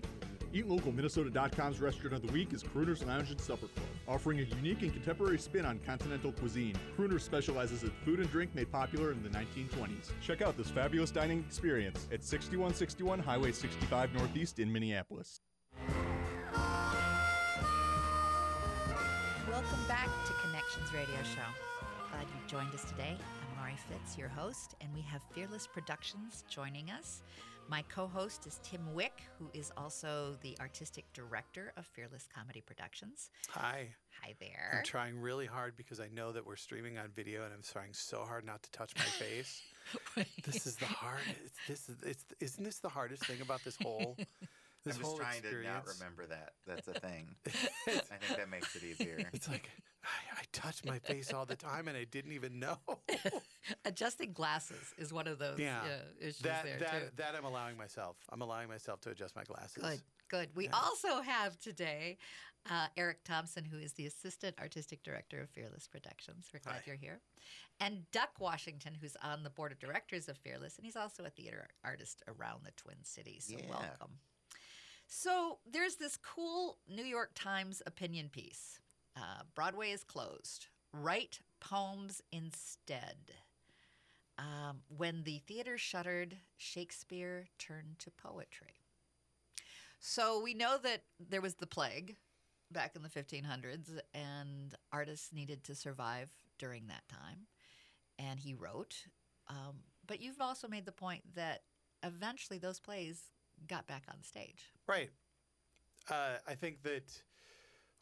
Eat 0.55 0.67
Local 0.69 0.93
Minnesota.com's 0.93 1.81
restaurant 1.81 2.15
of 2.15 2.25
the 2.25 2.31
week 2.31 2.53
is 2.53 2.63
Crooner's 2.63 3.03
Lounge 3.03 3.29
and 3.29 3.41
Supper 3.41 3.67
Club. 3.67 3.85
Offering 4.07 4.39
a 4.39 4.43
unique 4.43 4.83
and 4.83 4.93
contemporary 4.93 5.37
spin 5.37 5.65
on 5.65 5.79
continental 5.79 6.31
cuisine, 6.31 6.77
Crooner 6.97 7.19
specializes 7.19 7.83
in 7.83 7.91
food 8.05 8.21
and 8.21 8.31
drink 8.31 8.55
made 8.55 8.71
popular 8.71 9.11
in 9.11 9.21
the 9.21 9.27
1920s. 9.27 10.11
Check 10.21 10.41
out 10.41 10.55
this 10.55 10.69
fabulous 10.69 11.11
dining 11.11 11.39
experience 11.39 12.07
at 12.09 12.23
6161 12.23 13.19
Highway 13.19 13.51
65 13.51 14.13
Northeast 14.13 14.59
in 14.59 14.71
Minneapolis. 14.71 15.41
Welcome 19.49 19.85
back 19.89 20.07
to 20.25 20.33
Connections 20.41 20.93
Radio 20.93 21.21
Show. 21.35 21.51
Glad 22.11 22.27
you 22.29 22.39
joined 22.47 22.73
us 22.73 22.85
today. 22.85 23.17
I'm 23.51 23.59
Laurie 23.59 23.75
Fitz, 23.89 24.17
your 24.17 24.29
host, 24.29 24.75
and 24.79 24.89
we 24.95 25.01
have 25.01 25.21
Fearless 25.33 25.67
Productions 25.67 26.45
joining 26.47 26.91
us. 26.91 27.23
My 27.67 27.81
co 27.83 28.05
host 28.05 28.45
is 28.45 28.59
Tim 28.63 28.93
Wick, 28.93 29.23
who 29.39 29.49
is 29.53 29.71
also 29.75 30.37
the 30.41 30.55
artistic 30.59 31.05
director 31.13 31.73
of 31.77 31.85
Fearless 31.87 32.27
Comedy 32.33 32.61
Productions. 32.61 33.31
Hi. 33.49 33.87
Hi 34.21 34.35
there. 34.39 34.77
I'm 34.77 34.83
trying 34.83 35.17
really 35.17 35.47
hard 35.47 35.75
because 35.75 35.99
I 35.99 36.07
know 36.13 36.31
that 36.31 36.45
we're 36.45 36.57
streaming 36.57 36.99
on 36.99 37.09
video, 37.15 37.43
and 37.43 37.51
I'm 37.51 37.63
trying 37.63 37.93
so 37.93 38.23
hard 38.23 38.45
not 38.45 38.61
to 38.63 38.71
touch 38.71 38.93
my 38.95 39.03
face. 39.03 39.63
this 40.45 40.67
is 40.67 40.75
the 40.75 40.85
hardest. 40.85 41.55
This 41.67 41.89
is 41.89 41.95
it's 42.03 42.25
isn't 42.39 42.63
this 42.63 42.79
the 42.79 42.89
hardest 42.89 43.25
thing 43.25 43.41
about 43.41 43.63
this 43.63 43.77
whole 43.81 44.15
this 44.85 44.95
I'm 44.95 44.99
just 45.01 45.09
whole 45.09 45.19
trying 45.19 45.41
to 45.41 45.63
not 45.63 45.87
remember 45.87 46.27
that. 46.27 46.51
That's 46.67 46.87
a 46.87 46.93
thing. 46.93 47.35
I 47.47 47.91
think 47.91 48.37
that 48.37 48.49
makes 48.49 48.75
it 48.75 48.83
easier. 48.83 49.29
It's 49.33 49.49
like 49.49 49.69
I, 50.03 50.39
I 50.39 50.43
touch 50.53 50.85
my 50.85 50.99
face 50.99 51.33
all 51.33 51.45
the 51.45 51.55
time, 51.55 51.87
and 51.87 51.97
I 51.97 52.03
didn't 52.03 52.33
even 52.33 52.59
know. 52.59 52.77
Adjusting 53.85 54.33
glasses 54.33 54.93
is 54.97 55.11
one 55.11 55.27
of 55.27 55.39
those 55.39 55.57
yeah, 55.59 55.79
uh, 55.81 55.87
issues 56.19 56.39
that 56.39 56.63
there, 56.63 56.77
that 56.79 56.91
too. 56.91 57.09
that 57.17 57.35
I'm 57.35 57.45
allowing 57.45 57.77
myself. 57.77 58.17
I'm 58.29 58.41
allowing 58.41 58.67
myself 58.69 59.01
to 59.01 59.09
adjust 59.09 59.35
my 59.35 59.43
glasses. 59.43 59.83
Good, 59.83 60.01
good. 60.29 60.49
We 60.55 60.69
also 60.69 61.21
have 61.21 61.59
today 61.59 62.17
uh, 62.69 62.87
Eric 62.95 63.23
Thompson, 63.23 63.65
who 63.65 63.79
is 63.79 63.93
the 63.93 64.05
Assistant 64.05 64.55
Artistic 64.59 65.03
Director 65.03 65.41
of 65.41 65.49
Fearless 65.49 65.87
Productions. 65.87 66.47
We're 66.53 66.59
glad 66.59 66.75
Hi. 66.75 66.81
you're 66.85 66.95
here. 66.95 67.21
And 67.79 68.09
Duck 68.11 68.31
Washington, 68.39 68.93
who's 68.99 69.17
on 69.23 69.43
the 69.43 69.49
board 69.49 69.71
of 69.71 69.79
directors 69.79 70.29
of 70.29 70.37
Fearless, 70.37 70.77
and 70.77 70.85
he's 70.85 70.95
also 70.95 71.25
a 71.25 71.29
theater 71.29 71.67
artist 71.83 72.21
around 72.27 72.61
the 72.63 72.71
Twin 72.77 73.03
Cities. 73.03 73.47
So 73.49 73.57
Yeah. 73.57 73.69
welcome. 73.69 74.19
So 75.17 75.59
there's 75.65 75.95
this 75.95 76.17
cool 76.17 76.77
New 76.89 77.05
York 77.05 77.31
Times 77.35 77.81
opinion 77.85 78.27
piece. 78.27 78.81
Uh, 79.15 79.43
Broadway 79.55 79.91
is 79.91 80.03
closed. 80.03 80.67
Write 80.91 81.39
poems 81.61 82.21
instead. 82.33 83.31
Um, 84.37 84.81
when 84.89 85.23
the 85.23 85.39
theater 85.47 85.77
shuttered, 85.77 86.35
Shakespeare 86.57 87.47
turned 87.57 87.97
to 87.99 88.11
poetry. 88.11 88.81
So 90.01 90.41
we 90.43 90.53
know 90.53 90.77
that 90.83 91.03
there 91.17 91.41
was 91.41 91.55
the 91.55 91.65
plague 91.65 92.17
back 92.69 92.93
in 92.93 93.01
the 93.01 93.07
1500s, 93.07 93.97
and 94.13 94.75
artists 94.91 95.31
needed 95.31 95.63
to 95.63 95.75
survive 95.75 96.29
during 96.59 96.87
that 96.87 97.07
time. 97.07 97.47
And 98.19 98.37
he 98.37 98.53
wrote. 98.53 98.97
Um, 99.47 99.77
but 100.05 100.21
you've 100.21 100.41
also 100.41 100.67
made 100.67 100.85
the 100.85 100.91
point 100.91 101.23
that 101.35 101.61
eventually 102.03 102.59
those 102.59 102.81
plays 102.81 103.29
got 103.67 103.87
back 103.87 104.03
on 104.09 104.21
stage. 104.23 104.71
Right. 104.87 105.09
Uh, 106.09 106.37
I 106.47 106.55
think 106.55 106.83
that 106.83 107.21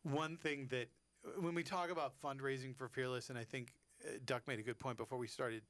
one 0.03 0.37
thing 0.37 0.67
that 0.71 0.89
when 1.39 1.55
we 1.55 1.63
talk 1.63 1.89
about 1.89 2.13
fundraising 2.21 2.75
for 2.75 2.87
Fearless, 2.87 3.29
and 3.29 3.37
I 3.37 3.43
think 3.43 3.73
uh, 4.05 4.17
Duck 4.25 4.47
made 4.47 4.59
a 4.59 4.63
good 4.63 4.79
point 4.79 4.97
before 4.97 5.17
we 5.17 5.27
started 5.27 5.61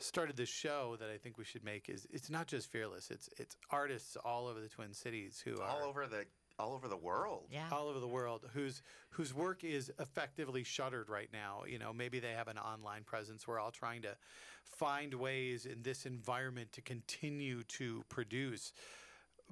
started 0.00 0.36
this 0.36 0.48
show 0.48 0.96
that 1.00 1.10
I 1.10 1.18
think 1.18 1.38
we 1.38 1.44
should 1.44 1.64
make 1.64 1.88
is 1.88 2.06
it's 2.10 2.30
not 2.30 2.46
just 2.46 2.70
Fearless. 2.70 3.10
It's 3.10 3.28
it's 3.38 3.56
artists 3.70 4.16
all 4.24 4.46
over 4.46 4.60
the 4.60 4.68
Twin 4.68 4.94
Cities 4.94 5.42
who 5.44 5.60
are 5.60 5.68
all 5.68 5.88
over 5.88 6.06
the 6.06 6.24
all 6.58 6.72
over 6.72 6.88
the 6.88 6.96
world. 6.96 7.46
Yeah. 7.50 7.68
all 7.70 7.88
over 7.88 8.00
the 8.00 8.08
world 8.08 8.48
whose 8.52 8.82
whose 9.10 9.32
work 9.34 9.64
is 9.64 9.92
effectively 10.00 10.64
shuttered 10.64 11.08
right 11.08 11.28
now. 11.32 11.62
You 11.66 11.78
know, 11.78 11.92
maybe 11.92 12.20
they 12.20 12.32
have 12.32 12.48
an 12.48 12.58
online 12.58 13.04
presence. 13.04 13.46
We're 13.46 13.60
all 13.60 13.70
trying 13.70 14.02
to 14.02 14.16
find 14.64 15.14
ways 15.14 15.66
in 15.66 15.82
this 15.82 16.06
environment 16.06 16.72
to 16.72 16.82
continue 16.82 17.62
to 17.64 18.04
produce, 18.08 18.72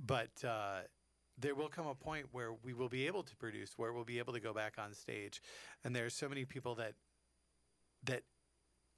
but 0.05 0.31
uh, 0.45 0.81
there 1.39 1.55
will 1.55 1.69
come 1.69 1.87
a 1.87 1.95
point 1.95 2.27
where 2.33 2.53
we 2.63 2.73
will 2.73 2.89
be 2.89 3.07
able 3.07 3.23
to 3.23 3.37
produce, 3.37 3.73
where 3.77 3.93
we'll 3.93 4.05
be 4.05 4.19
able 4.19 4.33
to 4.33 4.41
go 4.41 4.53
back 4.53 4.75
on 4.79 4.95
stage, 4.95 5.43
and 5.85 5.95
there 5.95 6.07
are 6.07 6.11
so 6.11 6.29
many 6.29 6.45
people 6.45 6.75
that 6.77 6.95
that 8.05 8.23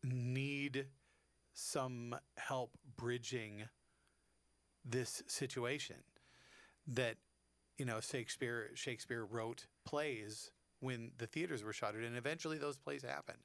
need 0.02 0.86
some 1.54 2.14
help 2.36 2.76
bridging 2.96 3.64
this 4.84 5.22
situation 5.26 5.96
that 6.86 7.16
you 7.76 7.84
know 7.84 8.00
Shakespeare 8.00 8.70
Shakespeare 8.74 9.24
wrote 9.24 9.66
plays 9.84 10.50
when 10.80 11.10
the 11.18 11.26
theaters 11.26 11.64
were 11.64 11.72
shuttered 11.72 12.04
and 12.04 12.16
eventually 12.16 12.58
those 12.58 12.78
plays 12.78 13.02
happened. 13.02 13.38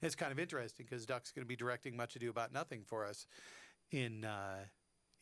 And 0.00 0.06
it's 0.06 0.14
kind 0.14 0.30
of 0.30 0.38
interesting 0.38 0.86
because 0.88 1.04
Duck's 1.06 1.32
going 1.32 1.42
to 1.42 1.48
be 1.48 1.56
directing 1.56 1.96
Much 1.96 2.14
Ado 2.14 2.30
About 2.30 2.52
Nothing 2.52 2.82
for 2.84 3.04
us 3.04 3.26
in 3.90 4.24
uh, 4.24 4.64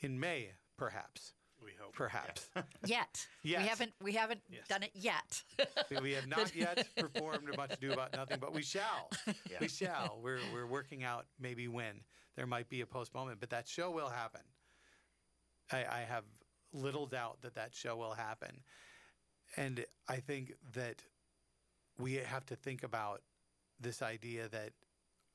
in 0.00 0.20
May 0.20 0.50
perhaps. 0.76 1.32
We 1.64 1.72
hope. 1.80 1.94
Perhaps. 1.94 2.48
Yet. 2.84 3.26
Yet. 3.42 3.62
We 3.62 3.68
haven't 3.68 3.92
we 4.02 4.12
haven't 4.12 4.40
done 4.68 4.82
it 4.82 4.90
yet. 4.94 5.42
we, 5.90 5.96
we 5.98 6.12
have 6.12 6.26
not 6.26 6.54
yet 6.56 6.86
performed 6.96 7.48
a 7.52 7.56
Much 7.56 7.78
do 7.80 7.92
About 7.92 8.14
Nothing, 8.14 8.38
but 8.40 8.52
we 8.52 8.62
shall. 8.62 9.10
Yeah. 9.26 9.56
We 9.60 9.68
shall. 9.68 10.18
We're 10.22 10.40
we're 10.52 10.66
working 10.66 11.04
out 11.04 11.26
maybe 11.40 11.68
when 11.68 12.00
there 12.36 12.46
might 12.46 12.68
be 12.68 12.80
a 12.80 12.86
postponement, 12.86 13.40
but 13.40 13.50
that 13.50 13.66
show 13.68 13.90
will 13.90 14.08
happen. 14.08 14.42
I, 15.72 15.78
I 15.78 16.00
have 16.08 16.24
little 16.72 17.06
doubt 17.06 17.38
that 17.42 17.54
that 17.54 17.74
show 17.74 17.96
will 17.96 18.12
happen, 18.12 18.60
and 19.56 19.84
I 20.08 20.16
think 20.16 20.52
that 20.74 21.02
we 21.98 22.14
have 22.14 22.44
to 22.46 22.56
think 22.56 22.82
about 22.82 23.22
this 23.80 24.02
idea 24.02 24.48
that 24.48 24.70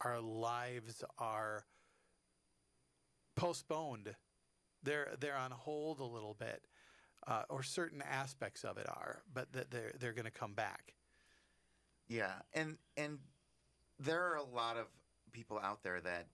our 0.02 0.20
lives 0.20 1.04
are 1.18 1.66
postponed. 3.36 4.16
They're 4.84 5.16
they're 5.20 5.38
on 5.38 5.52
hold 5.52 6.00
a 6.00 6.06
little 6.06 6.36
bit, 6.40 6.64
uh, 7.28 7.44
or 7.50 7.64
certain 7.64 8.02
aspects 8.02 8.64
of 8.64 8.78
it 8.78 8.88
are, 8.88 9.24
but 9.34 9.52
that 9.54 9.72
they're 9.72 9.94
they're 10.00 10.14
going 10.14 10.26
to 10.26 10.32
come 10.32 10.54
back. 10.54 10.94
Yeah, 12.08 12.34
and 12.54 12.78
and 12.98 13.20
there 14.00 14.22
are 14.22 14.36
a 14.36 14.44
lot 14.44 14.78
of 14.78 14.88
people 15.32 15.60
out 15.60 15.84
there 15.84 16.02
that 16.02 16.28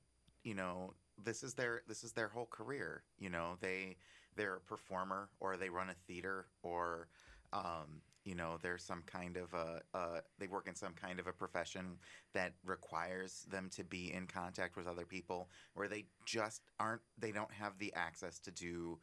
you 0.44 0.54
know 0.54 0.94
this 1.24 1.44
is 1.44 1.54
their 1.54 1.82
this 1.88 2.04
is 2.04 2.12
their 2.14 2.28
whole 2.30 2.48
career. 2.48 3.04
You 3.20 3.30
know, 3.30 3.58
they 3.62 3.98
they're 4.36 4.56
a 4.56 4.62
performer 4.62 5.30
or 5.40 5.58
they 5.58 5.70
run 5.70 5.90
a 5.90 5.96
theater 6.08 6.48
or 6.62 7.08
um, 7.54 8.02
you 8.26 8.36
know 8.36 8.58
they're 8.62 8.78
some 8.78 9.04
kind 9.06 9.38
of 9.38 9.54
a, 9.54 9.82
a 9.98 10.22
they 10.40 10.48
work 10.48 10.68
in 10.68 10.76
some 10.76 10.94
kind 10.94 11.20
of 11.20 11.28
a 11.28 11.32
profession 11.32 11.98
that 12.34 12.54
requires 12.66 13.46
them 13.50 13.70
to 13.70 13.84
be 13.84 14.12
in 14.12 14.28
contact 14.28 14.76
with 14.76 14.88
other 14.88 15.06
people 15.06 15.50
where 15.76 15.88
they 15.88 16.06
just 16.26 16.62
aren't 16.80 17.02
they 17.18 17.32
don't 17.32 17.52
have 17.52 17.78
the 17.78 17.94
access 17.96 18.40
to 18.40 18.52
do 18.52 18.98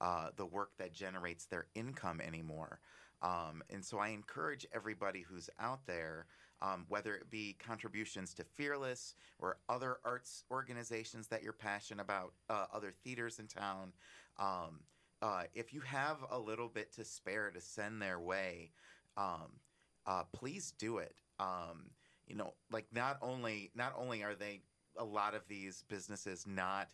uh, 0.00 0.28
the 0.36 0.46
work 0.46 0.70
that 0.78 0.92
generates 0.92 1.46
their 1.46 1.66
income 1.74 2.20
anymore. 2.20 2.80
Um, 3.20 3.62
and 3.70 3.84
so 3.84 3.98
I 3.98 4.08
encourage 4.08 4.66
everybody 4.72 5.22
who's 5.22 5.50
out 5.58 5.80
there, 5.86 6.26
um, 6.62 6.86
whether 6.88 7.16
it 7.16 7.30
be 7.30 7.56
contributions 7.58 8.32
to 8.34 8.44
Fearless 8.44 9.14
or 9.40 9.58
other 9.68 9.98
arts 10.04 10.44
organizations 10.52 11.26
that 11.28 11.42
you're 11.42 11.52
passionate 11.52 12.02
about, 12.02 12.34
uh, 12.48 12.66
other 12.72 12.92
theaters 13.04 13.40
in 13.40 13.48
town, 13.48 13.92
um, 14.38 14.80
uh, 15.22 15.42
if 15.54 15.72
you 15.72 15.80
have 15.80 16.18
a 16.30 16.38
little 16.38 16.68
bit 16.68 16.92
to 16.94 17.04
spare 17.04 17.50
to 17.50 17.60
send 17.60 18.00
their 18.00 18.20
way, 18.20 18.70
um, 19.16 19.60
uh, 20.06 20.22
please 20.32 20.72
do 20.78 20.98
it. 20.98 21.16
Um, 21.38 21.90
you 22.26 22.36
know, 22.36 22.54
like 22.70 22.86
not 22.92 23.18
only 23.22 23.70
not 23.74 23.94
only 23.96 24.22
are 24.22 24.34
they 24.34 24.62
a 24.96 25.04
lot 25.04 25.34
of 25.34 25.42
these 25.48 25.84
businesses 25.88 26.46
not 26.46 26.88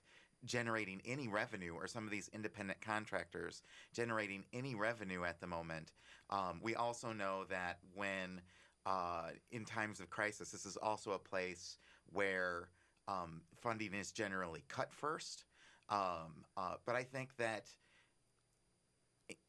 generating 0.45 1.01
any 1.07 1.27
revenue, 1.27 1.75
or 1.75 1.87
some 1.87 2.05
of 2.05 2.11
these 2.11 2.29
independent 2.35 2.81
contractors 2.81 3.62
generating 3.95 4.45
any 4.53 4.75
revenue 4.75 5.25
at 5.25 5.41
the 5.41 5.47
moment. 5.47 5.93
Um, 6.31 6.61
we 6.62 6.75
also 6.75 7.12
know 7.12 7.45
that 7.49 7.79
when 7.95 8.41
uh, 8.87 9.31
in 9.53 9.64
times 9.64 10.01
of 10.01 10.11
crisis, 10.11 10.51
this 10.51 10.66
is 10.66 10.77
also 10.77 11.12
a 11.12 11.18
place 11.18 11.79
where 12.12 12.68
um, 13.09 13.41
funding 13.57 13.95
is 13.95 14.12
generally 14.12 14.64
cut 14.68 14.93
first. 14.93 15.45
Um, 15.89 16.45
uh, 16.57 16.75
but 16.87 16.95
I 16.95 17.03
think 17.03 17.37
that 17.39 17.66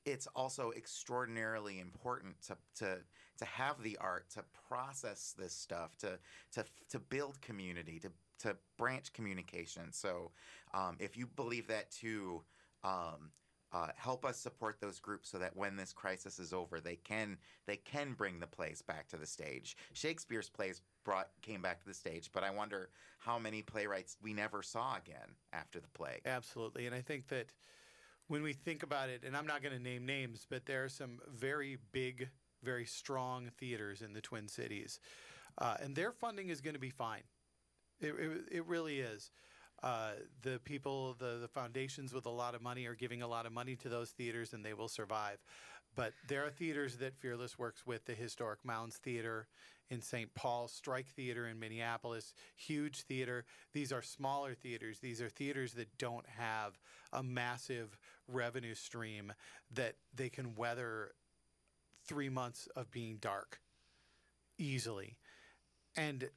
it's 0.06 0.28
also 0.36 0.72
extraordinarily 0.76 1.80
important 1.80 2.36
to, 2.42 2.58
to 2.76 2.98
to 3.38 3.46
have 3.46 3.82
the 3.84 3.98
art 3.98 4.30
to 4.30 4.44
process 4.68 5.34
this 5.38 5.54
stuff 5.54 5.98
to 5.98 6.18
to 6.54 6.64
to 6.90 7.00
build 7.00 7.42
community 7.42 8.00
to 8.00 8.12
to 8.40 8.56
branch 8.78 9.14
communication 9.14 9.92
so 9.92 10.32
um, 10.74 10.96
if 11.00 11.18
you 11.18 11.28
believe 11.36 11.68
that 11.68 11.90
too 11.92 12.42
um, 12.84 13.32
uh, 13.74 13.88
help 13.98 14.24
us 14.24 14.38
support 14.38 14.78
those 14.80 15.00
groups 15.00 15.30
so 15.30 15.38
that 15.38 15.56
when 15.58 15.76
this 15.76 15.92
crisis 15.92 16.40
is 16.40 16.54
over 16.54 16.80
they 16.80 16.96
can 16.98 17.38
they 17.66 17.78
can 17.78 18.14
bring 18.14 18.40
the 18.40 18.48
plays 18.48 18.82
back 18.82 19.08
to 19.08 19.18
the 19.18 19.26
stage 19.26 19.76
shakespeare's 19.94 20.50
plays 20.50 20.82
brought 21.04 21.30
came 21.42 21.62
back 21.62 21.80
to 21.80 21.88
the 21.88 21.94
stage 21.94 22.30
but 22.34 22.44
i 22.44 22.50
wonder 22.50 22.90
how 23.20 23.40
many 23.40 23.62
playwrights 23.62 24.18
we 24.22 24.34
never 24.34 24.62
saw 24.62 24.96
again 24.98 25.36
after 25.52 25.80
the 25.80 25.88
plague 25.90 26.22
Absolutely. 26.26 26.86
And 26.86 26.96
I 26.96 27.02
think 27.02 27.28
that 27.30 27.48
when 28.28 28.42
we 28.42 28.54
think 28.54 28.84
about 28.84 29.10
it, 29.10 29.24
and 29.26 29.36
I'm 29.36 29.46
not 29.46 29.62
going 29.62 29.76
to 29.76 29.82
name 29.82 30.06
names, 30.06 30.46
but 30.50 30.66
there 30.66 30.84
are 30.84 30.90
some 30.90 31.20
very 31.34 31.78
big, 31.92 32.30
very 32.64 32.86
strong 32.86 33.50
theaters 33.58 34.02
in 34.02 34.14
the 34.14 34.22
Twin 34.22 34.48
Cities. 34.48 35.00
Uh, 35.58 35.76
and 35.82 35.96
their 35.96 36.12
funding 36.12 36.50
is 36.50 36.62
going 36.62 36.74
to 36.74 36.80
be 36.80 36.90
fine. 36.90 37.24
It, 38.02 38.16
it, 38.20 38.32
it 38.52 38.66
really 38.66 39.00
is. 39.00 39.32
Uh, 39.84 40.12
the 40.42 40.60
people, 40.64 41.16
the, 41.20 41.38
the 41.42 41.48
foundations 41.48 42.14
with 42.14 42.26
a 42.26 42.32
lot 42.32 42.56
of 42.56 42.62
money 42.62 42.86
are 42.86 42.96
giving 42.96 43.22
a 43.22 43.28
lot 43.28 43.46
of 43.46 43.52
money 43.52 43.76
to 43.76 43.90
those 43.90 44.10
theaters 44.12 44.54
and 44.54 44.66
they 44.66 44.74
will 44.74 44.88
survive. 44.88 45.38
But 45.96 46.14
there 46.28 46.46
are 46.46 46.50
theaters 46.50 46.98
that 46.98 47.16
Fearless 47.16 47.58
works 47.58 47.86
with 47.86 48.06
the 48.06 48.14
Historic 48.14 48.60
Mounds 48.66 48.98
Theater 48.98 49.48
in 49.90 50.02
St. 50.02 50.34
Paul, 50.34 50.68
Strike 50.68 51.08
Theater 51.08 51.48
in 51.48 51.60
Minneapolis, 51.60 52.34
huge 52.56 53.02
theater. 53.02 53.46
These 53.74 53.92
are 53.92 54.02
smaller 54.02 54.54
theaters. 54.54 55.00
These 55.00 55.22
are 55.22 55.30
theaters 55.30 55.74
that 55.74 55.98
don't 55.98 56.26
have 56.28 56.80
a 57.14 57.22
massive 57.22 57.98
revenue 58.28 58.76
stream 58.76 59.34
that 59.74 59.96
they 60.14 60.30
can 60.30 60.56
weather 60.56 61.12
three 62.08 62.30
months 62.30 62.68
of 62.76 62.92
being 62.92 63.18
dark 63.18 63.60
easily. 64.58 65.18
And 65.96 66.30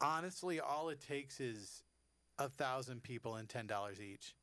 honestly, 0.00 0.60
all 0.60 0.88
it 0.90 1.00
takes 1.00 1.40
is 1.40 1.82
a 2.38 2.48
thousand 2.48 3.02
people 3.02 3.36
and 3.36 3.48
ten 3.48 3.66
dollars 3.66 4.00
each. 4.00 4.34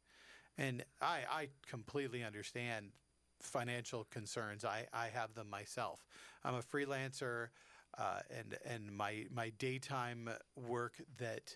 And 0.57 0.83
I, 1.01 1.19
I 1.29 1.47
completely 1.67 2.23
understand 2.23 2.87
financial 3.41 4.05
concerns. 4.11 4.63
I, 4.63 4.85
I 4.93 5.07
have 5.07 5.33
them 5.33 5.49
myself. 5.49 6.05
I'm 6.43 6.55
a 6.55 6.61
freelancer, 6.61 7.47
uh, 7.97 8.19
and 8.37 8.57
and 8.65 8.91
my 8.95 9.25
my 9.33 9.51
daytime 9.57 10.29
work 10.55 10.93
that 11.17 11.55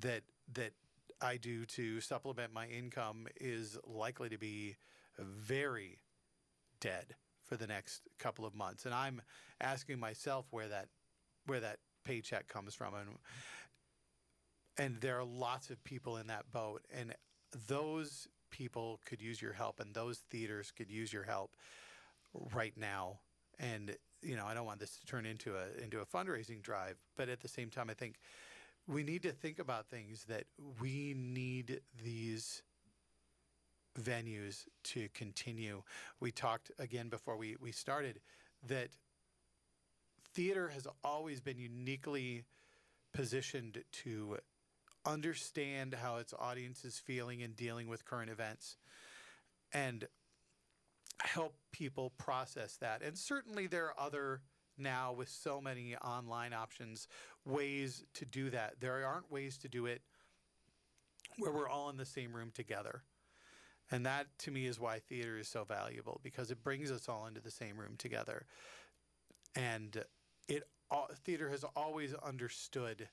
that 0.00 0.22
that 0.54 0.72
I 1.20 1.36
do 1.36 1.64
to 1.66 2.00
supplement 2.00 2.52
my 2.52 2.66
income 2.66 3.28
is 3.40 3.78
likely 3.86 4.28
to 4.28 4.38
be 4.38 4.76
very 5.18 5.98
dead 6.80 7.14
for 7.44 7.56
the 7.56 7.66
next 7.66 8.02
couple 8.18 8.44
of 8.44 8.54
months, 8.54 8.86
and 8.86 8.94
I'm 8.94 9.22
asking 9.60 9.98
myself 9.98 10.46
where 10.50 10.68
that 10.68 10.88
where 11.46 11.60
that 11.60 11.78
paycheck 12.04 12.48
comes 12.48 12.74
from, 12.74 12.94
and 12.94 13.08
and 14.78 15.00
there 15.00 15.18
are 15.18 15.24
lots 15.24 15.70
of 15.70 15.82
people 15.84 16.16
in 16.16 16.28
that 16.28 16.50
boat, 16.50 16.82
and 16.92 17.14
those 17.68 18.28
people 18.50 19.00
could 19.04 19.20
use 19.20 19.40
your 19.40 19.52
help, 19.52 19.80
and 19.80 19.94
those 19.94 20.18
theaters 20.30 20.70
could 20.70 20.90
use 20.90 21.12
your 21.12 21.24
help 21.24 21.56
right 22.54 22.76
now. 22.76 23.20
And 23.58 23.96
you 24.22 24.36
know, 24.36 24.46
I 24.46 24.54
don't 24.54 24.66
want 24.66 24.80
this 24.80 24.96
to 24.98 25.06
turn 25.06 25.26
into 25.26 25.54
a 25.56 25.82
into 25.82 26.00
a 26.00 26.06
fundraising 26.06 26.62
drive, 26.62 26.96
but 27.16 27.28
at 27.28 27.40
the 27.40 27.48
same 27.48 27.70
time, 27.70 27.90
I 27.90 27.94
think 27.94 28.18
we 28.86 29.02
need 29.02 29.22
to 29.22 29.32
think 29.32 29.58
about 29.58 29.86
things 29.86 30.24
that 30.28 30.44
we 30.80 31.14
need 31.16 31.80
these 32.02 32.62
venues 34.00 34.64
to 34.84 35.08
continue. 35.14 35.82
We 36.20 36.30
talked 36.32 36.70
again 36.78 37.08
before 37.08 37.36
we, 37.36 37.56
we 37.60 37.72
started 37.72 38.20
that 38.66 38.88
theater 40.34 40.68
has 40.68 40.86
always 41.04 41.40
been 41.40 41.58
uniquely 41.58 42.44
positioned 43.12 43.84
to 43.92 44.38
understand 45.04 45.94
how 45.94 46.16
its 46.16 46.32
audience 46.38 46.84
is 46.84 46.98
feeling 46.98 47.42
and 47.42 47.54
dealing 47.56 47.88
with 47.88 48.04
current 48.04 48.30
events 48.30 48.76
and 49.72 50.06
help 51.20 51.54
people 51.72 52.12
process 52.18 52.76
that. 52.76 53.02
And 53.02 53.16
certainly 53.16 53.66
there 53.66 53.86
are 53.86 54.00
other 54.00 54.40
now 54.78 55.12
with 55.12 55.28
so 55.28 55.60
many 55.60 55.96
online 55.96 56.52
options 56.52 57.08
ways 57.44 58.04
to 58.14 58.24
do 58.24 58.50
that. 58.50 58.80
There 58.80 59.04
aren't 59.06 59.30
ways 59.30 59.58
to 59.58 59.68
do 59.68 59.86
it 59.86 60.02
where 61.38 61.52
we're 61.52 61.68
all 61.68 61.90
in 61.90 61.96
the 61.96 62.04
same 62.04 62.32
room 62.34 62.50
together. 62.54 63.02
And 63.90 64.06
that 64.06 64.26
to 64.40 64.50
me 64.50 64.66
is 64.66 64.80
why 64.80 64.98
theater 65.00 65.38
is 65.38 65.48
so 65.48 65.64
valuable 65.64 66.20
because 66.22 66.50
it 66.50 66.62
brings 66.62 66.90
us 66.90 67.08
all 67.08 67.26
into 67.26 67.40
the 67.40 67.50
same 67.50 67.76
room 67.76 67.94
together. 67.98 68.46
And 69.54 70.02
it 70.48 70.64
theater 71.24 71.48
has 71.50 71.64
always 71.76 72.14
understood 72.14 73.08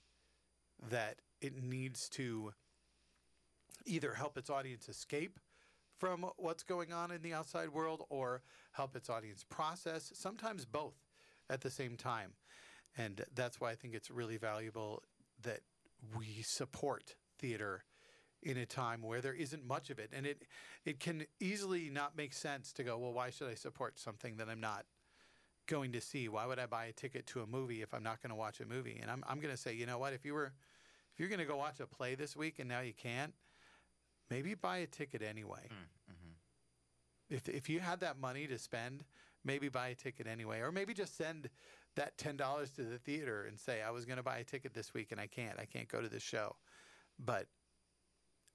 that 0.89 1.18
it 1.41 1.62
needs 1.62 2.10
to 2.10 2.54
either 3.86 4.14
help 4.14 4.38
its 4.38 4.50
audience 4.50 4.89
escape 4.89 5.39
from 6.00 6.26
what's 6.38 6.64
going 6.64 6.93
on 6.93 7.12
in 7.12 7.22
the 7.22 7.34
outside 7.34 7.70
world 7.70 8.06
or 8.10 8.41
help 8.72 8.95
its 8.95 9.10
audience 9.10 9.43
process, 9.43 10.12
sometimes 10.16 10.66
both 10.66 10.95
at 11.50 11.62
the 11.62 11.70
same 11.70 11.95
time. 11.97 12.32
And 12.97 13.24
that's 13.36 13.60
why 13.60 13.72
I 13.72 13.76
think 13.76 13.93
it's 13.93 14.10
really 14.10 14.38
valuable 14.38 15.04
that 15.43 15.60
we 16.18 16.41
support 16.41 17.16
theater 17.38 17.84
in 18.41 18.58
a 18.58 18.66
time 18.66 19.02
where 19.02 19.20
there 19.20 19.34
isn't 19.34 19.66
much 19.66 19.89
of 19.89 20.00
it. 20.00 20.12
And 20.14 20.26
it 20.26 20.43
it 20.86 21.00
can 21.00 21.26
easily 21.39 21.89
not 21.89 22.16
make 22.16 22.34
sense 22.34 22.72
to 22.74 22.84
go, 22.84 22.97
well, 22.97 23.14
why 23.14 23.30
should 23.30 23.50
I 23.50 23.56
support 23.56 24.00
something 24.00 24.38
that 24.38 24.47
I'm 24.50 24.62
not 24.62 24.86
going 25.68 25.91
to 25.91 26.02
see? 26.02 26.30
Why 26.30 26.45
would 26.45 26.60
I 26.60 26.66
buy 26.66 26.86
a 26.86 26.93
ticket 26.93 27.28
to 27.28 27.41
a 27.41 27.47
movie 27.47 27.82
if 27.82 27.93
I'm 27.93 28.04
not 28.04 28.22
going 28.22 28.32
to 28.32 28.36
watch 28.36 28.62
a 28.62 28.66
movie? 28.66 29.00
And 29.02 29.12
I'm 29.12 29.24
I'm 29.28 29.39
going 29.39 29.54
to 29.54 29.60
say, 29.60 29.74
you 29.74 29.86
know 29.86 29.97
what? 29.97 30.14
If 30.14 30.26
you 30.26 30.34
were 30.34 30.54
if 31.14 31.20
you're 31.20 31.30
going 31.30 31.39
to 31.39 31.45
go 31.45 31.58
watch 31.58 31.80
a 31.82 31.86
play 31.86 32.16
this 32.16 32.36
week 32.36 32.60
and 32.60 32.70
now 32.70 32.80
you 32.80 32.93
can't, 32.93 33.34
maybe 34.30 34.53
buy 34.55 34.77
a 34.77 34.88
ticket 34.88 35.21
anyway. 35.21 35.67
If 37.30 37.47
if 37.47 37.69
you 37.69 37.80
had 37.80 37.99
that 37.99 38.19
money 38.19 38.47
to 38.47 38.57
spend, 38.57 39.03
maybe 39.43 39.69
buy 39.69 39.89
a 39.89 39.95
ticket 39.95 40.27
anyway, 40.27 40.59
or 40.59 40.71
maybe 40.71 40.93
just 40.93 41.15
send 41.15 41.49
that 41.95 42.17
ten 42.17 42.38
dollars 42.38 42.71
to 42.71 42.84
the 42.84 42.97
theater 42.97 43.45
and 43.47 43.59
say, 43.59 43.82
I 43.82 43.91
was 43.91 44.05
going 44.05 44.17
to 44.17 44.23
buy 44.23 44.38
a 44.38 44.43
ticket 44.43 44.73
this 44.73 44.93
week 44.93 45.11
and 45.11 45.21
I 45.21 45.27
can't. 45.27 45.59
I 45.59 45.65
can't 45.65 45.88
go 45.88 46.01
to 46.01 46.09
this 46.09 46.23
show, 46.23 46.55
but 47.19 47.47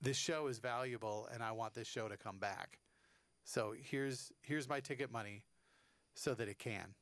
this 0.01 0.17
show 0.17 0.49
is 0.49 0.59
valuable 0.59 1.29
and 1.33 1.43
I 1.43 1.53
want 1.53 1.75
this 1.75 1.89
show 1.89 2.09
to 2.09 2.17
come 2.17 2.39
back. 2.39 2.79
So 3.45 3.75
here's 3.81 4.33
here's 4.43 4.69
my 4.69 4.81
ticket 4.81 5.13
money, 5.13 5.45
so 6.15 6.35
that 6.35 6.49
it 6.49 6.59
can. 6.59 6.95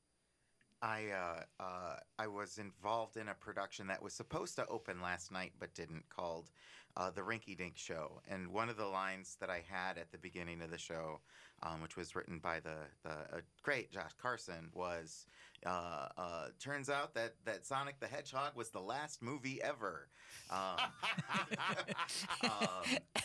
I 0.83 1.07
uh, 1.11 1.63
uh, 1.63 1.97
I 2.19 2.27
was 2.27 2.59
involved 2.59 3.17
in 3.17 3.29
a 3.29 3.35
production 3.35 3.87
that 3.87 4.03
was 4.03 4.13
supposed 4.13 4.57
to 4.57 4.67
open 4.67 5.01
last 5.01 5.31
night 5.31 5.53
but 5.59 5.73
didn't, 5.75 6.09
called 6.11 6.51
uh, 6.97 7.11
the 7.11 7.21
Rinky 7.23 7.57
Dink 7.57 7.77
Show. 7.77 8.21
And 8.29 8.49
one 8.49 8.69
of 8.69 8.77
the 8.77 8.87
lines 8.87 9.37
that 9.41 9.51
I 9.51 9.63
had 9.67 9.99
at 9.99 10.11
the 10.13 10.19
beginning 10.19 10.61
of 10.63 10.71
the 10.71 10.79
show, 10.79 11.21
um, 11.63 11.81
which 11.81 11.97
was 11.97 12.15
written 12.15 12.39
by 12.39 12.61
the 12.61 12.77
the 13.03 13.11
uh, 13.11 13.41
great 13.63 13.91
Josh 13.91 14.13
Carson, 14.21 14.69
was 14.75 15.27
uh, 15.65 16.09
uh, 16.19 16.47
turns 16.59 16.91
out 16.91 17.15
that 17.15 17.35
that 17.45 17.65
Sonic 17.67 18.01
the 18.01 18.07
Hedgehog 18.07 18.57
was 18.57 18.71
the 18.71 18.81
last 18.81 19.23
movie 19.23 19.61
ever. 19.63 20.09
Um, 20.51 20.59
um, 22.45 22.51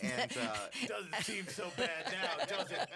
and 0.01 0.31
uh, 0.37 0.57
doesn't 0.87 1.15
seem 1.23 1.47
so 1.47 1.65
bad 1.77 2.05
now, 2.11 2.45
does 2.45 2.71
it? 2.71 2.89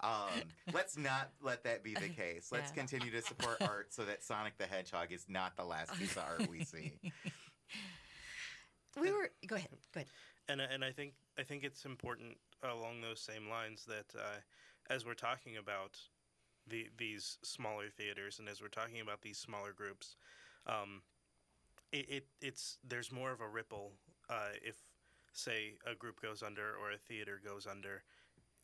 um, 0.00 0.42
let's 0.72 0.96
not 0.98 1.30
let 1.40 1.64
that 1.64 1.82
be 1.82 1.94
the 1.94 2.08
case. 2.08 2.48
Let's 2.52 2.70
Yeah. 2.70 2.74
continue 2.82 3.10
to 3.12 3.22
support 3.22 3.58
art 3.62 3.92
so 3.94 4.04
that 4.04 4.22
Sonic 4.22 4.58
the 4.58 4.66
Hedgehog 4.66 5.12
is 5.12 5.26
not 5.28 5.56
the 5.56 5.64
last 5.64 5.94
piece 5.98 6.16
of 6.16 6.24
art 6.24 6.48
we 6.48 6.64
see. 6.64 6.98
We 9.00 9.10
were 9.12 9.30
go 9.46 9.56
ahead, 9.56 9.68
go 9.92 10.00
ahead. 10.00 10.08
and 10.48 10.60
and 10.60 10.84
I 10.84 10.90
think 10.90 11.14
I 11.38 11.42
think 11.42 11.64
it's 11.64 11.84
important 11.84 12.36
along 12.62 13.00
those 13.00 13.20
same 13.20 13.48
lines 13.48 13.84
that 13.86 14.14
uh, 14.18 14.40
as 14.90 15.06
we're 15.06 15.14
talking 15.14 15.56
about 15.56 15.98
the 16.68 16.88
these 16.96 17.38
smaller 17.42 17.88
theaters 17.88 18.38
and 18.38 18.48
as 18.48 18.60
we're 18.60 18.68
talking 18.68 19.00
about 19.00 19.22
these 19.22 19.38
smaller 19.38 19.72
groups, 19.72 20.16
um, 20.66 21.02
it, 21.92 22.08
it 22.08 22.26
it's 22.40 22.78
there's 22.86 23.10
more 23.10 23.32
of 23.32 23.40
a 23.40 23.48
ripple 23.48 23.92
uh, 24.28 24.50
if 24.62 24.76
say 25.32 25.74
a 25.90 25.94
group 25.94 26.20
goes 26.20 26.42
under 26.42 26.74
or 26.76 26.92
a 26.92 26.98
theater 26.98 27.40
goes 27.44 27.66
under. 27.66 28.02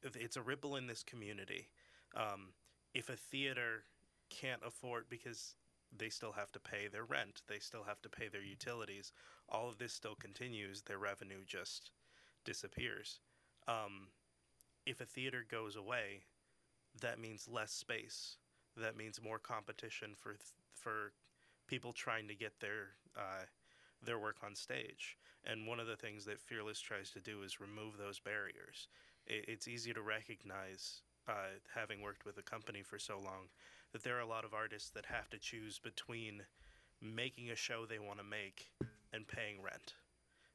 It's 0.03 0.37
a 0.37 0.43
ripple 0.43 0.77
in 0.77 0.87
this 0.87 1.03
community. 1.03 1.69
Um, 2.15 2.53
if 2.95 3.09
a 3.09 3.17
theater 3.17 3.85
can't 4.31 4.63
afford 4.65 5.07
because 5.09 5.57
they 5.97 6.09
still 6.09 6.33
have 6.33 6.53
to 6.53 6.61
pay 6.61 6.89
their 6.89 7.05
rent, 7.05 7.43
they 7.49 7.59
still 7.59 7.85
have 7.85 8.01
to 8.03 8.09
pay 8.09 8.29
their 8.29 8.43
utilities. 8.43 9.13
All 9.49 9.69
of 9.69 9.79
this 9.79 9.93
still 9.93 10.15
continues. 10.15 10.83
Their 10.83 10.99
revenue 10.99 11.45
just 11.47 11.91
disappears. 12.45 13.21
Um, 13.67 14.09
if 14.87 15.01
a 15.01 15.07
theater 15.07 15.45
goes 15.49 15.77
away, 15.77 16.23
that 17.01 17.19
means 17.19 17.49
less 17.49 17.73
space. 17.73 18.37
That 18.77 18.97
means 18.97 19.23
more 19.23 19.39
competition 19.39 20.15
for 20.15 20.31
th- 20.31 20.53
for 20.73 21.13
people 21.67 21.93
trying 21.93 22.29
to 22.29 22.35
get 22.35 22.61
their 22.61 22.97
uh, 23.17 23.45
their 24.03 24.19
work 24.19 24.37
on 24.45 24.55
stage. 24.55 25.17
And 25.45 25.67
one 25.67 25.81
of 25.81 25.87
the 25.87 25.97
things 25.97 26.25
that 26.25 26.41
Fearless 26.41 26.81
tries 26.81 27.11
to 27.11 27.21
do 27.21 27.43
is 27.43 27.61
remove 27.61 27.97
those 27.97 28.21
barriers. 28.21 28.89
It, 29.27 29.45
it's 29.49 29.69
easy 29.69 29.93
to 29.93 30.03
recognize, 30.03 31.03
uh, 31.29 31.59
having 31.75 32.01
worked 32.01 32.25
with 32.25 32.39
a 32.39 32.43
company 32.43 32.83
for 32.83 32.99
so 32.99 33.19
long, 33.19 33.49
that 33.93 34.03
there 34.03 34.17
are 34.17 34.21
a 34.21 34.27
lot 34.27 34.45
of 34.45 34.55
artists 34.55 34.91
that 34.91 35.07
have 35.07 35.29
to 35.31 35.39
choose 35.39 35.79
between 35.79 36.43
making 37.01 37.51
a 37.51 37.57
show 37.57 37.87
they 37.87 37.99
want 37.99 38.19
to 38.19 38.25
make 38.25 38.71
and 39.13 39.27
paying 39.27 39.63
rent. 39.63 39.95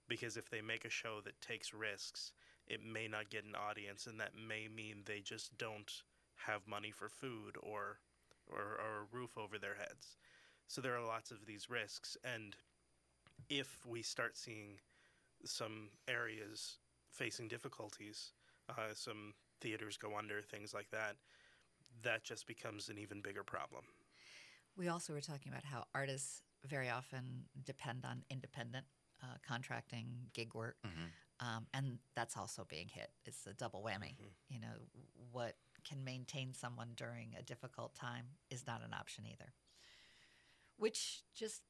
Because 0.07 0.37
if 0.37 0.49
they 0.49 0.61
make 0.61 0.85
a 0.85 0.89
show 0.89 1.19
that 1.23 1.39
takes 1.41 1.73
risks, 1.73 2.31
it 2.67 2.81
may 2.83 3.07
not 3.07 3.29
get 3.29 3.45
an 3.45 3.55
audience, 3.55 4.07
and 4.07 4.19
that 4.19 4.31
may 4.47 4.67
mean 4.67 5.03
they 5.05 5.19
just 5.19 5.57
don't 5.57 6.03
have 6.35 6.67
money 6.67 6.91
for 6.91 7.09
food 7.09 7.57
or, 7.61 7.99
or, 8.47 8.59
or 8.59 9.01
a 9.01 9.15
roof 9.15 9.37
over 9.37 9.57
their 9.57 9.75
heads. 9.75 10.17
So 10.67 10.81
there 10.81 10.95
are 10.95 11.05
lots 11.05 11.31
of 11.31 11.45
these 11.45 11.69
risks, 11.69 12.17
and 12.23 12.55
if 13.49 13.85
we 13.85 14.01
start 14.01 14.37
seeing 14.37 14.79
some 15.45 15.89
areas 16.07 16.77
facing 17.09 17.47
difficulties, 17.47 18.31
uh, 18.69 18.93
some 18.93 19.33
theaters 19.61 19.97
go 19.97 20.17
under, 20.17 20.41
things 20.41 20.73
like 20.73 20.89
that, 20.91 21.15
that 22.01 22.23
just 22.23 22.47
becomes 22.47 22.89
an 22.89 22.97
even 22.97 23.21
bigger 23.21 23.43
problem. 23.43 23.83
We 24.75 24.87
also 24.87 25.13
were 25.13 25.21
talking 25.21 25.51
about 25.51 25.63
how 25.63 25.85
artists 25.93 26.41
very 26.65 26.89
often 26.89 27.45
depend 27.63 28.05
on 28.05 28.23
independent 28.29 28.85
uh, 29.21 29.35
contracting, 29.47 30.07
gig 30.33 30.53
work, 30.55 30.77
um, 31.39 31.67
and 31.73 31.99
that's 32.15 32.35
also 32.37 32.65
being 32.67 32.87
hit. 32.87 33.11
It's 33.25 33.45
a 33.45 33.53
double 33.53 33.83
whammy. 33.83 34.15
You 34.49 34.59
know, 34.59 34.73
what 35.31 35.55
can 35.87 36.03
maintain 36.03 36.53
someone 36.53 36.89
during 36.95 37.35
a 37.37 37.43
difficult 37.43 37.93
time 37.95 38.25
is 38.49 38.65
not 38.65 38.81
an 38.83 38.93
option 38.93 39.25
either, 39.25 39.53
which 40.77 41.23
just 41.35 41.61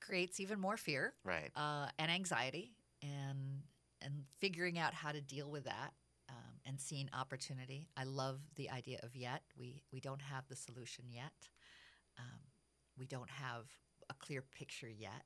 creates 0.00 0.40
even 0.40 0.60
more 0.60 0.76
fear, 0.76 1.14
Right. 1.24 1.50
uh, 1.56 1.86
and 1.98 2.10
anxiety, 2.10 2.72
and 3.02 3.62
and 4.02 4.24
figuring 4.38 4.78
out 4.78 4.94
how 4.94 5.12
to 5.12 5.20
deal 5.20 5.50
with 5.50 5.64
that. 5.64 5.92
And 6.70 6.80
seeing 6.80 7.10
opportunity. 7.12 7.88
I 7.96 8.04
love 8.04 8.38
the 8.54 8.70
idea 8.70 9.00
of 9.02 9.16
yet. 9.16 9.42
We 9.58 9.82
we 9.92 9.98
don't 9.98 10.22
have 10.22 10.44
the 10.48 10.54
solution 10.54 11.06
yet. 11.10 11.48
Um, 12.16 12.38
we 12.96 13.06
don't 13.06 13.28
have 13.28 13.64
a 14.08 14.14
clear 14.14 14.40
picture 14.40 14.88
yet, 14.88 15.24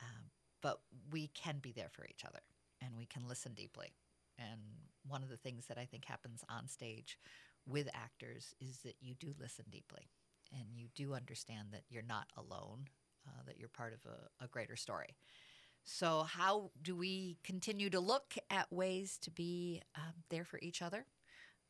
um, 0.00 0.30
but 0.62 0.78
we 1.10 1.26
can 1.34 1.58
be 1.60 1.72
there 1.72 1.88
for 1.90 2.06
each 2.06 2.24
other 2.24 2.38
and 2.80 2.96
we 2.96 3.04
can 3.04 3.26
listen 3.26 3.52
deeply. 3.52 3.88
And 4.38 4.60
one 5.04 5.24
of 5.24 5.28
the 5.28 5.36
things 5.36 5.66
that 5.66 5.76
I 5.76 5.86
think 5.86 6.04
happens 6.04 6.44
on 6.48 6.68
stage 6.68 7.18
with 7.66 7.88
actors 7.92 8.54
is 8.60 8.78
that 8.84 8.94
you 9.00 9.14
do 9.14 9.34
listen 9.40 9.64
deeply 9.72 10.08
and 10.52 10.66
you 10.72 10.86
do 10.94 11.14
understand 11.14 11.70
that 11.72 11.82
you're 11.88 12.04
not 12.04 12.28
alone, 12.36 12.86
uh, 13.26 13.42
that 13.46 13.58
you're 13.58 13.68
part 13.68 13.92
of 13.92 14.06
a, 14.06 14.44
a 14.44 14.46
greater 14.46 14.76
story. 14.76 15.16
So, 15.84 16.22
how 16.22 16.70
do 16.82 16.94
we 16.94 17.38
continue 17.42 17.90
to 17.90 18.00
look 18.00 18.34
at 18.50 18.72
ways 18.72 19.18
to 19.22 19.30
be 19.30 19.82
um, 19.96 20.12
there 20.28 20.44
for 20.44 20.58
each 20.62 20.82
other? 20.82 21.04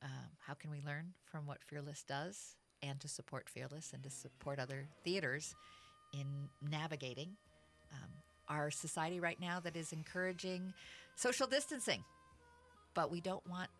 Um, 0.02 0.30
how 0.38 0.54
can 0.54 0.70
we 0.70 0.80
learn 0.84 1.12
from 1.24 1.46
what 1.46 1.62
Fearless 1.62 2.04
does 2.04 2.56
and 2.82 2.98
to 3.00 3.08
support 3.08 3.48
Fearless 3.48 3.92
and 3.92 4.02
to 4.02 4.10
support 4.10 4.58
other 4.58 4.88
theaters 5.04 5.54
in 6.12 6.26
navigating 6.70 7.36
um, 7.92 8.08
our 8.48 8.70
society 8.70 9.20
right 9.20 9.40
now 9.40 9.60
that 9.60 9.76
is 9.76 9.92
encouraging 9.92 10.72
social 11.16 11.46
distancing? 11.46 12.02
But 12.94 13.10
we 13.10 13.20
don't 13.20 13.46
want 13.48 13.70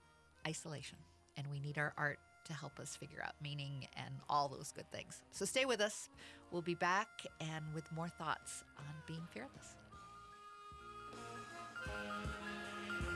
isolation, 0.46 0.98
and 1.36 1.46
we 1.48 1.58
need 1.58 1.76
our 1.76 1.92
art 1.98 2.18
to 2.44 2.52
help 2.52 2.78
us 2.78 2.96
figure 2.96 3.22
out 3.24 3.34
meaning 3.42 3.86
and 3.96 4.14
all 4.28 4.48
those 4.48 4.72
good 4.72 4.90
things. 4.92 5.22
So, 5.32 5.44
stay 5.44 5.64
with 5.64 5.80
us. 5.80 6.08
We'll 6.52 6.62
be 6.62 6.74
back 6.74 7.08
and 7.40 7.64
with 7.74 7.90
more 7.92 8.08
thoughts 8.08 8.64
on 8.78 8.94
being 9.06 9.26
fearless. 9.32 9.79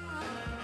Bye. 0.07 0.64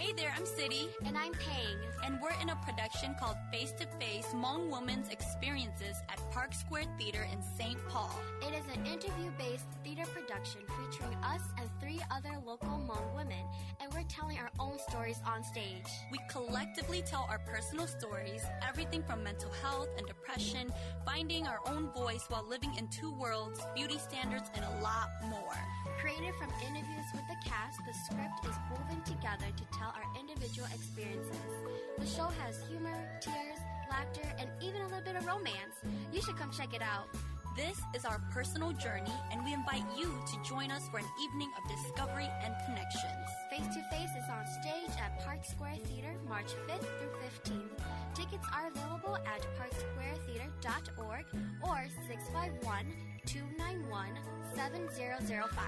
Hey 0.00 0.14
there, 0.14 0.32
I'm 0.34 0.46
City. 0.46 0.88
And 1.04 1.14
I'm 1.14 1.32
Pang. 1.32 1.76
And 2.02 2.18
we're 2.22 2.32
in 2.40 2.48
a 2.48 2.56
production 2.64 3.14
called 3.20 3.36
Face 3.52 3.72
to 3.72 3.86
Face 4.00 4.28
Hmong 4.32 4.70
Women's 4.70 5.10
Experiences 5.10 5.96
at 6.08 6.18
Park 6.30 6.54
Square 6.54 6.84
Theater 6.98 7.28
in 7.30 7.42
St. 7.42 7.76
Paul. 7.86 8.18
It 8.40 8.54
is 8.54 8.64
an 8.74 8.86
interview 8.86 9.30
based 9.36 9.66
theater 9.84 10.10
production 10.10 10.62
featuring 10.62 11.18
us 11.22 11.42
and 11.58 11.68
three 11.82 12.00
other 12.10 12.30
local 12.46 12.70
Hmong 12.70 13.14
women, 13.14 13.44
and 13.78 13.92
we're 13.92 14.08
telling 14.08 14.38
our 14.38 14.50
own 14.58 14.78
stories 14.88 15.20
on 15.26 15.44
stage. 15.44 15.90
We 16.10 16.18
collectively 16.30 17.02
tell 17.02 17.26
our 17.28 17.38
personal 17.40 17.86
stories, 17.86 18.42
everything 18.66 19.02
from 19.02 19.22
mental 19.22 19.50
health 19.62 19.90
and 19.98 20.06
depression, 20.06 20.72
finding 21.04 21.46
our 21.46 21.60
own 21.66 21.90
voice 21.92 22.24
while 22.30 22.48
living 22.48 22.74
in 22.78 22.88
two 22.88 23.12
worlds, 23.12 23.60
beauty 23.74 23.98
standards, 23.98 24.50
and 24.54 24.64
a 24.64 24.82
lot 24.82 25.10
more. 25.28 25.58
Created 26.00 26.34
from 26.36 26.48
interviews 26.66 27.04
with 27.12 27.26
the 27.28 27.36
cast, 27.46 27.76
the 27.84 27.92
script 27.92 28.46
is 28.48 28.56
woven 28.70 29.02
together 29.02 29.44
to 29.54 29.64
tell 29.78 29.92
our 29.94 30.04
individual 30.18 30.66
experiences. 30.72 31.52
The 31.98 32.06
show 32.06 32.28
has 32.40 32.58
humor, 32.70 32.96
tears, 33.20 33.58
laughter, 33.90 34.26
and 34.38 34.48
even 34.62 34.80
a 34.80 34.84
little 34.84 35.02
bit 35.02 35.16
of 35.16 35.26
romance. 35.26 35.76
You 36.10 36.22
should 36.22 36.38
come 36.38 36.50
check 36.52 36.72
it 36.72 36.80
out. 36.80 37.08
This 37.56 37.80
is 37.96 38.04
our 38.04 38.20
personal 38.30 38.72
journey, 38.72 39.12
and 39.32 39.44
we 39.44 39.52
invite 39.52 39.82
you 39.98 40.04
to 40.04 40.48
join 40.48 40.70
us 40.70 40.88
for 40.88 40.98
an 40.98 41.06
evening 41.20 41.50
of 41.58 41.68
discovery 41.68 42.28
and 42.44 42.54
connections. 42.64 43.26
Face 43.50 43.66
to 43.74 43.82
Face 43.90 44.10
is 44.10 44.24
on 44.30 44.46
stage 44.62 44.96
at 45.02 45.18
Park 45.24 45.44
Square 45.44 45.78
Theater 45.84 46.14
March 46.28 46.46
5th 46.68 46.86
through 46.98 47.56
15th. 47.56 48.14
Tickets 48.14 48.46
are 48.54 48.68
available 48.68 49.16
at 49.16 49.44
parksquaretheater.org 49.58 51.24
or 51.64 51.88
651 52.06 52.86
291 53.26 54.08
7005. 54.54 55.64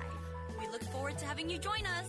We 0.60 0.68
look 0.68 0.84
forward 0.84 1.18
to 1.18 1.26
having 1.26 1.50
you 1.50 1.58
join 1.58 1.84
us. 1.84 2.06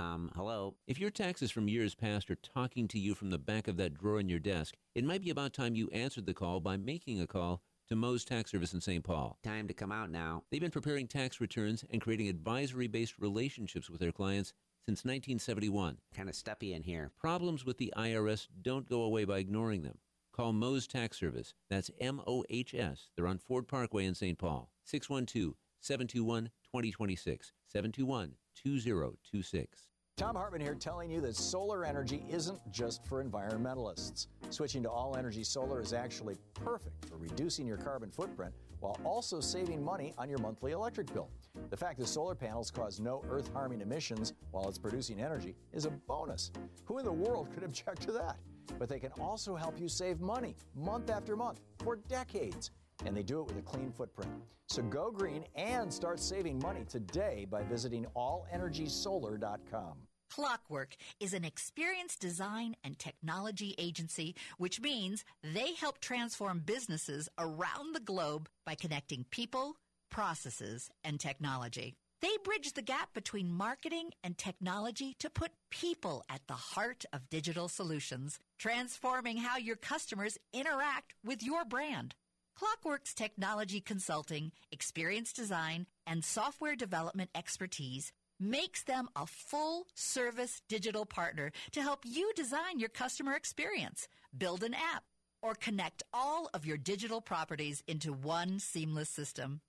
Um, 0.00 0.32
hello. 0.34 0.74
If 0.88 0.98
your 0.98 1.10
taxes 1.10 1.52
from 1.52 1.68
years 1.68 1.94
past 1.94 2.28
are 2.28 2.34
talking 2.34 2.88
to 2.88 2.98
you 2.98 3.14
from 3.14 3.30
the 3.30 3.38
back 3.38 3.68
of 3.68 3.76
that 3.76 3.94
drawer 3.94 4.18
in 4.18 4.28
your 4.28 4.40
desk, 4.40 4.74
it 4.96 5.04
might 5.04 5.22
be 5.22 5.30
about 5.30 5.52
time 5.52 5.76
you 5.76 5.88
answered 5.90 6.26
the 6.26 6.34
call 6.34 6.58
by 6.58 6.76
making 6.76 7.20
a 7.20 7.28
call 7.28 7.62
to 7.88 7.94
Mohs 7.94 8.24
Tax 8.24 8.50
Service 8.50 8.72
in 8.72 8.80
St. 8.80 9.04
Paul. 9.04 9.38
Time 9.42 9.68
to 9.68 9.74
come 9.74 9.92
out 9.92 10.10
now. 10.10 10.42
They've 10.50 10.60
been 10.60 10.70
preparing 10.70 11.06
tax 11.06 11.40
returns 11.40 11.84
and 11.90 12.00
creating 12.00 12.28
advisory 12.28 12.86
based 12.86 13.18
relationships 13.18 13.90
with 13.90 14.00
their 14.00 14.12
clients 14.12 14.52
since 14.86 15.04
1971. 15.04 15.98
Kind 16.14 16.28
of 16.28 16.34
stuffy 16.34 16.72
in 16.72 16.82
here. 16.82 17.10
Problems 17.18 17.64
with 17.64 17.78
the 17.78 17.92
IRS 17.96 18.48
don't 18.62 18.88
go 18.88 19.02
away 19.02 19.24
by 19.24 19.38
ignoring 19.38 19.82
them. 19.82 19.98
Call 20.34 20.52
Mohs 20.52 20.88
Tax 20.88 21.18
Service. 21.18 21.54
That's 21.70 21.90
M 22.00 22.20
O 22.26 22.44
H 22.50 22.74
S. 22.74 23.10
They're 23.16 23.28
on 23.28 23.38
Ford 23.38 23.68
Parkway 23.68 24.04
in 24.04 24.14
St. 24.14 24.38
Paul. 24.38 24.70
612 24.84 25.54
721 25.80 26.50
2026. 26.64 27.52
721 27.66 28.32
2026. 28.56 29.93
Thom 30.16 30.36
Hartmann 30.36 30.60
here 30.60 30.76
telling 30.76 31.10
you 31.10 31.20
that 31.22 31.34
solar 31.34 31.84
energy 31.84 32.24
isn't 32.30 32.60
just 32.70 33.04
for 33.04 33.24
environmentalists. 33.24 34.28
Switching 34.50 34.80
to 34.84 34.88
all 34.88 35.16
energy 35.16 35.42
solar 35.42 35.80
is 35.80 35.92
actually 35.92 36.36
perfect 36.54 37.08
for 37.08 37.16
reducing 37.16 37.66
your 37.66 37.78
carbon 37.78 38.12
footprint 38.12 38.54
while 38.78 38.96
also 39.02 39.40
saving 39.40 39.84
money 39.84 40.14
on 40.16 40.28
your 40.28 40.38
monthly 40.38 40.70
electric 40.70 41.12
bill. 41.12 41.30
The 41.68 41.76
fact 41.76 41.98
that 41.98 42.06
solar 42.06 42.36
panels 42.36 42.70
cause 42.70 43.00
no 43.00 43.24
earth 43.28 43.50
harming 43.52 43.80
emissions 43.80 44.34
while 44.52 44.68
it's 44.68 44.78
producing 44.78 45.20
energy 45.20 45.56
is 45.72 45.84
a 45.84 45.90
bonus. 45.90 46.52
Who 46.84 46.98
in 46.98 47.04
the 47.04 47.12
world 47.12 47.48
could 47.52 47.64
object 47.64 48.02
to 48.02 48.12
that? 48.12 48.36
But 48.78 48.88
they 48.88 49.00
can 49.00 49.10
also 49.20 49.56
help 49.56 49.80
you 49.80 49.88
save 49.88 50.20
money 50.20 50.54
month 50.76 51.10
after 51.10 51.34
month 51.34 51.60
for 51.82 51.96
decades. 51.96 52.70
And 53.04 53.16
they 53.16 53.22
do 53.22 53.40
it 53.40 53.46
with 53.46 53.58
a 53.58 53.62
clean 53.62 53.90
footprint. 53.90 54.30
So 54.68 54.82
go 54.82 55.10
green 55.10 55.44
and 55.54 55.92
start 55.92 56.20
saving 56.20 56.58
money 56.60 56.84
today 56.88 57.46
by 57.50 57.62
visiting 57.62 58.06
allenergysolar.com. 58.16 59.94
Clockwork 60.30 60.96
is 61.20 61.32
an 61.32 61.44
experienced 61.44 62.20
design 62.20 62.74
and 62.82 62.98
technology 62.98 63.74
agency, 63.78 64.34
which 64.58 64.80
means 64.80 65.24
they 65.44 65.74
help 65.74 66.00
transform 66.00 66.58
businesses 66.58 67.28
around 67.38 67.94
the 67.94 68.00
globe 68.00 68.48
by 68.66 68.74
connecting 68.74 69.26
people, 69.30 69.76
processes, 70.10 70.90
and 71.04 71.20
technology. 71.20 71.94
They 72.20 72.36
bridge 72.42 72.72
the 72.72 72.82
gap 72.82 73.12
between 73.12 73.52
marketing 73.52 74.10
and 74.24 74.36
technology 74.36 75.14
to 75.18 75.28
put 75.28 75.52
people 75.70 76.24
at 76.28 76.40
the 76.48 76.54
heart 76.54 77.04
of 77.12 77.28
digital 77.28 77.68
solutions, 77.68 78.38
transforming 78.58 79.36
how 79.36 79.58
your 79.58 79.76
customers 79.76 80.38
interact 80.52 81.14
with 81.22 81.42
your 81.42 81.64
brand. 81.64 82.14
Clockwork's 82.58 83.14
technology 83.14 83.80
consulting, 83.80 84.52
experience 84.70 85.32
design, 85.32 85.86
and 86.06 86.24
software 86.24 86.76
development 86.76 87.30
expertise 87.34 88.12
makes 88.38 88.84
them 88.84 89.08
a 89.16 89.26
full 89.26 89.86
service 89.94 90.62
digital 90.68 91.04
partner 91.04 91.50
to 91.72 91.82
help 91.82 92.00
you 92.04 92.32
design 92.34 92.78
your 92.78 92.88
customer 92.88 93.34
experience, 93.34 94.06
build 94.36 94.62
an 94.62 94.74
app, 94.74 95.02
or 95.42 95.54
connect 95.54 96.04
all 96.12 96.48
of 96.54 96.64
your 96.64 96.76
digital 96.76 97.20
properties 97.20 97.82
into 97.88 98.12
one 98.12 98.60
seamless 98.60 99.10
system. 99.10 99.60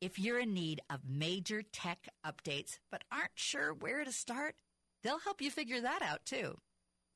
If 0.00 0.18
you're 0.18 0.40
in 0.40 0.52
need 0.52 0.80
of 0.90 1.08
major 1.08 1.62
tech 1.62 2.08
updates 2.26 2.78
but 2.90 3.04
aren't 3.12 3.30
sure 3.36 3.72
where 3.72 4.04
to 4.04 4.12
start, 4.12 4.56
they'll 5.02 5.20
help 5.20 5.40
you 5.40 5.50
figure 5.52 5.80
that 5.80 6.02
out 6.02 6.26
too. 6.26 6.56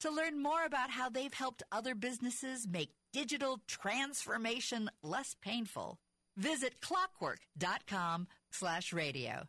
To 0.02 0.10
learn 0.10 0.40
more 0.40 0.64
about 0.64 0.90
how 0.90 1.10
they've 1.10 1.34
helped 1.34 1.64
other 1.72 1.96
businesses 1.96 2.68
make 2.68 2.92
digital 3.12 3.60
transformation 3.66 4.90
less 5.02 5.34
painful, 5.40 5.98
visit 6.36 6.80
clockwork.com 6.80 8.26
slash 8.50 8.92
radio. 8.92 9.44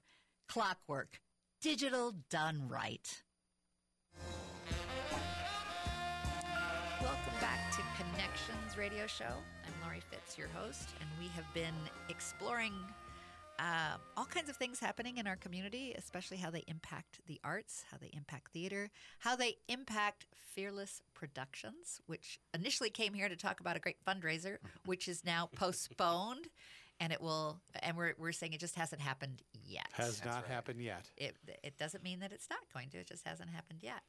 Clockwork. 0.48 1.20
Digital 1.62 2.14
done 2.30 2.68
right. 2.68 3.22
Welcome 7.02 7.34
back 7.40 7.72
to 7.72 7.82
Connections 7.96 8.78
Radio 8.78 9.08
Show. 9.08 9.24
I'm 9.26 9.74
Laurie 9.84 10.02
Fitz, 10.10 10.38
your 10.38 10.48
host, 10.50 10.90
and 11.00 11.10
we 11.20 11.28
have 11.36 11.46
been 11.54 11.74
exploring 12.10 12.74
uh, 13.60 13.98
all 14.16 14.26
kinds 14.26 14.50
of 14.50 14.56
things 14.56 14.80
happening 14.80 15.18
in 15.18 15.28
our 15.28 15.36
community, 15.36 15.94
especially 15.98 16.38
how 16.38 16.50
they 16.50 16.64
impact 16.68 17.20
the 17.28 17.40
arts, 17.44 17.84
how 17.92 17.98
they 17.98 18.10
impact 18.14 18.52
theater, 18.54 18.90
how 19.20 19.36
they 19.36 19.58
impact 19.68 20.28
Fearless 20.34 21.02
Productions, 21.14 22.00
which 22.08 22.40
initially 22.54 22.90
came 22.90 23.14
here 23.14 23.28
to 23.28 23.36
talk 23.36 23.60
about 23.60 23.76
a 23.76 23.80
great 23.80 23.98
fundraiser, 24.06 24.58
which 24.86 25.08
is 25.08 25.26
now 25.26 25.50
postponed. 25.56 26.48
And 27.02 27.14
it 27.14 27.22
will, 27.22 27.62
and 27.82 27.96
we're, 27.96 28.14
we're 28.18 28.34
saying 28.34 28.52
it 28.52 28.60
just 28.60 28.76
hasn't 28.76 29.02
happened 29.02 29.42
yet. 29.66 29.88
Has 29.94 30.24
not 30.26 30.46
happened 30.46 30.82
yet. 30.82 31.10
It, 31.16 31.36
it 31.64 31.78
doesn't 31.78 32.04
mean 32.04 32.20
that 32.20 32.34
it's 32.34 32.50
not 32.50 32.60
going 32.74 32.90
to, 32.90 32.98
it 32.98 33.08
just 33.08 33.26
hasn't 33.26 33.50
happened 33.50 33.80
yet. 33.82 34.02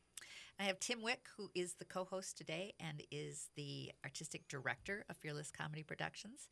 I 0.58 0.64
have 0.64 0.78
Tim 0.78 1.00
Wick, 1.00 1.26
who 1.38 1.50
is 1.54 1.74
the 1.74 1.86
co 1.86 2.04
host 2.04 2.36
today 2.36 2.74
and 2.78 3.02
is 3.10 3.48
the 3.56 3.92
artistic 4.04 4.46
director 4.48 5.06
of 5.08 5.16
Fearless 5.16 5.50
Comedy 5.50 5.82
Productions. 5.82 6.48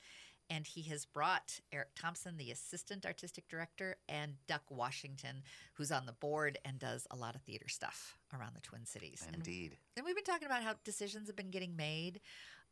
And 0.51 0.67
he 0.67 0.83
has 0.85 1.05
brought 1.05 1.61
Eric 1.73 1.89
Thompson, 1.95 2.39
the 2.39 2.51
assistant 2.51 3.05
artistic 3.05 3.49
director, 3.49 3.97
and 4.09 4.35
Duck 4.47 4.63
Washington, 4.71 5.43
who's 5.75 5.93
on 5.93 6.07
the 6.07 6.13
board 6.13 6.59
and 6.65 6.79
does 6.79 7.07
a 7.11 7.17
lot 7.17 7.35
of 7.35 7.43
theater 7.43 7.69
stuff 7.69 8.17
around 8.33 8.55
the 8.55 8.61
Twin 8.61 8.87
Cities. 8.87 9.25
And- 9.27 9.37
Indeed. 9.37 9.77
And, 9.97 10.07
we've 10.07 10.15
been 10.15 10.25
talking 10.25 10.47
about 10.47 10.63
how 10.63 10.75
decisions 10.85 11.27
have 11.27 11.37
been 11.37 11.51
getting 11.51 11.77
made, 11.77 12.21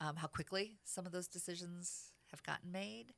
um, 0.00 0.16
how 0.16 0.26
quickly 0.26 0.78
some 0.84 1.04
of 1.04 1.12
those 1.12 1.28
decisions 1.28 2.12
have 2.30 2.42
gotten 2.44 2.72
made, 2.72 3.12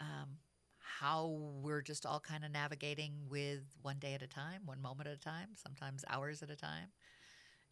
um, 0.00 0.38
how 0.78 1.28
we're 1.60 1.80
just 1.82 2.04
all 2.04 2.18
kind 2.20 2.44
of 2.44 2.50
navigating 2.50 3.12
with 3.28 3.62
one 3.82 3.98
day 4.00 4.14
at 4.14 4.22
a 4.22 4.26
time, 4.26 4.62
one 4.66 4.82
moment 4.82 5.08
at 5.08 5.14
a 5.14 5.20
time, 5.20 5.50
sometimes 5.54 6.04
hours 6.08 6.42
at 6.42 6.50
a 6.50 6.56
time, 6.56 6.88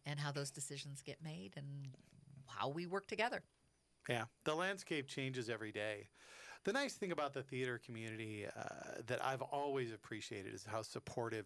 and 0.05 0.19
how 0.19 0.31
those 0.31 0.49
decisions 0.49 1.01
get 1.01 1.21
made 1.21 1.53
and 1.57 1.89
how 2.47 2.69
we 2.69 2.85
work 2.85 3.05
together. 3.07 3.43
Yeah, 4.11 4.25
the 4.43 4.53
landscape 4.53 5.07
changes 5.07 5.49
every 5.49 5.71
day. 5.71 6.09
The 6.65 6.73
nice 6.73 6.95
thing 6.95 7.13
about 7.13 7.31
the 7.33 7.43
theater 7.43 7.79
community 7.83 8.45
uh, 8.45 9.01
that 9.07 9.23
I've 9.23 9.41
always 9.41 9.93
appreciated 9.93 10.53
is 10.53 10.65
how 10.69 10.81
supportive 10.81 11.45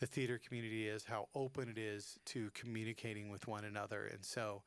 the 0.00 0.06
theater 0.06 0.40
community 0.42 0.88
is, 0.88 1.04
how 1.04 1.28
open 1.34 1.68
it 1.68 1.76
is 1.76 2.18
to 2.26 2.50
communicating 2.54 3.28
with 3.28 3.46
one 3.46 3.66
another. 3.66 4.06
And 4.10 4.24
so, 4.24 4.62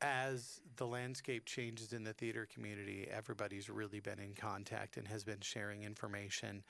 as 0.00 0.62
the 0.76 0.86
landscape 0.86 1.44
changes 1.44 1.92
in 1.92 2.02
the 2.02 2.14
theater 2.14 2.48
community, 2.50 3.06
everybody's 3.12 3.68
really 3.68 4.00
been 4.00 4.18
in 4.18 4.32
contact 4.32 4.96
and 4.96 5.06
has 5.08 5.24
been 5.24 5.42
sharing 5.42 5.82
information 5.82 6.64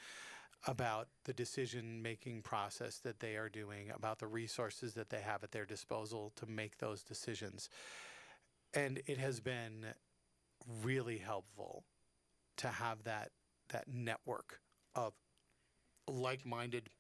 about 0.67 1.07
the 1.25 1.33
decision 1.33 2.03
making 2.03 2.43
process 2.43 2.99
that 2.99 3.21
they 3.21 3.37
are 3.37 3.49
doing, 3.49 3.91
about 3.95 4.19
the 4.19 4.27
resources 4.27 4.95
that 4.95 5.09
they 5.09 5.21
have 5.21 5.45
at 5.45 5.53
their 5.53 5.67
disposal 5.67 6.33
to 6.35 6.47
make 6.47 6.79
those 6.79 7.05
decisions. 7.05 7.71
And 8.75 9.01
it 9.07 9.19
has 9.19 9.41
been 9.41 9.87
really 10.83 11.19
helpful 11.19 11.85
to 12.59 12.69
have 12.69 13.03
that 13.05 13.31
that 13.69 13.89
network 13.89 14.61
of 14.95 15.15
like-minded 16.09 16.91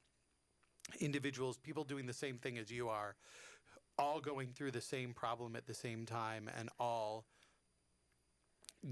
individuals, 1.01 1.59
people 1.59 1.85
doing 1.85 2.07
the 2.07 2.13
same 2.13 2.39
thing 2.39 2.57
as 2.57 2.71
you 2.71 2.89
are, 2.89 3.15
all 3.99 4.21
going 4.21 4.49
through 4.49 4.71
the 4.71 4.81
same 4.81 5.13
problem 5.13 5.55
at 5.55 5.67
the 5.67 5.75
same 5.75 6.07
time 6.07 6.49
and 6.59 6.71
all 6.79 7.27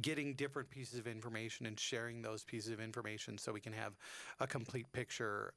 getting 0.00 0.34
different 0.34 0.70
pieces 0.70 0.98
of 0.98 1.06
information 1.06 1.66
and 1.66 1.78
sharing 1.78 2.22
those 2.22 2.44
pieces 2.44 2.70
of 2.70 2.80
information 2.80 3.38
so 3.38 3.52
we 3.52 3.60
can 3.60 3.72
have 3.72 3.94
a 4.38 4.46
complete 4.46 4.90
picture 4.92 5.52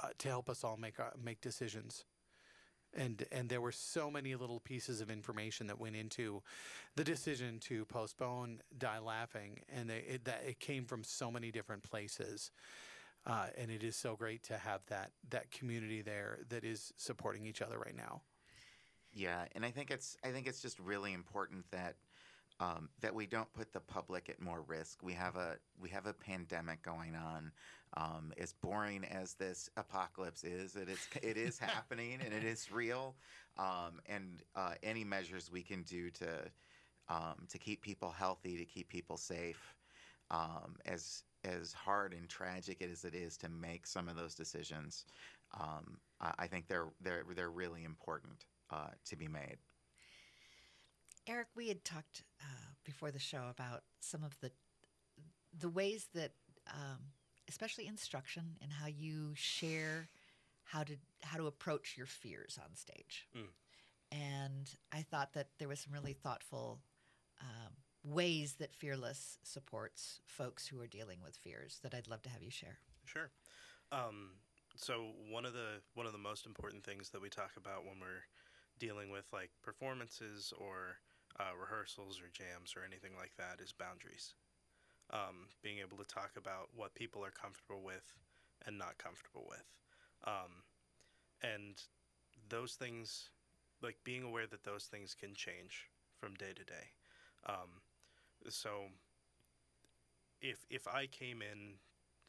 uh, 0.00 0.08
to 0.18 0.28
help 0.28 0.50
us 0.50 0.64
all 0.64 0.76
make 0.76 0.98
uh, 1.00 1.10
make 1.22 1.40
decisions. 1.40 2.04
And 2.96 3.24
and 3.30 3.48
there 3.48 3.60
were 3.60 3.72
so 3.72 4.10
many 4.10 4.34
little 4.34 4.60
pieces 4.60 5.00
of 5.00 5.10
information 5.10 5.68
that 5.68 5.78
went 5.78 5.94
into 5.94 6.42
the 6.96 7.04
decision 7.04 7.60
to 7.60 7.84
postpone 7.84 8.62
Die 8.78 8.98
Laughing, 8.98 9.60
and 9.68 9.88
they, 9.88 9.98
it, 9.98 10.24
that 10.24 10.42
it 10.46 10.58
came 10.58 10.84
from 10.84 11.04
so 11.04 11.30
many 11.30 11.50
different 11.52 11.82
places. 11.82 12.50
Uh, 13.26 13.46
and 13.58 13.70
it 13.70 13.84
is 13.84 13.96
so 13.96 14.16
great 14.16 14.42
to 14.44 14.56
have 14.56 14.80
that 14.86 15.12
that 15.28 15.50
community 15.50 16.02
there 16.02 16.40
that 16.48 16.64
is 16.64 16.92
supporting 16.96 17.46
each 17.46 17.62
other 17.62 17.78
right 17.78 17.96
now. 17.96 18.22
Yeah, 19.12 19.44
and 19.54 19.64
I 19.64 19.70
think 19.70 19.90
it's 19.90 20.16
I 20.24 20.30
think 20.30 20.46
it's 20.46 20.62
just 20.62 20.78
really 20.78 21.12
important 21.12 21.70
that 21.70 21.96
um, 22.60 22.90
that 23.00 23.14
we 23.14 23.26
don't 23.26 23.52
put 23.54 23.72
the 23.72 23.80
public 23.80 24.28
at 24.28 24.40
more 24.40 24.62
risk. 24.68 25.02
We 25.02 25.14
have 25.14 25.36
a 25.36 25.56
we 25.80 25.88
have 25.90 26.06
a 26.06 26.12
pandemic 26.12 26.82
going 26.82 27.16
on. 27.16 27.50
Um, 27.96 28.32
as 28.38 28.52
boring 28.52 29.04
as 29.04 29.34
this 29.34 29.68
apocalypse 29.76 30.44
is, 30.44 30.76
it 30.76 30.88
is 30.88 31.08
it 31.22 31.36
is 31.36 31.58
happening 31.58 32.20
and 32.24 32.32
it 32.32 32.44
is 32.44 32.70
real. 32.70 33.16
Um, 33.58 34.00
and 34.06 34.42
uh, 34.54 34.74
any 34.82 35.04
measures 35.04 35.50
we 35.50 35.62
can 35.62 35.82
do 35.82 36.10
to 36.10 36.28
um, 37.08 37.46
to 37.48 37.58
keep 37.58 37.82
people 37.82 38.10
healthy, 38.10 38.56
to 38.58 38.64
keep 38.64 38.88
people 38.88 39.16
safe, 39.16 39.74
um, 40.30 40.76
as 40.84 41.24
as 41.44 41.72
hard 41.72 42.12
and 42.12 42.28
tragic 42.28 42.82
as 42.82 43.04
it 43.04 43.14
is 43.14 43.38
to 43.38 43.48
make 43.48 43.86
some 43.86 44.06
of 44.08 44.16
those 44.16 44.34
decisions, 44.34 45.06
um, 45.58 45.96
I, 46.20 46.32
I 46.40 46.46
think 46.46 46.68
they're 46.68 46.88
they're 47.00 47.24
they're 47.34 47.50
really 47.50 47.84
important 47.84 48.44
uh, 48.70 48.90
to 49.06 49.16
be 49.16 49.28
made. 49.28 49.56
Eric, 51.30 51.46
we 51.54 51.68
had 51.68 51.84
talked 51.84 52.24
uh, 52.40 52.72
before 52.84 53.12
the 53.12 53.20
show 53.20 53.44
about 53.48 53.84
some 54.00 54.24
of 54.24 54.36
the 54.40 54.50
the 55.56 55.68
ways 55.68 56.08
that, 56.14 56.32
um, 56.68 56.98
especially 57.48 57.86
instruction 57.86 58.56
and 58.62 58.72
how 58.72 58.86
you 58.86 59.32
share 59.34 60.08
how 60.64 60.82
to 60.82 60.94
how 61.22 61.38
to 61.38 61.46
approach 61.46 61.94
your 61.96 62.06
fears 62.06 62.58
on 62.62 62.74
stage. 62.74 63.28
Mm. 63.36 63.46
And 64.12 64.74
I 64.92 65.02
thought 65.02 65.34
that 65.34 65.48
there 65.58 65.68
was 65.68 65.78
some 65.78 65.92
really 65.92 66.14
thoughtful 66.14 66.80
um, 67.40 67.72
ways 68.02 68.54
that 68.58 68.74
Fearless 68.74 69.38
supports 69.44 70.20
folks 70.26 70.66
who 70.66 70.80
are 70.80 70.88
dealing 70.88 71.18
with 71.22 71.36
fears 71.36 71.78
that 71.84 71.94
I'd 71.94 72.08
love 72.08 72.22
to 72.22 72.30
have 72.30 72.42
you 72.42 72.50
share. 72.50 72.78
Sure. 73.04 73.30
Um, 73.92 74.30
so 74.74 75.12
one 75.30 75.44
of 75.44 75.52
the 75.52 75.80
one 75.94 76.06
of 76.06 76.12
the 76.12 76.18
most 76.18 76.44
important 76.44 76.82
things 76.82 77.10
that 77.10 77.22
we 77.22 77.28
talk 77.28 77.52
about 77.56 77.84
when 77.84 78.00
we're 78.00 78.24
dealing 78.80 79.10
with 79.10 79.26
like 79.32 79.50
performances 79.62 80.52
or 80.58 80.96
uh, 81.40 81.56
rehearsals 81.56 82.20
or 82.20 82.28
jams 82.28 82.76
or 82.76 82.84
anything 82.84 83.12
like 83.16 83.32
that 83.40 83.64
is 83.64 83.72
boundaries. 83.72 84.34
Um, 85.10 85.48
being 85.62 85.78
able 85.78 85.96
to 85.96 86.04
talk 86.04 86.32
about 86.36 86.68
what 86.76 86.94
people 86.94 87.24
are 87.24 87.32
comfortable 87.32 87.82
with 87.82 88.14
and 88.66 88.78
not 88.78 88.98
comfortable 88.98 89.46
with, 89.48 89.64
um, 90.24 90.62
and 91.42 91.82
those 92.48 92.74
things, 92.74 93.30
like 93.82 93.96
being 94.04 94.22
aware 94.22 94.46
that 94.46 94.62
those 94.62 94.84
things 94.84 95.16
can 95.18 95.34
change 95.34 95.88
from 96.20 96.34
day 96.34 96.52
to 96.54 96.62
day. 96.62 96.92
Um, 97.48 97.80
so 98.48 98.90
if 100.40 100.66
if 100.70 100.86
I 100.86 101.06
came 101.06 101.42
in 101.42 101.78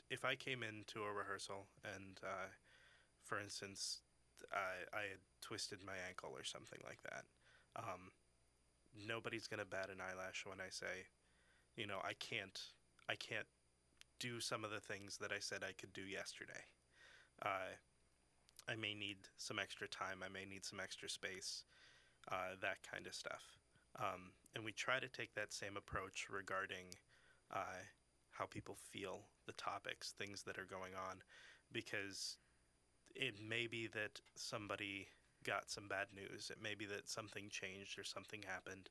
if 0.09 0.25
I 0.25 0.35
came 0.35 0.63
into 0.63 1.03
a 1.03 1.13
rehearsal 1.13 1.67
and 1.85 2.19
uh, 2.23 2.49
for 3.23 3.39
instance 3.39 3.99
I, 4.51 4.97
I 4.97 5.01
had 5.11 5.23
twisted 5.41 5.79
my 5.85 5.95
ankle 6.07 6.31
or 6.35 6.43
something 6.43 6.79
like 6.83 7.01
that 7.03 7.23
um, 7.77 8.11
nobody's 9.07 9.47
gonna 9.47 9.65
bat 9.65 9.89
an 9.89 10.01
eyelash 10.01 10.45
when 10.45 10.59
I 10.59 10.69
say 10.69 11.07
you 11.75 11.87
know 11.87 11.99
I 12.03 12.13
can't 12.13 12.59
I 13.09 13.15
can't 13.15 13.47
do 14.19 14.39
some 14.39 14.63
of 14.63 14.71
the 14.71 14.79
things 14.79 15.17
that 15.17 15.31
I 15.31 15.39
said 15.39 15.63
I 15.63 15.73
could 15.73 15.93
do 15.93 16.03
yesterday. 16.03 16.61
Uh, 17.43 17.73
I 18.69 18.75
may 18.75 18.93
need 18.93 19.17
some 19.37 19.57
extra 19.57 19.87
time 19.87 20.19
I 20.23 20.29
may 20.29 20.45
need 20.45 20.63
some 20.63 20.79
extra 20.79 21.09
space 21.09 21.63
uh, 22.29 22.55
that 22.61 22.77
kind 22.89 23.07
of 23.07 23.15
stuff. 23.15 23.43
Um, 23.99 24.31
and 24.55 24.63
we 24.63 24.71
try 24.71 24.99
to 24.99 25.07
take 25.07 25.33
that 25.35 25.53
same 25.53 25.77
approach 25.77 26.27
regarding 26.29 26.85
uh, 27.53 27.81
how 28.31 28.45
people 28.45 28.75
feel 28.91 29.21
the 29.45 29.53
topics, 29.53 30.11
things 30.11 30.43
that 30.43 30.57
are 30.57 30.65
going 30.69 30.93
on, 30.95 31.17
because 31.71 32.37
it 33.15 33.35
may 33.41 33.67
be 33.67 33.87
that 33.87 34.19
somebody 34.35 35.07
got 35.43 35.69
some 35.69 35.87
bad 35.87 36.07
news. 36.15 36.51
It 36.51 36.61
may 36.61 36.75
be 36.75 36.85
that 36.85 37.09
something 37.09 37.49
changed 37.49 37.97
or 37.97 38.03
something 38.03 38.43
happened, 38.43 38.89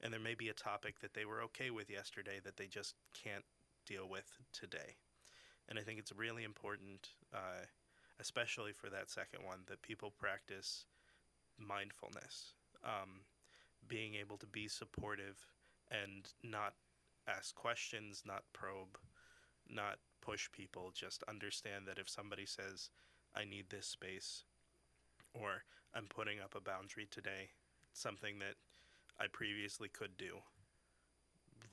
and 0.00 0.12
there 0.12 0.20
may 0.20 0.34
be 0.34 0.48
a 0.48 0.54
topic 0.54 1.00
that 1.00 1.14
they 1.14 1.24
were 1.24 1.42
okay 1.42 1.70
with 1.70 1.90
yesterday 1.90 2.40
that 2.44 2.56
they 2.56 2.66
just 2.66 2.94
can't 3.14 3.44
deal 3.86 4.08
with 4.08 4.38
today. 4.52 4.96
And 5.68 5.78
I 5.78 5.82
think 5.82 5.98
it's 5.98 6.12
really 6.12 6.44
important, 6.44 7.10
uh, 7.34 7.66
especially 8.20 8.72
for 8.72 8.88
that 8.90 9.10
second 9.10 9.44
one, 9.44 9.60
that 9.66 9.82
people 9.82 10.12
practice 10.18 10.86
mindfulness. 11.58 12.54
Um, 12.84 13.20
being 13.86 14.14
able 14.14 14.36
to 14.38 14.46
be 14.46 14.68
supportive 14.68 15.46
and 15.90 16.32
not 16.42 16.74
ask 17.26 17.54
questions, 17.54 18.22
not 18.26 18.44
probe, 18.52 18.98
not 19.68 19.98
push 20.20 20.50
people. 20.52 20.90
Just 20.94 21.22
understand 21.28 21.86
that 21.86 21.98
if 21.98 22.08
somebody 22.08 22.46
says, 22.46 22.90
I 23.34 23.44
need 23.44 23.70
this 23.70 23.86
space, 23.86 24.44
or 25.34 25.64
I'm 25.94 26.06
putting 26.08 26.40
up 26.40 26.54
a 26.54 26.60
boundary 26.60 27.08
today, 27.10 27.50
something 27.92 28.38
that 28.38 28.54
I 29.20 29.26
previously 29.32 29.88
could 29.88 30.16
do, 30.16 30.38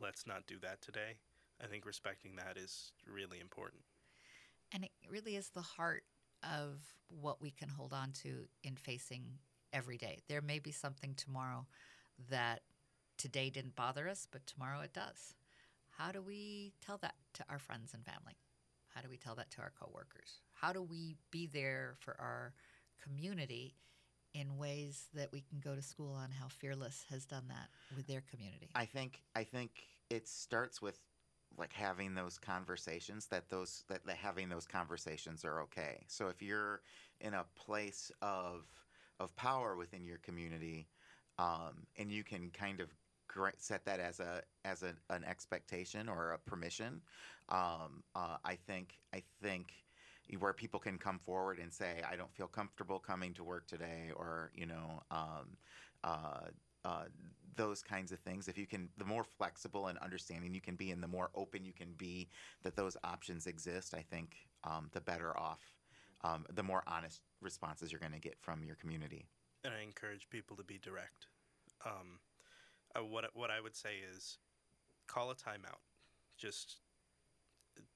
let's 0.02 0.26
not 0.26 0.48
do 0.48 0.58
that 0.62 0.82
today. 0.82 1.18
I 1.64 1.68
think 1.68 1.86
respecting 1.86 2.36
that 2.36 2.58
is 2.58 2.92
really 3.08 3.40
important. 3.40 3.84
And 4.74 4.84
it 4.84 4.92
really 5.10 5.36
is 5.36 5.50
the 5.50 5.62
heart 5.62 6.04
of 6.44 6.82
what 7.22 7.42
we 7.42 7.52
can 7.52 7.70
hold 7.70 7.94
on 7.94 8.12
to 8.24 8.48
in 8.64 8.76
facing 8.76 9.24
every 9.72 9.98
day. 9.98 10.20
There 10.28 10.42
may 10.42 10.60
be 10.60 10.72
something 10.72 11.14
tomorrow 11.16 11.66
that 12.30 12.62
today 13.18 13.50
didn't 13.50 13.76
bother 13.76 14.10
us, 14.10 14.28
but 14.30 14.46
tomorrow 14.48 14.82
it 14.82 14.94
does. 14.94 15.34
How 15.98 16.12
do 16.12 16.22
we 16.22 16.74
tell 16.86 16.98
that 16.98 17.16
to 17.36 17.46
our 17.50 17.60
friends 17.60 17.94
and 17.94 18.04
family? 18.04 18.38
How 18.94 19.02
do 19.02 19.10
we 19.10 19.18
tell 19.18 19.36
that 19.36 19.52
to 19.52 19.62
our 19.62 19.72
coworkers? 19.80 20.42
How 20.54 20.74
do 20.74 20.82
we 20.82 21.16
be 21.32 21.48
there 21.48 21.96
for 22.00 22.16
our 22.20 22.54
community 23.02 23.76
in 24.36 24.58
ways 24.58 25.06
that 25.14 25.32
we 25.32 25.42
can 25.42 25.60
go 25.60 25.76
to 25.76 25.82
school 25.82 26.14
on 26.14 26.30
how 26.30 26.48
Fearless 26.48 27.06
has 27.10 27.26
done 27.26 27.46
that 27.48 27.70
with 27.96 28.06
their 28.08 28.24
community? 28.30 28.70
I 28.76 28.86
think 28.86 29.22
I 29.36 29.44
think 29.44 29.72
it 30.10 30.28
starts 30.28 30.82
with 30.82 31.00
like 31.58 31.72
having 31.72 32.14
those 32.14 32.38
conversations 32.38 33.28
that 33.28 33.50
those 33.50 33.84
that, 33.88 34.06
that 34.06 34.18
having 34.18 34.50
those 34.50 34.68
conversations 34.68 35.46
are 35.46 35.62
okay. 35.62 36.04
So 36.08 36.28
if 36.28 36.42
you're 36.42 36.82
in 37.22 37.34
a 37.34 37.46
place 37.56 38.12
of 38.22 38.66
of 39.20 39.34
power 39.38 39.78
within 39.78 40.06
your 40.06 40.18
community, 40.18 40.88
um, 41.40 41.88
and 41.98 42.12
you 42.12 42.24
can 42.24 42.52
kind 42.52 42.82
of 42.82 42.90
set 43.58 43.86
that 43.86 44.00
as 44.00 44.20
a 44.20 44.42
as 44.66 44.84
a, 44.84 44.94
an 45.10 45.24
expectation 45.24 46.10
or 46.10 46.32
a 46.32 46.38
permission, 46.38 47.02
um, 47.50 48.04
uh, 48.16 48.38
I 48.44 48.56
think 48.56 48.98
I 49.14 49.24
think 49.42 49.74
where 50.40 50.54
people 50.54 50.80
can 50.80 50.98
come 50.98 51.20
forward 51.20 51.60
and 51.60 51.72
say, 51.72 52.02
I 52.10 52.16
don't 52.16 52.34
feel 52.34 52.48
comfortable 52.48 53.00
coming 53.00 53.34
to 53.36 53.44
work 53.44 53.68
today, 53.68 54.12
or 54.16 54.52
you 54.56 54.66
know. 54.66 55.02
Um, 55.12 55.58
uh, 56.04 56.50
uh, 56.86 57.06
those 57.56 57.82
kinds 57.82 58.12
of 58.12 58.20
things. 58.20 58.48
If 58.48 58.58
you 58.58 58.68
can, 58.68 58.90
the 58.98 59.06
more 59.06 59.24
flexible 59.24 59.88
and 59.88 59.98
understanding 60.00 60.54
you 60.54 60.62
can 60.62 60.76
be, 60.76 60.92
and 60.92 61.02
the 61.02 61.08
more 61.08 61.32
open 61.34 61.66
you 61.66 61.74
can 61.74 61.94
be 61.98 62.28
that 62.64 62.76
those 62.76 62.98
options 63.04 63.48
exist, 63.48 63.94
I 63.94 64.02
think 64.02 64.36
um, 64.64 64.90
the 64.92 65.02
better 65.02 65.38
off, 65.38 65.62
um, 66.24 66.46
the 66.54 66.64
more 66.64 66.84
honest 66.86 67.22
responses 67.42 67.92
you're 67.92 68.00
going 68.00 68.12
to 68.12 68.20
get 68.20 68.38
from 68.40 68.64
your 68.64 68.76
community. 68.76 69.26
And 69.64 69.74
I 69.74 69.82
encourage 69.84 70.30
people 70.30 70.56
to 70.58 70.64
be 70.64 70.78
direct. 70.78 71.28
Um, 71.86 72.20
uh, 72.96 73.04
what 73.04 73.26
what 73.34 73.50
I 73.50 73.62
would 73.62 73.76
say 73.76 73.96
is, 74.14 74.38
call 75.08 75.32
a 75.32 75.36
timeout. 75.36 75.82
Just 76.38 76.78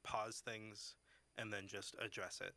pause 0.04 0.42
things 0.44 0.96
and 1.40 1.52
then 1.54 1.68
just 1.68 1.96
address 2.04 2.42
it, 2.42 2.54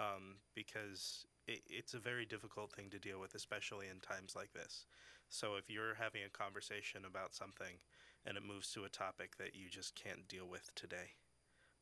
um, 0.00 0.36
because 0.54 1.24
it, 1.46 1.60
it's 1.68 1.94
a 1.94 1.98
very 1.98 2.26
difficult 2.26 2.72
thing 2.72 2.90
to 2.90 2.98
deal 2.98 3.20
with, 3.20 3.34
especially 3.34 3.86
in 3.90 4.00
times 4.00 4.34
like 4.34 4.52
this. 4.52 4.86
So 5.28 5.54
if 5.56 5.70
you're 5.70 5.94
having 5.94 6.22
a 6.24 6.36
conversation 6.36 7.04
about 7.04 7.34
something 7.34 7.78
and 8.24 8.36
it 8.36 8.42
moves 8.42 8.72
to 8.72 8.84
a 8.84 8.88
topic 8.88 9.36
that 9.38 9.54
you 9.54 9.68
just 9.70 9.94
can't 9.94 10.28
deal 10.28 10.48
with 10.48 10.74
today, 10.74 11.14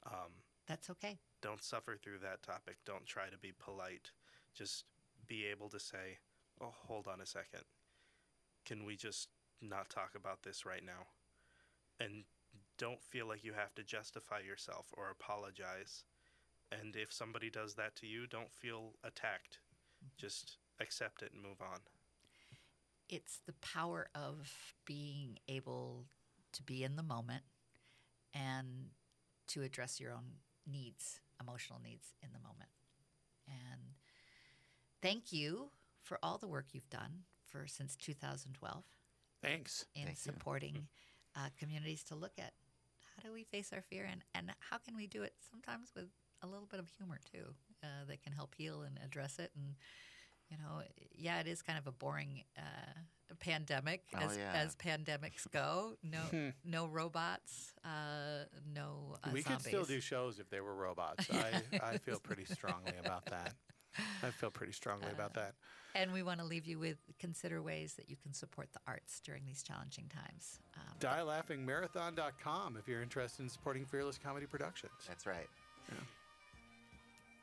um, 0.07 0.45
that's 0.67 0.91
okay. 0.91 1.19
Don't 1.43 1.63
suffer 1.63 1.97
through 1.97 2.19
that 2.23 2.43
topic. 2.43 2.77
Don't 2.85 3.07
try 3.07 3.29
to 3.29 3.39
be 3.39 3.53
polite. 3.59 4.11
Just 4.55 4.85
be 5.27 5.45
able 5.47 5.69
to 5.71 5.81
say, 5.81 6.19
"Oh, 6.61 6.75
hold 6.87 7.07
on 7.07 7.21
a 7.21 7.27
second. 7.27 7.65
Can 8.65 8.85
we 8.85 8.97
just 8.97 9.29
not 9.61 9.91
talk 9.91 10.15
about 10.15 10.43
this 10.43 10.65
right 10.65 10.85
now?" 10.85 11.09
And 12.01 12.25
don't 12.79 13.03
feel 13.03 13.27
like 13.27 13.45
you 13.45 13.53
have 13.53 13.75
to 13.75 13.85
justify 13.85 14.41
yourself 14.41 14.87
or 14.93 15.11
apologize. 15.11 16.05
And 16.73 16.97
if 16.97 17.13
somebody 17.13 17.51
does 17.51 17.75
that 17.75 17.95
to 17.97 18.07
you, 18.07 18.27
don't 18.27 18.53
feel 18.53 18.95
attacked. 19.05 19.59
Just 20.17 20.57
accept 20.81 21.23
it 21.23 21.33
and 21.33 21.43
move 21.43 21.61
on 21.61 21.81
it's 23.09 23.41
the 23.47 23.53
power 23.55 24.09
of 24.15 24.51
being 24.85 25.39
able 25.49 26.05
to 26.53 26.63
be 26.63 26.85
in 26.85 26.97
the 26.97 27.03
moment 27.03 27.43
and 28.33 28.91
to 29.49 29.63
address 29.63 30.01
your 30.01 30.13
own 30.13 30.39
needs, 30.71 31.21
emotional 31.41 31.81
needs 31.83 32.15
in 32.23 32.31
the 32.33 32.39
moment. 32.39 32.71
And 33.47 33.95
thank 35.03 35.33
you 35.33 35.71
for 36.03 36.19
all 36.23 36.39
the 36.39 36.49
work 36.49 36.67
you've 36.73 36.91
done 36.91 37.25
for 37.47 37.67
since 37.67 37.97
2012. 37.97 38.85
Thanks. 39.43 39.85
In 39.95 40.07
Thank 40.07 40.17
supporting 40.19 40.89
uh, 41.37 41.49
communities 41.59 42.03
to 42.05 42.15
look 42.15 42.33
at 42.39 42.53
how 43.17 43.29
do 43.29 43.33
we 43.33 43.45
face 43.45 43.71
our 43.73 43.83
fear 43.83 44.09
and, 44.11 44.23
and 44.35 44.51
how 44.71 44.79
can 44.79 44.97
we 44.97 45.07
do 45.07 45.23
it 45.23 45.35
sometimes 45.51 45.93
with 45.95 46.07
a 46.45 46.51
little 46.51 46.69
bit 46.71 46.81
of 46.81 46.89
humor 46.99 47.19
too 47.33 47.55
uh, 47.83 48.05
that 48.09 48.23
can 48.23 48.33
help 48.33 48.55
heal 48.57 48.83
and 48.83 48.99
address 49.05 49.39
it 49.39 49.51
and 49.57 49.75
you 50.51 50.59
know, 50.59 50.83
yeah, 51.17 51.41
it 51.41 51.47
is 51.47 51.63
kind 51.63 51.79
of 51.79 51.87
a 51.87 51.93
boring 51.93 52.45
uh, 52.57 53.35
pandemic 53.41 54.03
Oh, 54.15 54.19
as 54.21 54.37
yeah. 54.37 54.53
as 54.55 54.77
pandemics 54.77 55.51
go. 55.51 55.95
No, 56.03 56.53
no 56.65 56.87
robots, 56.87 57.73
uh, 57.85 58.45
no. 58.73 59.17
Uh, 59.25 59.31
we 59.33 59.43
could 59.43 59.63
still 59.63 59.85
do 59.85 60.01
shows 60.01 60.39
if 60.39 60.51
they 60.51 60.61
were 60.61 60.75
robots. 60.75 61.27
I, 61.33 61.63
I 61.83 61.97
feel 61.99 62.21
pretty 62.21 62.45
strongly 62.45 62.93
about 63.03 63.25
that. 63.27 63.55
I 64.23 64.31
feel 64.31 64.51
pretty 64.51 64.73
strongly 64.73 65.11
about 65.13 65.35
that. 65.35 65.55
And 65.95 66.13
we 66.13 66.23
want 66.23 66.41
to 66.41 66.47
leave 66.47 66.67
you 66.67 66.79
with 66.79 66.99
consider 67.19 67.63
ways 67.63 67.95
that 67.95 68.11
you 68.11 68.17
can 68.23 68.33
support 68.35 68.69
the 68.73 68.81
arts 68.87 69.21
during 69.25 69.47
these 69.47 69.63
challenging 69.63 70.09
times. 70.09 70.59
Um, 70.77 70.99
DieLaughingMarathon.com 71.01 72.77
if 72.77 72.87
you're 72.87 73.03
interested 73.03 73.43
in 73.43 73.49
supporting 73.49 73.87
Fearless 73.87 74.19
Comedy 74.19 74.47
Productions. 74.47 74.93
That's 75.09 75.27
right. 75.27 75.49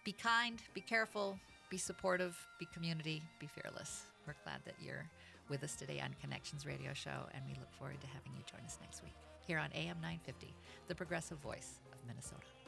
Be 0.04 0.12
kind, 0.12 0.60
be 0.74 0.82
careful, 0.82 1.38
be 1.70 1.78
supportive, 1.78 2.36
be 2.60 2.68
community, 2.74 3.22
be 3.40 3.48
fearless. 3.48 4.06
We're 4.26 4.34
glad 4.44 4.62
that 4.66 4.76
you're 4.84 5.06
with 5.50 5.64
us 5.64 5.76
today 5.76 6.00
on 6.00 6.16
Connections 6.22 6.66
Radio 6.66 6.94
Show, 6.94 7.28
and 7.34 7.44
we 7.46 7.54
look 7.54 7.72
forward 7.74 8.02
to 8.02 8.08
having 8.08 8.32
you 8.36 8.44
join 8.50 8.66
us 8.66 8.78
next 8.82 9.04
week 9.04 9.14
here 9.46 9.60
on 9.60 9.70
AM 9.74 9.98
950, 10.02 10.54
the 10.88 10.96
progressive 10.96 11.38
voice 11.40 11.80
of 11.92 11.98
Minnesota. 12.08 12.61